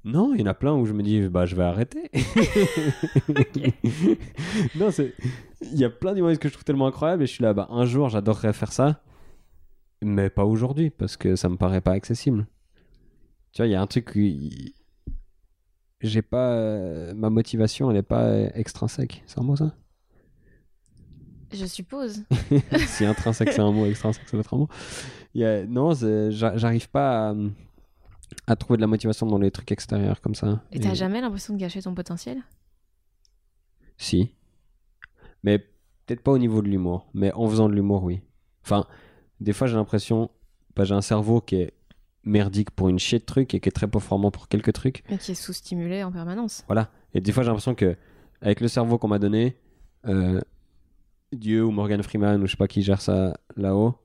[0.05, 2.11] Non, il y en a plein où je me dis, bah, je vais arrêter.
[4.75, 5.15] non, c'est.
[5.63, 7.69] Il y a plein d'humoristes que je trouve tellement incroyables et je suis là, bah,
[7.71, 9.01] un jour, j'adorerais faire ça,
[10.03, 12.47] mais pas aujourd'hui parce que ça me paraît pas accessible.
[13.53, 14.13] Tu vois, il y a un truc
[16.01, 16.53] J'ai pas.
[16.53, 19.23] euh, Ma motivation, elle est pas extrinsèque.
[19.27, 19.75] C'est un mot, ça?
[21.53, 22.25] Je suppose.
[22.87, 24.69] Si intrinsèque, c'est un mot, extrinsèque, ça doit être un mot.
[25.35, 27.35] Il y a- Non, c'est- j'a- j'arrive pas à,
[28.47, 30.63] à trouver de la motivation dans les trucs extérieurs comme ça.
[30.73, 32.43] Et t'as jamais l'impression de gâcher ton potentiel?
[33.99, 34.35] Si.
[35.43, 37.07] Mais peut-être pas au niveau de l'humour.
[37.13, 38.23] Mais en faisant de l'humour, oui.
[38.65, 38.87] Enfin,
[39.43, 40.31] des fois, j'ai l'impression.
[40.75, 41.73] Bah, j'ai un cerveau qui est
[42.25, 45.03] merdique pour une chier de trucs et qui est très performant pour quelques trucs.
[45.11, 46.65] Mais qui est sous-stimulé en permanence.
[46.67, 46.91] Voilà.
[47.15, 47.97] Et des fois, j'ai l'impression que,
[48.41, 49.57] avec le cerveau qu'on m'a donné,
[50.07, 50.41] euh,
[51.33, 53.97] Dieu ou Morgan Freeman ou je sais pas qui gère ça là-haut,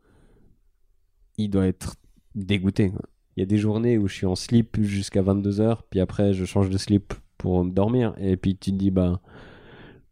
[1.37, 1.95] il doit être
[2.35, 2.91] dégoûté.
[3.35, 6.45] Il y a des journées où je suis en slip jusqu'à 22h, puis après, je
[6.45, 8.15] change de slip pour me dormir.
[8.17, 9.21] Et puis tu te dis, bah,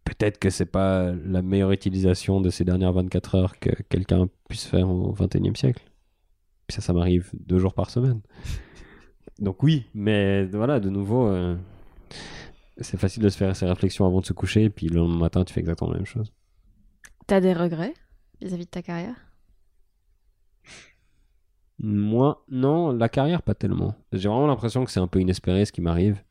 [0.06, 4.66] peut-être que c'est pas la meilleure utilisation de ces dernières 24 heures que quelqu'un puisse
[4.66, 5.84] faire au 21e siècle.
[6.68, 8.22] Puis ça, ça m'arrive deux jours par semaine.
[9.40, 11.58] Donc oui, mais voilà, de nouveau, euh,
[12.80, 15.44] c'est facile de se faire ces réflexions avant de se coucher, puis le lendemain matin,
[15.44, 16.32] tu fais exactement la même chose.
[17.28, 17.94] T'as des regrets
[18.42, 19.16] vis-à-vis de ta carrière?
[21.80, 23.96] Moi, non, la carrière, pas tellement.
[24.14, 26.24] J'ai vraiment l'impression que c'est un peu inespéré ce qui m'arrive.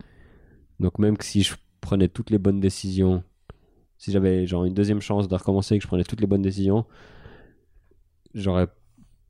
[0.80, 3.22] Donc même que si je prenais toutes les bonnes décisions,
[4.04, 6.42] si j'avais genre une deuxième chance de recommencer et que je prenais toutes les bonnes
[6.42, 6.84] décisions,
[8.34, 8.68] j'aurais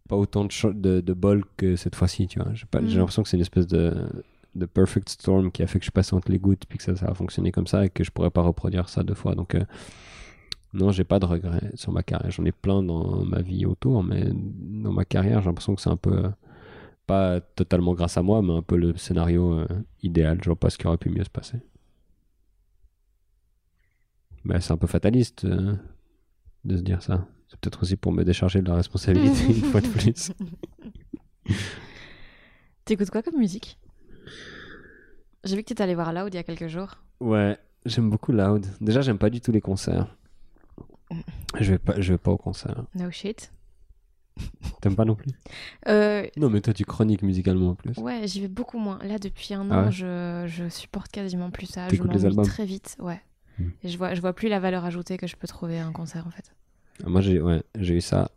[0.09, 2.53] pas autant de, de, de bol que cette fois-ci, tu vois.
[2.55, 2.99] J'ai Mm.
[2.99, 3.95] l'impression que c'est une espèce de,
[4.55, 6.97] de perfect storm qui a fait que je passe entre les gouttes, puis que ça,
[6.97, 9.35] ça a fonctionné comme ça et que je pourrais pas reproduire ça deux fois.
[9.35, 9.65] Donc euh,
[10.73, 12.31] non, j'ai pas de regrets sur ma carrière.
[12.33, 15.91] J'en ai plein dans ma vie autour, mais dans ma carrière, j'ai l'impression que c'est
[15.91, 16.29] un peu, euh,
[17.07, 19.67] pas totalement grâce à moi, mais un peu le scénario euh,
[20.03, 20.39] idéal.
[20.43, 21.59] Je vois pas ce qui aurait pu mieux se passer.
[24.45, 25.75] Mais c'est un peu fataliste euh,
[26.65, 27.27] de se dire ça.
[27.49, 30.33] C'est peut-être aussi pour me décharger de la responsabilité une fois de plus.
[32.85, 33.79] T'écoutes quoi comme musique?
[35.45, 36.99] J'ai vu que t'étais allé voir Loud il y a quelques jours.
[37.21, 38.67] Ouais, j'aime beaucoup Loud.
[38.81, 40.15] Déjà, j'aime pas du tout les concerts.
[41.61, 42.85] Je vais pas, je vais pas au concert.
[42.95, 43.51] No shit.
[44.81, 45.31] T'aimes pas non plus?
[45.89, 47.97] Euh, Non, mais toi, tu chroniques musicalement en plus.
[47.99, 48.99] ouais, j'y vais beaucoup moins.
[49.05, 49.93] Là, depuis un Ah an, ouais?
[49.93, 51.89] je, je supporte quasiment plus ça.
[51.89, 52.45] Je m'ennuie albums?
[52.45, 53.21] très vite, ouais.
[53.85, 56.27] Je vois, je vois plus la valeur ajoutée que je peux trouver à un concert,
[56.27, 56.55] en fait.
[57.07, 58.31] Moi, j'ai eu ça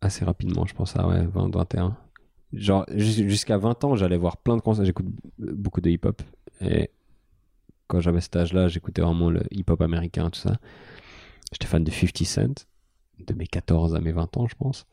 [0.00, 1.96] assez rapidement, je pense à ouais, 20, 21.
[2.52, 4.84] Genre, jus- jusqu'à 20 ans, j'allais voir plein de concerts.
[4.84, 5.06] J'écoute
[5.38, 6.22] beaucoup de hip-hop.
[6.60, 6.90] Et
[7.86, 10.58] quand j'avais cet âge-là, j'écoutais vraiment le hip-hop américain, tout ça.
[11.52, 12.66] J'étais fan de 50 Cent,
[13.18, 14.86] de mes 14 à mes 20 ans, je pense.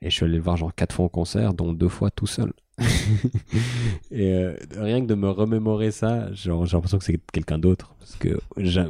[0.00, 2.26] Et je suis allé le voir genre 4 fois en concert, dont deux fois tout
[2.26, 2.52] seul.
[4.10, 7.94] et euh, rien que de me remémorer ça, j'ai l'impression que c'est quelqu'un d'autre.
[7.98, 8.38] Parce que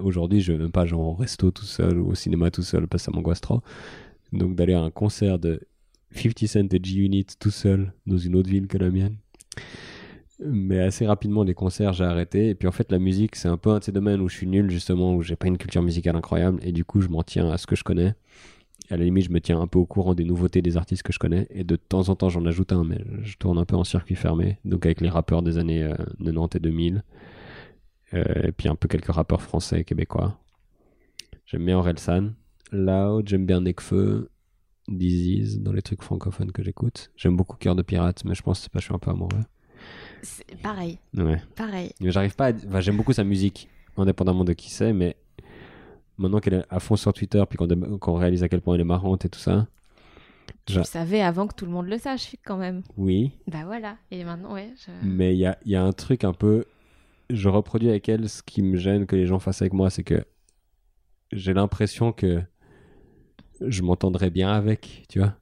[0.03, 2.87] aujourd'hui, je vais même pas genre au resto tout seul ou au cinéma tout seul
[2.87, 3.63] parce que ça m'angoisse trop.
[4.33, 5.61] Donc d'aller à un concert de
[6.15, 9.17] 50 Cent et G-Unit tout seul dans une autre ville que la mienne.
[10.41, 12.49] Mais assez rapidement, les concerts, j'ai arrêté.
[12.49, 14.37] Et puis en fait, la musique, c'est un peu un de ces domaines où je
[14.37, 16.59] suis nul, justement, où j'ai pas une culture musicale incroyable.
[16.63, 18.15] Et du coup, je m'en tiens à ce que je connais.
[18.91, 21.13] À la limite, je me tiens un peu au courant des nouveautés des artistes que
[21.13, 21.47] je connais.
[21.51, 24.15] Et de temps en temps, j'en ajoute un, mais je tourne un peu en circuit
[24.15, 24.59] fermé.
[24.65, 27.03] Donc avec les rappeurs des années euh, 90 et 2000.
[28.13, 30.39] Euh, et puis un peu quelques rappeurs français et québécois.
[31.47, 32.33] J'aime bien Orelsan.
[32.73, 34.29] Loud, j'aime bien Nekfeu,
[34.89, 37.11] Disease dans les trucs francophones que j'écoute.
[37.17, 39.11] J'aime beaucoup Cœur de Pirate, mais je pense que c'est pas, je suis un peu
[39.11, 39.45] amoureux.
[40.23, 41.41] C'est pareil, Ouais.
[41.57, 41.93] pareil.
[42.01, 42.53] Mais j'arrive pas à...
[42.53, 45.17] enfin, j'aime beaucoup sa musique, indépendamment de qui c'est, mais
[46.19, 47.59] maintenant qu'elle est à fond sur Twitter, puis
[48.01, 49.67] qu'on réalise à quel point elle est marrante et tout ça,
[50.75, 52.83] le savais avant que tout le monde le sache, quand même.
[52.97, 53.33] oui.
[53.51, 53.97] Bah voilà.
[54.11, 54.73] Et maintenant, ouais.
[54.77, 56.65] je- Mais il y a, il y a un truc un peu.
[57.31, 60.03] Je reproduis avec elle ce qui me gêne que les gens fassent avec moi, c'est
[60.05, 60.25] que
[61.33, 62.43] j'ai l'impression que
[63.61, 65.35] je m'entendrais bien avec, tu vois.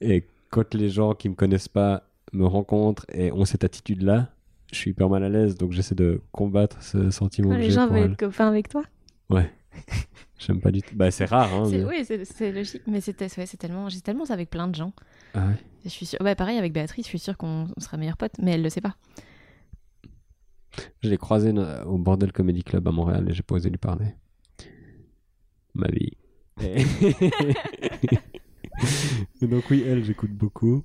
[0.00, 4.30] Et quand les gens qui me connaissent pas me rencontrent et ont cette attitude-là,
[4.72, 7.70] je suis hyper mal à l'aise, donc j'essaie de combattre ce sentiment que les j'ai
[7.72, 8.82] gens veulent être copains avec toi.
[9.30, 9.50] Ouais.
[10.38, 10.94] J'aime pas du tout.
[10.94, 11.68] Bah, c'est rare, hein.
[11.70, 12.82] Mais- Oui, c'est logique.
[12.86, 14.92] Mais c'était ouais, c'est tellement, j'ai tellement ça avec plein de gens.
[15.34, 15.54] Ah ouais.
[15.84, 16.18] Je suis sûre.
[16.20, 18.68] Ouais, pareil avec Béatrice, je suis sûre qu'on on sera meilleurs potes, mais elle le
[18.68, 18.96] sait pas.
[21.02, 23.78] Je l'ai croisé na- au Bordel Comedy Club à Montréal et j'ai pas osé lui
[23.78, 24.06] parler.
[25.74, 26.12] Ma vie.
[26.62, 26.84] Et
[29.46, 30.84] donc oui, elle, j'écoute beaucoup.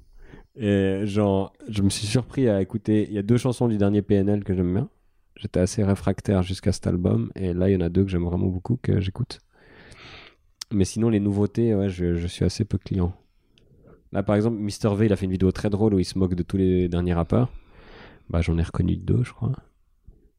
[0.55, 3.05] Et genre, je me suis surpris à écouter...
[3.09, 4.89] Il y a deux chansons du dernier PNL que j'aime bien.
[5.41, 7.31] J'étais assez réfractaire jusqu'à cet album.
[7.35, 9.39] Et là, il y en a deux que j'aime vraiment beaucoup, que j'écoute.
[10.71, 13.13] Mais sinon, les nouveautés, ouais, je, je suis assez peu client.
[14.11, 14.95] Là, par exemple, Mr.
[14.95, 16.87] V, il a fait une vidéo très drôle où il se moque de tous les
[16.87, 17.49] derniers rappeurs.
[18.29, 19.53] Bah, j'en ai reconnu deux, je crois.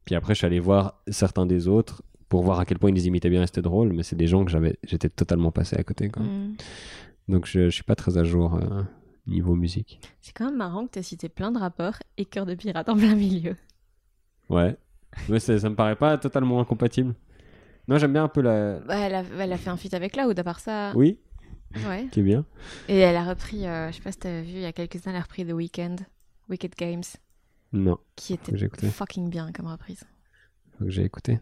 [0.04, 2.94] Puis après, je suis allé voir certains des autres pour voir à quel point ils
[2.94, 5.76] les imitaient bien et c'était drôle, mais c'est des gens que j'avais, j'étais totalement passé
[5.76, 6.08] à côté.
[6.08, 6.22] Quoi.
[6.22, 6.56] Mm.
[7.28, 8.82] Donc je, je suis pas très à jour euh,
[9.26, 10.00] niveau musique.
[10.22, 12.88] C'est quand même marrant que tu aies cité plein de rappeurs et Cœur de Pirate
[12.88, 13.56] en plein milieu.
[14.48, 14.76] Ouais.
[15.28, 17.14] Mais ça me paraît pas totalement incompatible.
[17.88, 18.78] Non, j'aime bien un peu la.
[18.80, 20.92] Bah, elle, a, elle a fait un feat avec Loud, à part ça.
[20.94, 21.18] Oui,
[21.86, 22.06] Ouais.
[22.12, 22.44] qui est bien.
[22.88, 24.96] Et elle a repris, euh, je sais pas si t'as vu, il y a quelques
[25.06, 25.96] années, elle a repris The Weeknd,
[26.48, 27.02] Wicked Games,
[27.72, 28.56] Non, qui était
[28.90, 30.04] fucking bien comme reprise.
[30.78, 31.40] Faut que j'ai écouté.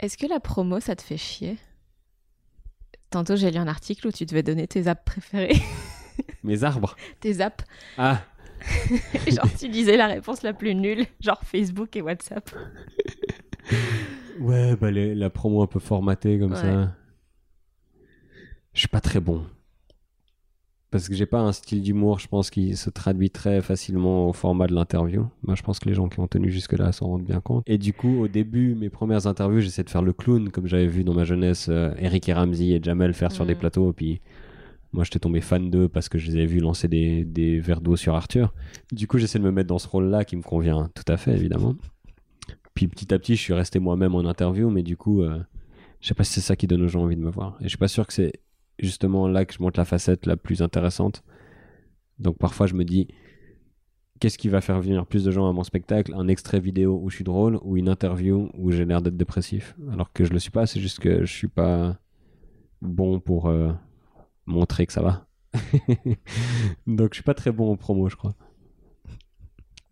[0.00, 1.56] Est-ce que la promo, ça te fait chier?
[3.10, 5.60] Tantôt, j'ai lu un article où tu devais donner tes apps préférées.
[6.42, 6.94] Mes arbres.
[7.20, 7.64] tes apps.
[7.96, 8.22] Ah,
[9.28, 12.50] genre, tu disais la réponse la plus nulle, genre Facebook et WhatsApp.
[14.40, 16.58] ouais, bah les- la promo un peu formatée comme Ouais.
[16.60, 16.94] ça.
[18.72, 19.44] Je suis pas très bon.
[20.90, 24.32] Parce que j'ai pas un style d'humour, je pense, qui se traduit très facilement au
[24.32, 25.26] format de l'interview.
[25.42, 27.62] Moi, je pense que les gens qui ont tenu jusque-là s'en rendent bien compte.
[27.66, 30.86] Et du coup, au début, mes premières interviews, j'essaie de faire le clown, comme j'avais
[30.86, 33.92] vu dans ma jeunesse euh, Eric et Ramsey et Jamel faire sur des plateaux.
[33.92, 34.22] Puis
[34.92, 37.96] moi, j'étais tombé fan d'eux parce que je les avais vus lancer des, verres d'eau
[37.96, 38.54] sur Arthur.
[38.90, 41.32] Du coup, j'essaie de me mettre dans ce rôle-là qui me convient tout à fait,
[41.32, 41.76] évidemment.
[42.74, 45.38] Puis petit à petit, je suis resté moi-même en interview, mais du coup, euh,
[46.00, 47.56] je sais pas si c'est ça qui donne aux gens envie de me voir.
[47.60, 48.32] Et je suis pas sûr que c'est
[48.78, 51.22] justement là que je montre la facette la plus intéressante.
[52.18, 53.08] Donc parfois, je me dis,
[54.20, 56.14] qu'est-ce qui va faire venir plus de gens à mon spectacle?
[56.14, 59.76] Un extrait vidéo où je suis drôle ou une interview où j'ai l'air d'être dépressif?
[59.92, 61.98] Alors que je le suis pas, c'est juste que je suis pas
[62.80, 63.72] bon pour euh,
[64.48, 65.26] montrer que ça va.
[66.86, 68.34] Donc je suis pas très bon en promo, je crois.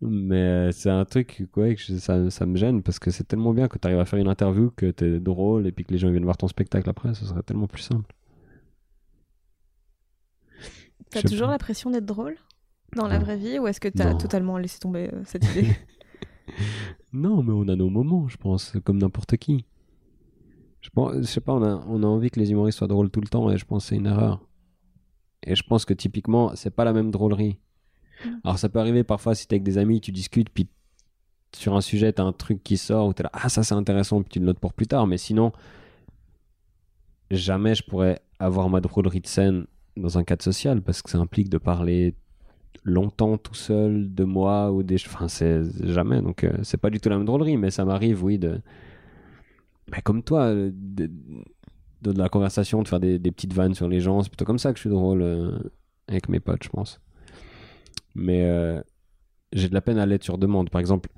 [0.01, 3.23] Mais euh, c'est un truc ouais, que je- ça, ça me gêne parce que c'est
[3.23, 5.85] tellement bien que tu arrives à faire une interview, que tu es drôle et puis
[5.85, 8.13] que les gens viennent voir ton spectacle après, ce serait tellement plus simple.
[11.09, 11.53] T'as toujours pas.
[11.53, 12.35] la pression d'être drôle
[12.95, 13.25] dans la Non.
[13.25, 15.75] vraie vie ou est-ce que t'as totalement laissé tomber euh, cette idée?
[17.13, 19.65] Non, mais on a nos moments, je pense, comme n'importe qui.
[20.81, 23.09] Je pense, je sais pas, on a, on a envie que les humoristes soient drôles
[23.09, 24.46] tout le temps et je pense que c'est une erreur.
[25.43, 27.57] Et je pense que typiquement, c'est pas la même drôlerie.
[28.25, 28.29] Mm.
[28.43, 30.67] Alors ça peut arriver parfois si t'es avec des amis, tu discutes, puis
[31.55, 34.21] sur un sujet, t'as un truc qui sort où t'es là, ah ça c'est intéressant,
[34.21, 35.07] puis tu le notes pour plus tard.
[35.07, 35.51] Mais sinon,
[37.31, 39.65] jamais je pourrais avoir ma drôlerie de scène
[39.95, 42.15] dans un cadre social parce que ça implique de parler
[42.83, 46.99] longtemps tout seul de moi ou des enfin c'est jamais donc euh, c'est pas du
[46.99, 48.61] tout la même drôlerie mais ça m'arrive oui de
[49.89, 51.09] Bah, comme toi euh, de,
[52.01, 54.21] de, de la conversation de faire des, des petites vannes sur les gens.
[54.21, 55.57] C'est plutôt comme ça que je suis drôle euh,
[56.07, 56.99] avec mes potes je pense.
[58.15, 58.81] Mais euh,
[59.53, 60.69] j'ai de la peine à l'être sur demande.
[60.69, 61.09] Par exemple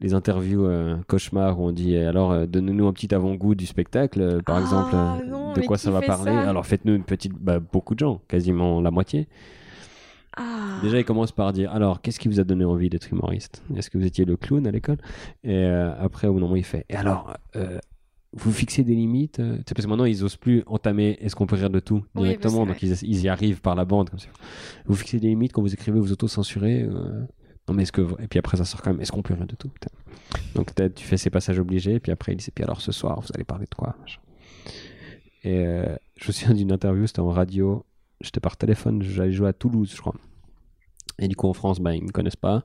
[0.00, 4.20] les interviews euh, cauchemar où on dit alors euh, donnez-nous un petit avant-goût du spectacle
[4.20, 4.96] euh, par Ah, exemple
[5.28, 6.48] non, de quoi ça va parler ça?
[6.48, 9.28] Alors faites-nous une petite bah, beaucoup de gens quasiment la moitié.
[10.36, 10.78] Ah.
[10.82, 13.62] Déjà, il commence par dire Alors, qu'est-ce qui vous a donné envie d'être humoriste?
[13.76, 14.96] Est-ce que vous étiez le clown à l'école?
[15.44, 17.36] Et après, au moment, il fait Et alors,
[18.34, 21.36] vous fixez des limites euh Tu sais, Parce que maintenant, ils osent plus entamer Est-ce
[21.36, 24.08] qu'on peut rire de tout directement Donc, ils, ils y arrivent par la bande.
[24.10, 24.28] Comme ça.
[24.86, 27.20] Vous fixez des limites quand vous écrivez, vous auto-censurez euh,
[27.68, 28.00] Non, mais est-ce que.
[28.00, 29.90] vous- Et puis après, ça sort quand même Est-ce qu'on peut rire de tout Putain.
[30.54, 32.00] Donc, t'as- tu fais ces passages obligés.
[32.00, 33.96] Puis après, il dit Et puis alors, ce soir, vous allez parler de quoi.
[35.44, 37.84] Et euh, je me souviens d'une interview, c'était en radio.
[38.20, 40.14] J'étais par téléphone, j'allais jouer à Toulouse, je crois.
[41.18, 42.64] Et du coup, en France, bah, ils me connaissent pas.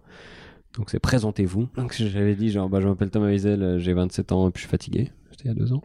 [0.78, 1.68] Donc, c'est présentez-vous.
[1.76, 4.62] Donc, j'avais dit, genre, bah, je m'appelle Thomas Wiesel, euh, j'ai 27 ans et puis
[4.62, 5.12] je suis fatigué.
[5.48, 5.84] C'était il y a deux ans.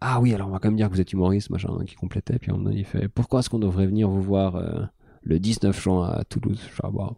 [0.00, 2.38] Ah oui, alors on va quand même dire que vous êtes humoriste, machin, qui complétait.
[2.38, 4.84] Puis donné, il fait Pourquoi est-ce qu'on devrait venir vous voir euh,
[5.22, 6.60] le 19 juin à Toulouse?
[6.62, 7.14] Je fais, ah, bah,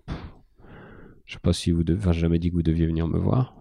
[1.25, 1.99] je sais pas si vous devez.
[1.99, 3.55] Enfin, j'ai jamais dit que vous deviez venir me voir.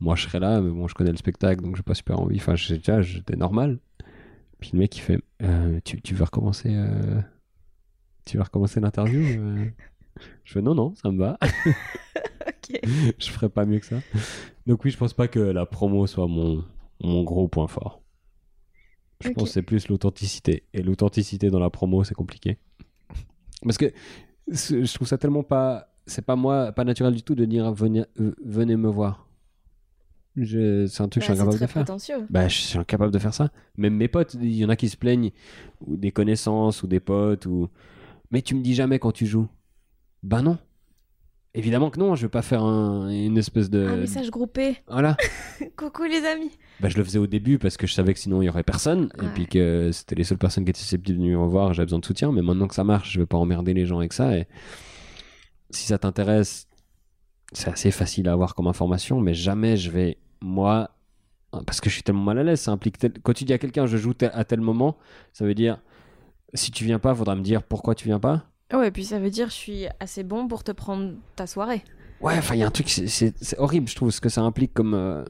[0.00, 2.36] Moi, je serais là, mais bon, je connais le spectacle, donc j'ai pas super envie.
[2.36, 3.78] Enfin, déjà, j'étais normal.
[4.60, 7.20] Puis le mec, il fait Euh, tu, tu veux recommencer euh,
[8.24, 9.66] Tu veux recommencer l'interview euh?
[10.44, 11.38] Je fais Non, non, ça me va.
[12.46, 12.80] Ok.
[13.18, 13.96] je ferais pas mieux que ça.
[14.66, 16.64] Donc oui, je pense pas que la promo soit mon,
[17.02, 18.02] mon gros point fort.
[19.22, 20.64] Je pense que c'est plus l'authenticité.
[20.72, 22.58] Et l'authenticité dans la promo, c'est compliqué.
[23.62, 23.92] Parce que
[24.48, 25.88] je trouve ça tellement pas...
[26.06, 29.26] C'est pas moi, pas naturel du tout de dire venez, euh, venez me voir.
[30.36, 31.82] Je- C'est un truc que je Bah, suis incapable c'est de faire.
[31.84, 32.26] prétentieux.
[32.28, 33.50] Bah, je suis incapable de faire ça.
[33.78, 35.30] Même mes potes, il y en a qui se plaignent,
[35.80, 37.68] ou des connaissances, ou des potes, ou.
[38.30, 39.48] Mais tu me dis jamais quand tu joues.
[40.22, 40.58] Ben non.
[41.56, 43.86] Évidemment que non, je vais pas faire un- une espèce de.
[43.86, 44.76] Un message groupé.
[44.88, 45.16] Voilà.
[45.76, 46.50] Coucou les amis.
[46.80, 48.64] Bah, je le faisais au début parce que je savais que sinon il y aurait
[48.64, 51.86] personne, et puis que c'était les seules personnes qui étaient susceptibles de me revoir, j'avais
[51.86, 52.32] besoin de soutien.
[52.32, 54.36] Mais maintenant que ça marche, je vais pas emmerder les gens avec ça.
[54.36, 54.48] Et
[55.70, 56.66] si ça t'intéresse,
[57.52, 60.90] c'est assez facile à avoir comme information, mais jamais je vais, moi,
[61.66, 62.98] parce que je suis tellement mal à l'aise, ça implique.
[62.98, 64.96] tel- Quand tu dis à quelqu'un je joue tel- à tel moment,
[65.32, 65.78] ça veut dire
[66.52, 68.50] si tu viens pas, faudra me dire pourquoi tu viens pas.
[68.72, 71.82] Ouais, et puis ça veut dire je suis assez bon pour te prendre ta soirée.
[72.20, 74.72] Ouais, enfin, il y a un truc, c'est- horrible, je trouve, ce que ça implique
[74.72, 75.24] comme, euh,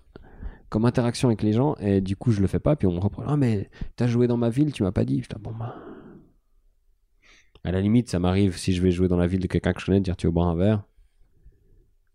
[0.69, 3.01] comme interaction avec les gens, et du coup, je le fais pas, puis on me
[3.01, 5.23] reprend, ah, mais t'as joué dans ma ville, tu m'as pas dit.
[5.23, 5.77] Je dis, bon, bah.
[7.65, 9.81] À la limite, ça m'arrive, si je vais jouer dans la ville de quelqu'un que
[9.81, 10.85] je connais, de dire, tu veux boire un verre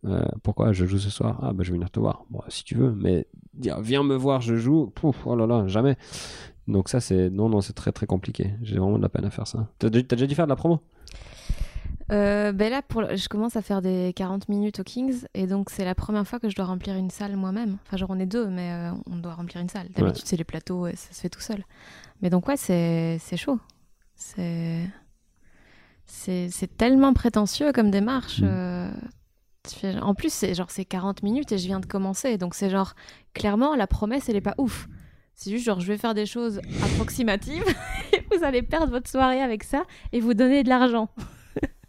[0.05, 1.39] Euh, Pourquoi je joue ce soir?
[1.41, 2.23] Ah, bah, je vais venir te voir.
[2.29, 5.67] Bon, si tu veux, mais dire, viens me voir, je joue, pouf, oh là là,
[5.67, 5.97] jamais.
[6.69, 7.29] Donc, ça, c'est.
[7.29, 8.53] Non, non, c'est très très compliqué.
[8.61, 9.67] J'ai vraiment de la peine à faire ça.
[9.79, 10.79] T'as déjà, t'as déjà dû faire de la promo?
[12.11, 15.69] Euh, ben là, pour je commence à faire des 40 minutes au Kings, et donc
[15.69, 17.77] c'est la première fois que je dois remplir une salle moi-même.
[17.85, 19.89] Enfin, genre on est deux, mais euh, on doit remplir une salle.
[19.89, 21.63] D'habitude, c'est les plateaux, et ça se fait tout seul.
[22.21, 23.59] Mais donc, ouais, c'est c'est chaud.
[24.15, 24.89] C'est
[26.05, 28.41] c'est c'est tellement prétentieux comme démarche.
[28.41, 28.45] Mm.
[28.47, 28.91] euh,
[30.01, 32.95] En plus, c'est genre c'est 40 minutes et je viens de commencer, donc c'est genre
[33.35, 34.87] clairement la promesse, elle est pas ouf.
[35.41, 37.63] C'est juste genre je vais faire des choses approximatives
[38.13, 41.07] et vous allez perdre votre soirée avec ça et vous donner de l'argent.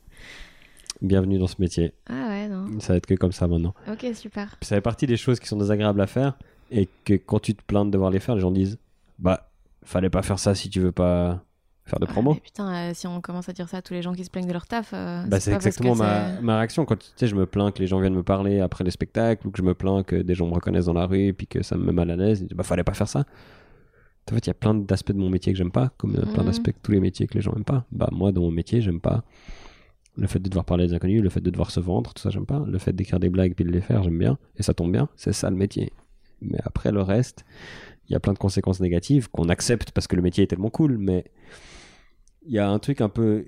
[1.03, 1.93] Bienvenue dans ce métier.
[2.09, 2.79] Ah ouais, non.
[2.79, 3.75] Ça va être que comme ça maintenant.
[3.91, 4.57] Ok, super.
[4.63, 6.39] Ça fait partie des choses qui sont désagréables à faire
[6.71, 8.79] et que quand tu te plains de devoir les faire, les gens disent
[9.19, 9.51] Bah,
[9.83, 11.43] fallait pas faire ça si tu veux pas
[11.85, 12.35] faire de Ah, promo.
[12.35, 14.47] putain, euh, si on commence à dire ça à tous les gens qui se plaignent
[14.47, 16.85] de leur taf, euh, bah, c'est exactement ma, ma réaction.
[16.85, 19.47] Quand tu sais, je me plains que les gens viennent me parler après les spectacles
[19.47, 21.47] ou que je me plains que des gens me reconnaissent dans la rue et puis
[21.47, 22.47] que ça me met mal à l'aise.
[22.55, 23.25] Bah, fallait pas faire ça.
[24.31, 26.23] En fait, il y a plein d'aspects de mon métier que j'aime pas, comme euh,
[26.23, 26.47] plein Mhm.
[26.47, 27.85] d'aspects que tous les métiers que les gens aiment pas.
[27.91, 29.25] Bah, moi, dans mon métier, j'aime pas
[30.17, 32.31] le fait de devoir parler des inconnus, le fait de devoir se vendre, tout ça,
[32.31, 32.63] j'aime pas.
[32.67, 34.39] Le fait d'écrire des blagues puis de les faire, j'aime bien.
[34.57, 35.93] Et ça tombe bien, c'est ça le métier.
[36.43, 37.45] Mais après, le reste,
[38.09, 40.71] il y a plein de conséquences négatives qu'on accepte parce que le métier est tellement
[40.71, 41.25] cool, mais
[42.43, 43.47] il y a un truc un peu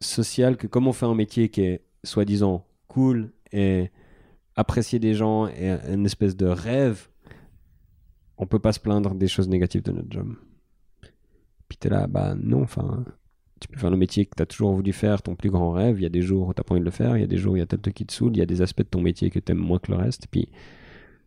[0.00, 3.90] social que comme on fait un métier qui est soi-disant cool et
[4.56, 7.08] apprécié des gens et une espèce de rêve,
[8.38, 10.34] on peut pas se plaindre des choses négatives de notre job.
[11.68, 13.04] Puis t'es là, bah non, enfin,
[13.60, 15.98] tu peux faire le métier que t'as toujours voulu faire, ton plus grand rêve.
[15.98, 17.28] Il y a des jours où t'as pas envie de le faire, il y a
[17.28, 18.62] des jours où il y a tel truc qui te saoule, il y a des
[18.62, 20.28] aspects de ton métier que t'aimes moins que le reste.
[20.30, 20.48] Puis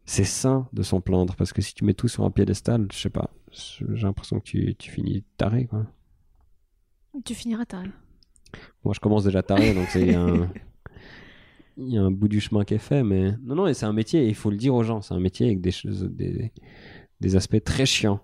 [0.05, 2.97] c'est sain de s'en plaindre parce que si tu mets tout sur un piédestal, je
[2.97, 5.85] sais pas, j'ai l'impression que tu, tu finis taré quoi.
[7.25, 7.83] Tu finiras tard.
[8.83, 10.49] Moi, je commence déjà taré, donc c'est il y a un-
[11.77, 13.85] il y a un bout du chemin qui est fait, mais non, non, et c'est
[13.85, 16.03] un métier, et il faut le dire aux gens, c'est un métier avec des choses,
[16.03, 16.51] des,
[17.19, 18.19] des aspects très chiants.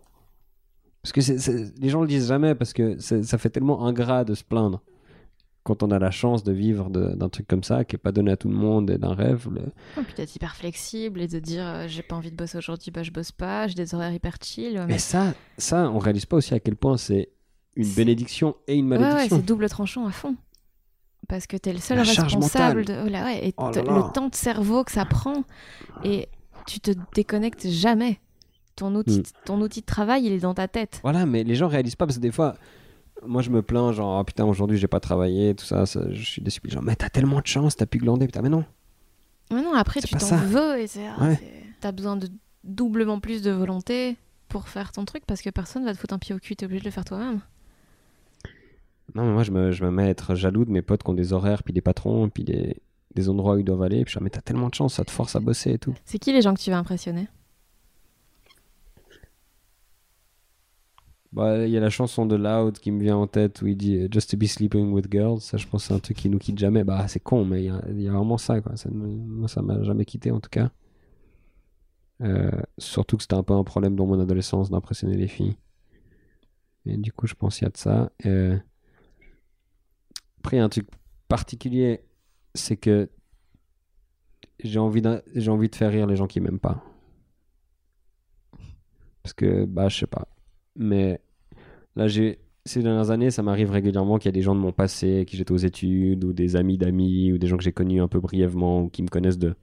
[1.01, 4.43] Parce que les gens le disent jamais, parce que ça fait tellement ingrat de se
[4.43, 4.81] plaindre.
[5.63, 8.31] Quand on a la chance de vivre d'un truc comme ça, qui est pas donné
[8.31, 9.61] à tout le monde, et d'un rêve, le-
[10.01, 12.89] Et puis d'être hyper flexible et de dire euh, j'ai pas envie de bosser aujourd'hui,
[12.91, 14.83] bah je bosse pas, j'ai des horaires hyper chill.
[14.87, 17.29] Mais ça, ça, on réalise pas aussi à quel point c'est
[17.77, 19.37] une bénédiction et une Ouais, ouais, malédiction.
[19.37, 20.35] c'est double tranchant à fond.
[21.29, 22.93] Parce que t'es le seul La responsable de.
[23.05, 23.97] oh là, ouais, et Oh t- là là.
[24.07, 25.43] le temps de cerveau que ça prend.
[26.03, 26.27] Et
[26.67, 28.19] tu te déconnectes jamais.
[28.75, 29.23] Ton outil, Mm.
[29.45, 30.99] ton outil de travail, il est dans ta tête.
[31.03, 32.55] Voilà, mais les gens réalisent pas parce que des fois,
[33.25, 36.21] moi je me plains, genre, ah putain, aujourd'hui j'ai pas travaillé, tout ça, ça, je
[36.23, 36.61] suis déçu.
[36.65, 38.63] Genre, mais t'as tellement de chance, t'as pu glander, putain, mais non.
[39.51, 41.07] Mais non, après, tu t'en veux et c'est.
[41.07, 41.39] ah, Ouais.
[41.81, 42.29] T'as besoin de
[42.63, 44.17] doublement plus de volonté
[44.49, 46.65] pour faire ton truc parce que personne va te foutre un pied au cul, t'es
[46.65, 47.39] obligé de le faire toi-même.
[49.15, 51.09] Non, mais moi je me, je me mets à être jaloux de mes potes qui
[51.09, 52.81] ont des horaires, puis des patrons, puis des,
[53.15, 54.03] des endroits où ils doivent aller.
[54.03, 55.93] Puis je dis, mais t'as tellement de chance, ça te force à bosser et tout.
[56.05, 57.27] C'est qui les gens que tu vas impressionner?
[61.33, 63.75] Bah, il y a la chanson de Loud qui me vient en tête où il
[63.75, 65.41] dit euh, Just to be sleeping with girls.
[65.41, 66.83] Ça, je pense que c'est un truc qui nous quitte jamais.
[66.83, 68.75] Bah, c'est con, mais il y a, il y a vraiment ça, quoi.
[68.77, 70.71] Ça, moi, ça m'a jamais quitté en tout cas.
[72.23, 75.57] Euh, surtout que c'était un peu un problème dans mon adolescence d'impressionner les filles.
[76.85, 78.09] Et du coup, je pense qu'il y a de ça.
[78.25, 78.57] Euh,
[80.53, 80.87] A un truc
[81.27, 82.01] particulier,
[82.55, 83.09] c'est que
[84.63, 85.01] j'ai envie,
[85.47, 86.83] envie de faire rire les gens qui m'aiment pas.
[89.23, 90.27] Parce que, bah, je sais pas.
[90.75, 91.19] Mais
[91.95, 94.71] là, j'ai ces dernières années, ça m'arrive régulièrement qu'il y a des gens de mon
[94.71, 98.01] passé, qui j'étais aux études, ou des amis d'amis, ou des gens que j'ai connus
[98.01, 99.55] un peu brièvement, ou qui me connaissent de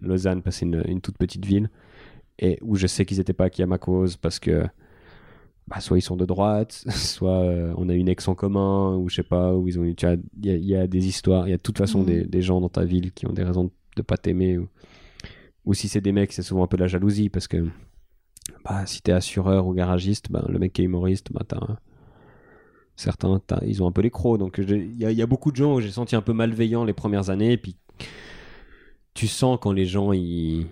[0.00, 1.70] Lausanne, parce que c'est une, une toute petite ville,
[2.38, 4.64] et où je sais qu'ils n'étaient pas acquis à ma cause, parce que
[5.68, 9.08] bah, soit ils sont de droite, soit euh, on a une ex en commun, ou
[9.08, 11.46] je sais pas, ou ils ont vois, il y, a- il y a des histoires,
[11.48, 12.06] il y a de toute façon Mhm.
[12.06, 14.68] des, des gens dans ta ville qui ont des raisons de, de pas t'aimer, ou,
[15.64, 17.64] ou si c'est des mecs, c'est souvent un peu la jalousie, parce que
[18.64, 21.78] bah, si t'es assureur ou garagiste, bah, le mec qui est humoriste, bah, t'as un-
[22.96, 24.38] certains, ils ont un peu les crocs.
[24.38, 26.22] Donc j'ai- il y, a- il y a beaucoup de gens où j'ai senti un
[26.22, 27.76] peu malveillant les premières années, et puis
[29.14, 30.66] tu sens quand les gens ils,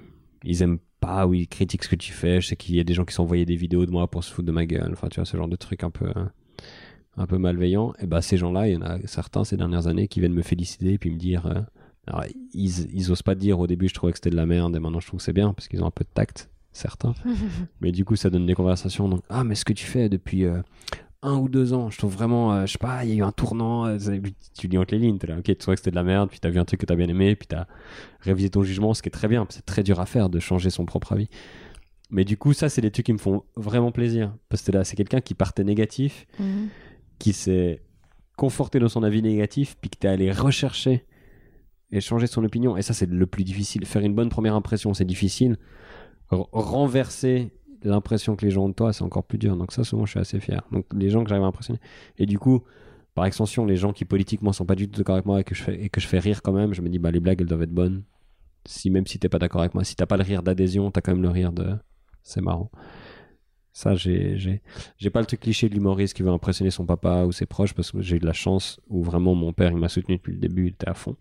[0.45, 2.41] ils aiment pas ou ils critiquent ce que tu fais.
[2.41, 4.33] Je sais qu'il y a des gens qui s'envoyaient des vidéos de moi pour se
[4.33, 4.91] foutre de ma gueule.
[4.93, 6.13] Enfin, tu vois, ce genre de truc un peu,
[7.17, 7.93] un peu malveillant.
[8.01, 10.43] Et bah, ces gens-là, il y en a certains ces dernières années qui viennent me
[10.43, 11.47] féliciter et puis me dire.
[11.47, 11.61] euh,
[12.07, 12.25] alors,
[12.55, 14.81] ils, ils osent pas dire au début, je trouvais que c'était de la merde, et
[14.81, 17.15] maintenant je trouve que c'est bien parce qu'ils ont un peu de tact, certains.
[17.81, 19.09] Mais du coup, ça donne des conversations.
[19.09, 20.61] Donc, ah, mais ce que tu fais depuis euh,
[21.23, 23.23] un ou deux ans, je trouve vraiment, euh, je sais pas, il y a eu
[23.23, 23.87] un tournant.
[23.87, 23.99] euh,
[24.59, 26.31] tu lis entre les lignes, t'es là, ok, tu trouvais que c'était de la merde,
[26.31, 27.67] puis t'as vu un truc que t'as bien aimé, puis t'as
[28.21, 29.47] révisé ton jugement, ce qui est très bien.
[29.51, 31.29] C'est très dur à faire de changer son propre avis.
[32.09, 34.35] Mais du coup, ça, c'est des trucs qui me font vraiment plaisir.
[34.49, 36.69] Parce que là, c'est quelqu'un qui partait négatif, Mhm.
[37.19, 37.83] qui s'est
[38.37, 41.05] conforté dans son avis négatif, puis que t'es allé rechercher
[41.93, 42.77] et changer son opinion.
[42.79, 43.85] Et ça, c'est le plus difficile.
[43.85, 45.59] Faire une bonne première impression, c'est difficile.
[46.33, 47.53] R- renverser
[47.89, 49.57] l'impression que les gens ont de toi, c'est encore plus dur.
[49.57, 50.63] Donc ça, souvent, je suis assez fier.
[50.73, 51.81] Donc les gens que j'arrive à impressionner.
[52.19, 52.63] Et du coup,
[53.15, 55.55] par extension, les gens qui politiquement sont pas du tout d'accord avec moi et que
[55.55, 57.41] je fais, et que je fais rire quand même, je me dis, bah les blagues,
[57.41, 58.03] elles doivent être bonnes.
[58.67, 61.01] Si même si t'es pas d'accord avec moi, si t'as pas le rire d'adhésion, t'as
[61.01, 61.77] quand même le rire de,
[62.23, 62.71] c'est marrant.
[63.73, 64.61] Ça, j'ai,
[65.13, 67.93] pas le truc cliché de l'humoriste qui veut impressionner son papa ou ses proches parce
[67.93, 70.39] que j'ai eu de la chance où vraiment mon père, il m'a soutenu depuis le
[70.39, 71.17] début, il était à fond.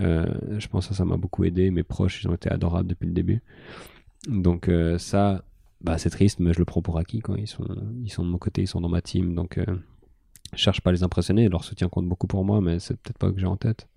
[0.00, 0.26] Euh,
[0.58, 1.70] je pense que ça m'a beaucoup aidé.
[1.70, 3.42] Mes proches, ils ont été adorables depuis le début.
[4.26, 5.44] Donc euh, ça,
[5.80, 7.20] bah, c'est triste, mais je le prends pour acquis.
[7.20, 7.36] Quoi.
[7.38, 7.64] Ils, sont,
[8.02, 9.34] ils sont de mon côté, ils sont dans ma team.
[9.34, 9.64] Donc euh,
[10.54, 11.48] je cherche pas à les impressionner.
[11.48, 13.88] Leur soutien compte beaucoup pour moi, mais c'est peut-être pas que j'ai en tête.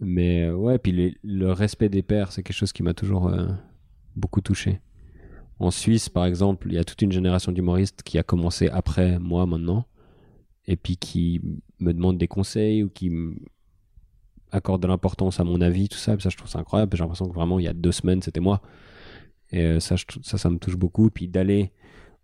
[0.00, 3.48] Mais euh, ouais, puis le respect des pairs, c'est quelque chose qui m'a toujours euh,
[4.16, 4.80] beaucoup touché.
[5.58, 9.18] En Suisse, par exemple, il y a toute une génération d'humoristes qui a commencé après
[9.20, 9.86] moi maintenant,
[10.66, 11.40] et puis qui
[11.78, 13.12] me demandent des conseils ou qui
[14.50, 16.14] accordent de l'importance à mon avis, tout ça.
[16.14, 16.96] Et ça, je trouve ça incroyable.
[16.96, 18.60] J'ai l'impression que vraiment, il y a deux semaines, c'était moi.
[19.52, 21.10] Et euh, ça, je ça, ça me touche beaucoup.
[21.10, 21.70] Puis d'aller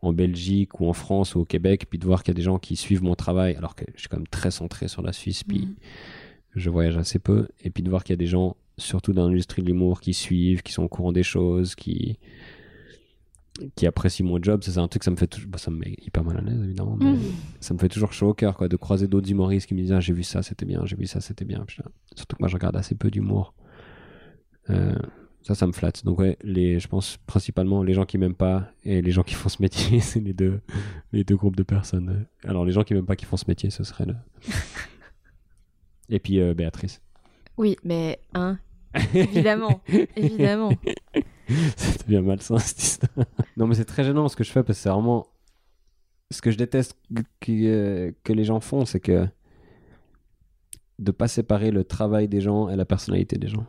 [0.00, 2.42] en Belgique ou en France ou au Québec, puis de voir qu'il y a des
[2.42, 5.12] gens qui suivent mon travail, alors que je suis quand même très centré sur la
[5.12, 5.74] Suisse, puis Mhm.
[6.54, 9.26] je voyage assez peu, et puis de voir qu'il y a des gens, surtout dans
[9.28, 12.18] l'industrie de l'humour, qui suivent, qui sont au courant des choses, qui
[13.74, 15.96] qui apprécient mon job, c'est un truc, ça me fait toujours, bah, ça me met
[16.00, 17.32] hyper mal à l'aise évidemment, mais Mhm.
[17.58, 19.90] ça me fait toujours chaud au cœur quoi, de croiser d'autres humoristes qui me disent
[19.92, 21.66] ah, j'ai vu ça, c'était bien, j'ai vu ça, c'était bien.
[22.14, 23.54] Surtout que moi je regarde assez peu d'humour.
[24.70, 24.94] Euh,
[25.42, 26.04] ça, ça me flatte.
[26.04, 29.34] Donc ouais, les, je pense principalement les gens qui m'aiment pas et les gens qui
[29.34, 30.60] font ce métier, c'est les deux,
[31.12, 32.26] les deux groupes de personnes.
[32.44, 34.14] Alors les gens qui m'aiment pas qui font ce métier, ce serait le...
[36.10, 37.02] Et puis euh, Béatrice.
[37.58, 38.58] Oui, mais hein,
[39.14, 39.82] évidemment,
[40.16, 40.70] évidemment.
[41.76, 43.26] C'est bien malsain cette histoire.
[43.56, 45.26] Non, mais c'est très gênant ce que je fais parce que c'est vraiment.
[46.30, 49.26] Ce que je déteste que, que, que les gens font, c'est que.
[50.98, 53.66] de pas séparer le travail des gens et la personnalité des gens.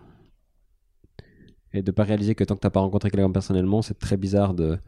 [1.74, 4.54] Et de pas réaliser que tant que t'as pas rencontré quelqu'un personnellement, c'est très bizarre
[4.54, 4.80] de.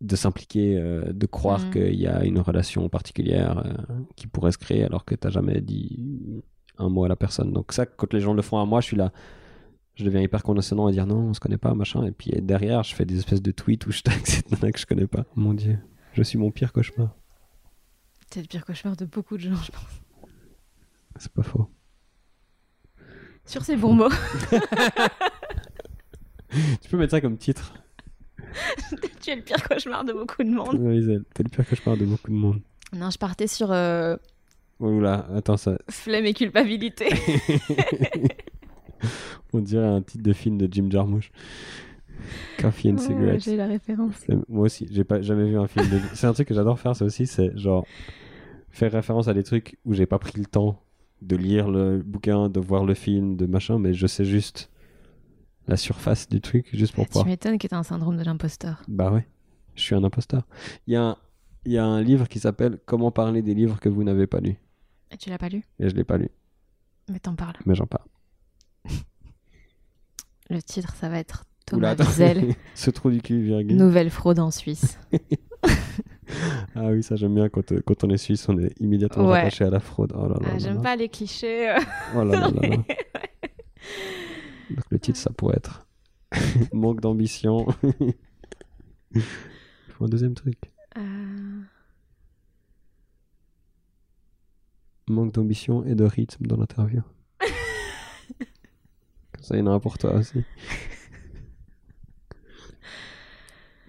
[0.00, 1.70] de s'impliquer, euh, de croire Mhm.
[1.70, 3.72] qu'il y a une relation particulière euh,
[4.16, 6.42] qui pourrait se créer alors que t'as jamais dit
[6.76, 7.52] un mot à la personne.
[7.52, 9.12] Donc, ça, quand les gens le font à moi, je suis là
[9.94, 12.04] je deviens hyper condescendant à dire non, on se connaît pas, machin.
[12.04, 14.78] Et puis derrière, je fais des espèces de tweets où je tag cette nana que
[14.80, 15.24] je connais pas.
[15.36, 15.78] Mon dieu,
[16.14, 17.14] je suis mon pire cauchemar.
[18.32, 20.02] C'est le pire cauchemar de beaucoup de gens, je pense.
[21.16, 21.70] C'est pas faux.
[23.46, 24.08] Sur ces bons mots,
[26.82, 27.74] Tu peux mettre ça comme titre.
[29.20, 30.80] tu es le pire cauchemar de beaucoup de monde.
[30.94, 32.60] Isel, T'es le pire cauchemar de beaucoup de monde.
[32.92, 34.16] Non, je partais sur euh,
[34.78, 35.76] Oh là, attends, ça.
[35.90, 37.08] flemme et culpabilité.
[39.52, 41.30] On dirait un titre de film de Jim Jarmusch.
[42.60, 43.42] Coffee and Ouais, Cigarettes.
[43.44, 44.14] J'ai la référence.
[44.26, 45.88] C'est- Moi aussi, j'ai pas jamais vu un film.
[45.88, 45.98] De...
[46.14, 47.84] c'est un truc que j'adore faire, ça aussi, c'est genre
[48.70, 50.80] faire référence à des trucs où j'ai pas pris le temps
[51.26, 54.70] de lire le bouquin, de voir le film, de machin, mais je sais juste
[55.66, 57.26] la surface du truc, juste pour Tu pouvoir.
[57.26, 58.82] m'étonnes que tu un syndrome de l'imposteur.
[58.88, 59.26] Bah ouais,
[59.74, 60.46] je suis un imposteur.
[60.86, 61.16] Il y a un,
[61.64, 64.40] il y a un livre qui s'appelle Comment parler des livres que vous n'avez pas
[64.40, 64.56] lus,
[65.10, 65.62] Et tu l'as pas lu?
[65.80, 66.28] Et je l'ai pas lu,
[67.10, 67.56] Mais t'en parles.
[67.66, 68.06] mais j'en parle.
[70.50, 72.04] Le titre, ça va être Oula, Thomas attends.
[72.04, 73.76] Wiesel, Ce trou du cul, virgule.
[73.78, 74.98] nouvelle fraude en Suisse.
[76.74, 79.40] Ah oui, ça j'aime bien quand, euh, quand on est suisse, on est immédiatement Ouais.
[79.42, 80.12] rattaché à la fraude.
[80.14, 81.70] Oh là là Ah, J'aime pas les clichés.
[81.70, 81.78] euh.
[82.16, 82.50] Oh là.
[82.50, 82.86] Donc
[84.90, 85.86] le titre, ça pourrait être
[86.72, 87.66] Manque d'ambition.
[89.14, 89.22] Il
[89.90, 90.58] faut un deuxième truc.
[90.96, 91.60] Euh,
[95.08, 97.02] Manque d'ambition et de rythme dans l'interview.
[99.32, 100.42] Comme ça, il y en a un pour toi aussi.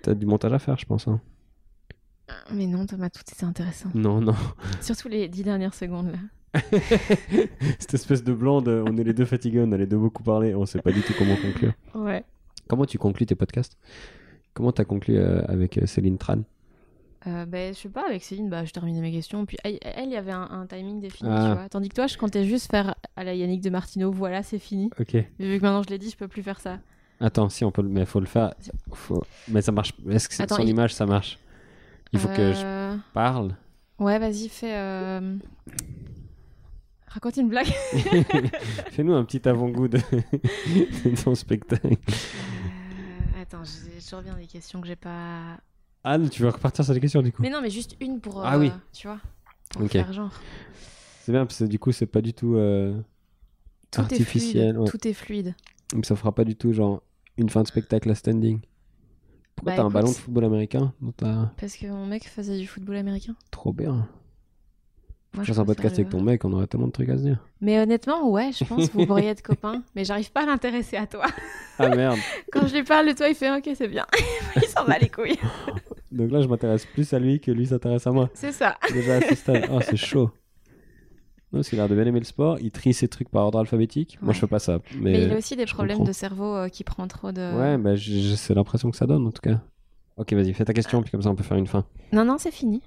[0.03, 1.07] T'as du montage à faire, je pense.
[1.07, 1.21] hein.
[2.53, 3.89] Mais non, Thomas, tout était intéressant.
[3.95, 4.35] Non, non.
[4.81, 6.61] Surtout les dix dernières secondes là.
[7.79, 10.23] Cette espèce de blanc de on est les deux fatigués, on a les deux beaucoup
[10.23, 11.73] parlé, on sait pas du tout comment conclure.
[11.93, 12.23] Ouais.
[12.67, 13.77] Comment tu conclus tes podcasts?
[14.53, 16.39] Comment t'as conclu euh, avec euh, Céline Tran?
[17.27, 19.45] Euh, ben, je sais pas, avec Céline, bah, je terminais mes questions.
[19.45, 21.47] Puis elle, il y avait un, un timing défini, Ah.
[21.49, 21.69] tu vois.
[21.69, 24.89] Tandis que toi, je comptais juste faire à la Yannick de Martino, voilà, c'est fini.
[24.99, 25.13] Ok.
[25.13, 26.79] Mais vu que maintenant je l'ai dit, je peux plus faire ça.
[27.19, 28.53] Attends, si on peut le, mais faut le faire.
[28.93, 29.23] Faut...
[29.49, 29.93] Mais ça marche.
[30.09, 31.39] Est-ce que c'est Attends, son il- image ça marche?
[32.15, 33.55] Il faut que je Euh, parle.
[33.99, 34.75] Ouais, vas-y, fais.
[34.75, 35.37] euh,
[37.07, 37.67] Raconte une blague.
[38.91, 39.97] Fais-nous un petit avant-goût de...
[39.97, 41.87] de ton spectacle.
[41.87, 45.57] Euh, Attends, je, je reviens des questions que j'ai pas.
[46.03, 48.45] Ah, tu veux repartir sur les questions du coup Mais non, mais juste une pour.
[48.45, 48.71] Ah euh, oui.
[48.93, 49.19] Tu vois
[49.71, 49.91] Pour Ok.
[49.91, 50.31] faire genre.
[51.21, 52.99] C'est bien parce que du coup c'est pas du tout euh,
[53.91, 54.61] Tout artificiel.
[54.67, 54.77] est fluide.
[54.79, 54.87] ouais.
[54.89, 55.55] Tout est fluide.
[55.95, 57.01] Mais ça fera pas du tout genre
[57.37, 58.59] une fin de spectacle à standing.
[59.55, 61.53] Pourquoi Bah, t'as un ballon de football américain dans ta...
[61.57, 63.35] Parce que mon mec faisait du football américain.
[63.51, 64.07] Trop bien.
[65.33, 67.45] Moi, Faire un podcast avec ton mec, on aurait tellement de trucs à se dire.
[67.59, 69.83] Mais honnêtement, ouais, je pense que vous pourriez être copains.
[69.95, 71.25] Mais j'arrive pas à l'intéresser à toi.
[71.77, 72.17] Ah merde.
[72.53, 74.05] Quand je lui parle de toi, il fait ok, c'est bien.
[74.55, 75.37] il s'en bat les couilles.
[76.11, 78.29] Donc là je m'intéresse plus à lui que lui s'intéresse à moi.
[78.33, 78.77] C'est ça.
[78.93, 79.67] Déjà à ce stade.
[79.69, 80.31] Oh, c'est chaud.
[81.59, 82.57] Parce qu'il a l'air de bien aimer le sport.
[82.59, 84.17] Il trie ses trucs par ordre alphabétique.
[84.21, 84.79] Moi, je fais pas ça.
[84.95, 86.07] Mais, Mais, il a aussi des problèmes comprends.
[86.09, 87.57] de cerveau euh, qui prend trop de.
[87.57, 89.59] Ouais, bah, j'ai- j'ai- c'est l'impression que ça donne en tout cas.
[90.17, 91.83] Ok, vas-y, fais ta question, puis comme ça on peut faire une fin.
[92.13, 92.81] Non, non, c'est fini.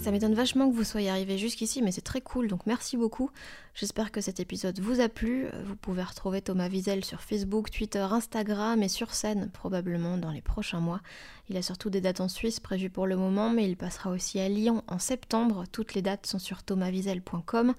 [0.00, 3.30] Ça m'étonne vachement que vous soyez arrivé jusqu'ici, mais c'est très cool, donc merci beaucoup.
[3.74, 5.46] J'espère que cet épisode vous a plu.
[5.66, 10.40] Vous pouvez retrouver Thomas Wiesel sur Facebook, Twitter, Instagram et sur scène probablement dans les
[10.40, 11.02] prochains mois.
[11.50, 14.40] Il a surtout des dates en Suisse prévues pour le moment, mais il passera aussi
[14.40, 15.64] à Lyon en septembre.
[15.70, 17.74] Toutes les dates sont sur thomaswiesel.com.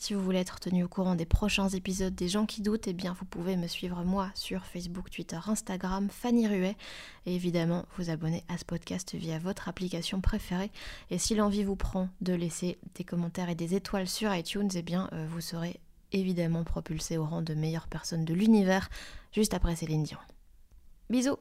[0.00, 2.94] Si vous voulez être tenu au courant des prochains épisodes des gens qui doutent, eh
[2.94, 6.74] bien vous pouvez me suivre moi sur Facebook, Twitter, Instagram, Fanny Ruet,
[7.26, 10.70] et évidemment vous abonner à ce podcast via votre application préférée.
[11.10, 14.80] Et si l'envie vous prend de laisser des commentaires et des étoiles sur iTunes, eh
[14.80, 15.78] bien euh, vous serez
[16.12, 18.88] évidemment propulsé au rang de meilleure personne de l'univers
[19.32, 20.18] juste après Céline Dion.
[21.10, 21.36] Bisous